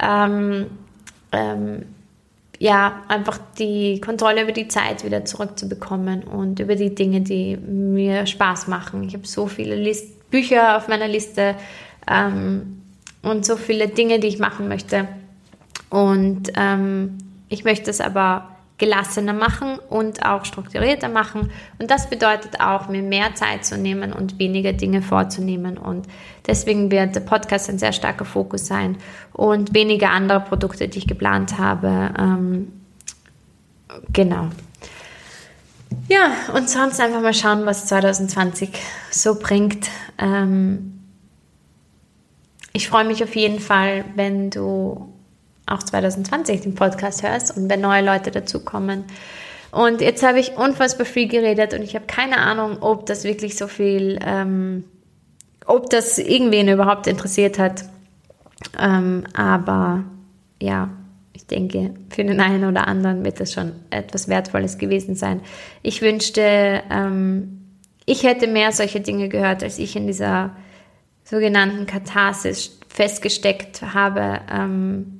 Ähm, 0.00 0.66
ähm, 1.32 1.84
ja, 2.60 3.02
einfach 3.08 3.38
die 3.58 4.00
Kontrolle 4.00 4.42
über 4.42 4.52
die 4.52 4.68
Zeit 4.68 5.04
wieder 5.04 5.24
zurückzubekommen 5.24 6.24
und 6.24 6.60
über 6.60 6.74
die 6.76 6.94
Dinge, 6.94 7.20
die 7.20 7.56
mir 7.56 8.26
Spaß 8.26 8.68
machen. 8.68 9.02
Ich 9.04 9.14
habe 9.14 9.26
so 9.26 9.46
viele 9.46 9.76
List 9.76 10.30
Bücher 10.30 10.76
auf 10.76 10.88
meiner 10.88 11.08
Liste 11.08 11.54
ähm, 12.10 12.82
und 13.22 13.46
so 13.46 13.56
viele 13.56 13.88
Dinge, 13.88 14.20
die 14.20 14.28
ich 14.28 14.38
machen 14.38 14.68
möchte. 14.68 15.08
Und 15.90 16.52
ähm, 16.54 17.18
ich 17.48 17.64
möchte 17.64 17.90
es 17.90 18.00
aber 18.00 18.57
gelassener 18.78 19.32
machen 19.32 19.78
und 19.90 20.24
auch 20.24 20.44
strukturierter 20.44 21.08
machen. 21.08 21.50
Und 21.78 21.90
das 21.90 22.08
bedeutet 22.08 22.60
auch, 22.60 22.88
mir 22.88 23.02
mehr 23.02 23.34
Zeit 23.34 23.64
zu 23.64 23.76
nehmen 23.76 24.12
und 24.12 24.38
weniger 24.38 24.72
Dinge 24.72 25.02
vorzunehmen. 25.02 25.76
Und 25.76 26.06
deswegen 26.46 26.90
wird 26.90 27.16
der 27.16 27.20
Podcast 27.20 27.68
ein 27.68 27.78
sehr 27.78 27.92
starker 27.92 28.24
Fokus 28.24 28.66
sein 28.66 28.96
und 29.32 29.74
weniger 29.74 30.10
andere 30.10 30.40
Produkte, 30.40 30.88
die 30.88 30.98
ich 30.98 31.06
geplant 31.08 31.58
habe. 31.58 32.14
Ähm, 32.18 32.72
genau. 34.12 34.48
Ja, 36.08 36.30
und 36.54 36.70
sonst 36.70 37.00
einfach 37.00 37.20
mal 37.20 37.34
schauen, 37.34 37.66
was 37.66 37.86
2020 37.86 38.70
so 39.10 39.34
bringt. 39.34 39.88
Ähm, 40.18 41.00
ich 42.72 42.88
freue 42.88 43.04
mich 43.04 43.24
auf 43.24 43.34
jeden 43.34 43.58
Fall, 43.58 44.04
wenn 44.14 44.50
du 44.50 45.07
auch 45.68 45.82
2020 45.82 46.62
den 46.62 46.74
Podcast 46.74 47.22
hörst 47.22 47.56
und 47.56 47.68
wenn 47.68 47.80
neue 47.80 48.04
Leute 48.04 48.30
dazukommen. 48.30 49.04
Und 49.70 50.00
jetzt 50.00 50.26
habe 50.26 50.40
ich 50.40 50.56
unfassbar 50.56 51.06
viel 51.06 51.28
geredet 51.28 51.74
und 51.74 51.82
ich 51.82 51.94
habe 51.94 52.06
keine 52.06 52.38
Ahnung, 52.38 52.78
ob 52.80 53.06
das 53.06 53.24
wirklich 53.24 53.56
so 53.56 53.66
viel, 53.66 54.18
ähm, 54.24 54.84
ob 55.66 55.90
das 55.90 56.18
irgendwen 56.18 56.68
überhaupt 56.68 57.06
interessiert 57.06 57.58
hat. 57.58 57.84
Ähm, 58.78 59.24
aber 59.34 60.04
ja, 60.60 60.90
ich 61.32 61.46
denke, 61.46 61.94
für 62.10 62.24
den 62.24 62.40
einen 62.40 62.64
oder 62.64 62.88
anderen 62.88 63.24
wird 63.24 63.40
das 63.40 63.52
schon 63.52 63.72
etwas 63.90 64.28
Wertvolles 64.28 64.78
gewesen 64.78 65.14
sein. 65.14 65.40
Ich 65.82 66.02
wünschte, 66.02 66.82
ähm, 66.90 67.58
ich 68.06 68.24
hätte 68.24 68.46
mehr 68.46 68.72
solche 68.72 69.00
Dinge 69.00 69.28
gehört, 69.28 69.62
als 69.62 69.78
ich 69.78 69.94
in 69.94 70.06
dieser 70.06 70.56
sogenannten 71.24 71.86
Katharsis 71.86 72.78
festgesteckt 72.88 73.82
habe. 73.82 74.40
Ähm, 74.50 75.17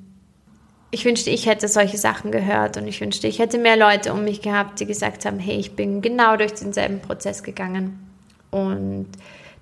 ich 0.91 1.05
wünschte, 1.05 1.29
ich 1.29 1.45
hätte 1.45 1.67
solche 1.67 1.97
Sachen 1.97 2.31
gehört 2.31 2.77
und 2.77 2.87
ich 2.87 2.99
wünschte, 2.99 3.27
ich 3.27 3.39
hätte 3.39 3.57
mehr 3.57 3.77
Leute 3.77 4.11
um 4.11 4.23
mich 4.23 4.41
gehabt, 4.41 4.79
die 4.79 4.85
gesagt 4.85 5.25
haben, 5.25 5.39
hey, 5.39 5.57
ich 5.57 5.75
bin 5.75 6.01
genau 6.01 6.35
durch 6.35 6.53
denselben 6.53 6.99
Prozess 6.99 7.43
gegangen. 7.43 8.09
Und 8.49 9.07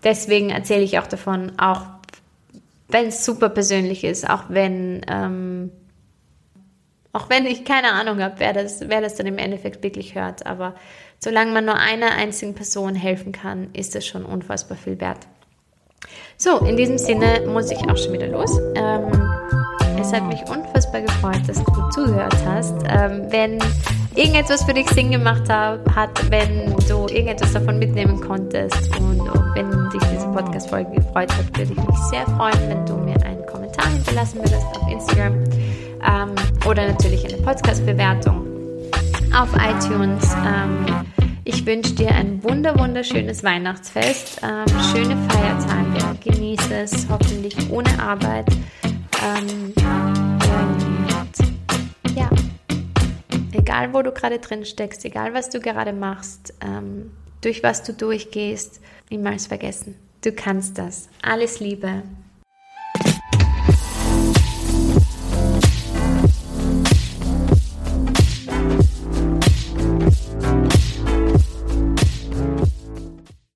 deswegen 0.04 0.50
erzähle 0.52 0.84
ich 0.84 1.00
auch 1.00 1.08
davon, 1.08 1.52
auch 1.58 1.82
wenn 2.88 3.08
es 3.08 3.26
super 3.26 3.50
persönlich 3.50 4.06
ist, 4.06 4.30
auch 4.30 4.46
wenn, 4.48 5.02
ähm, 5.10 5.72
auch 7.12 7.30
wenn 7.30 7.46
ich 7.46 7.66
keine 7.66 7.92
Ahnung 7.92 8.22
habe, 8.22 8.36
wer 8.38 8.54
das, 8.54 8.88
wer 8.88 9.02
das 9.02 9.16
dann 9.16 9.28
im 9.28 9.38
Endeffekt 9.38 9.84
wirklich 9.84 10.16
hört. 10.16 10.46
Aber 10.46 10.76
solange 11.20 11.52
man 11.52 11.66
nur 11.66 11.76
einer 11.76 12.12
einzigen 12.12 12.54
Person 12.54 12.96
helfen 12.96 13.34
kann, 13.34 13.70
ist 13.74 13.96
das 13.96 14.06
schon 14.06 14.24
unfassbar 14.24 14.78
viel 14.78 15.02
wert. 15.02 15.28
So, 16.38 16.60
in 16.60 16.78
diesem 16.78 16.98
Sinne 16.98 17.42
muss 17.48 17.70
ich 17.70 17.80
auch 17.80 17.98
schon 17.98 18.14
wieder 18.14 18.28
los. 18.28 18.58
Ähm, 18.76 19.12
es 20.08 20.14
hat 20.14 20.26
mich 20.28 20.42
unfassbar 20.50 21.02
gefreut, 21.02 21.42
dass 21.48 21.62
du 21.62 21.90
zugehört 21.90 22.36
hast. 22.46 22.76
Ähm, 22.88 23.24
wenn 23.30 23.60
irgendetwas 24.16 24.64
für 24.64 24.74
dich 24.74 24.90
Sinn 24.90 25.12
gemacht 25.12 25.50
hat, 25.50 26.32
wenn 26.32 26.74
du 26.88 27.08
irgendetwas 27.08 27.52
davon 27.52 27.78
mitnehmen 27.78 28.20
konntest 28.22 28.98
und 29.00 29.22
wenn 29.54 29.90
dich 29.90 30.02
diese 30.14 30.28
Podcast-Folge 30.28 30.92
gefreut 30.92 31.30
hat, 31.34 31.58
würde 31.58 31.74
ich 31.74 31.88
mich 31.88 31.98
sehr 32.10 32.26
freuen, 32.26 32.70
wenn 32.70 32.86
du 32.86 32.96
mir 32.96 33.22
einen 33.26 33.46
Kommentar 33.46 33.88
hinterlassen 33.90 34.40
würdest 34.40 34.66
auf 34.76 34.90
Instagram 34.90 35.34
ähm, 35.34 36.36
oder 36.66 36.88
natürlich 36.88 37.26
eine 37.26 37.44
Podcast-Bewertung 37.44 38.48
auf 39.38 39.50
iTunes. 39.56 40.34
Ähm, 40.46 41.04
ich 41.44 41.66
wünsche 41.66 41.94
dir 41.96 42.12
ein 42.12 42.42
wunder 42.44 42.80
wunderschönes 42.80 43.44
Weihnachtsfest, 43.44 44.42
ähm, 44.42 44.66
schöne 44.94 45.18
Feiertage, 45.28 46.18
genieße 46.24 46.76
es 46.76 47.08
hoffentlich 47.10 47.56
ohne 47.70 48.02
Arbeit. 48.02 48.46
Ähm, 49.24 49.74
ja, 52.16 52.30
egal 53.52 53.94
wo 53.94 54.02
du 54.02 54.12
gerade 54.12 54.40
drin 54.40 54.66
steckst, 54.66 55.06
egal 55.06 55.34
was 55.34 55.50
du 55.50 55.60
gerade 55.60 55.94
machst, 55.94 56.54
ähm, 56.62 57.12
durch 57.42 57.64
was 57.64 57.84
du 57.84 57.94
durchgehst, 57.94 58.80
niemals 59.10 59.48
vergessen. 59.48 59.96
Du 60.24 60.32
kannst 60.32 60.78
das. 60.78 61.10
Alles 61.22 61.60
Liebe. 61.60 62.04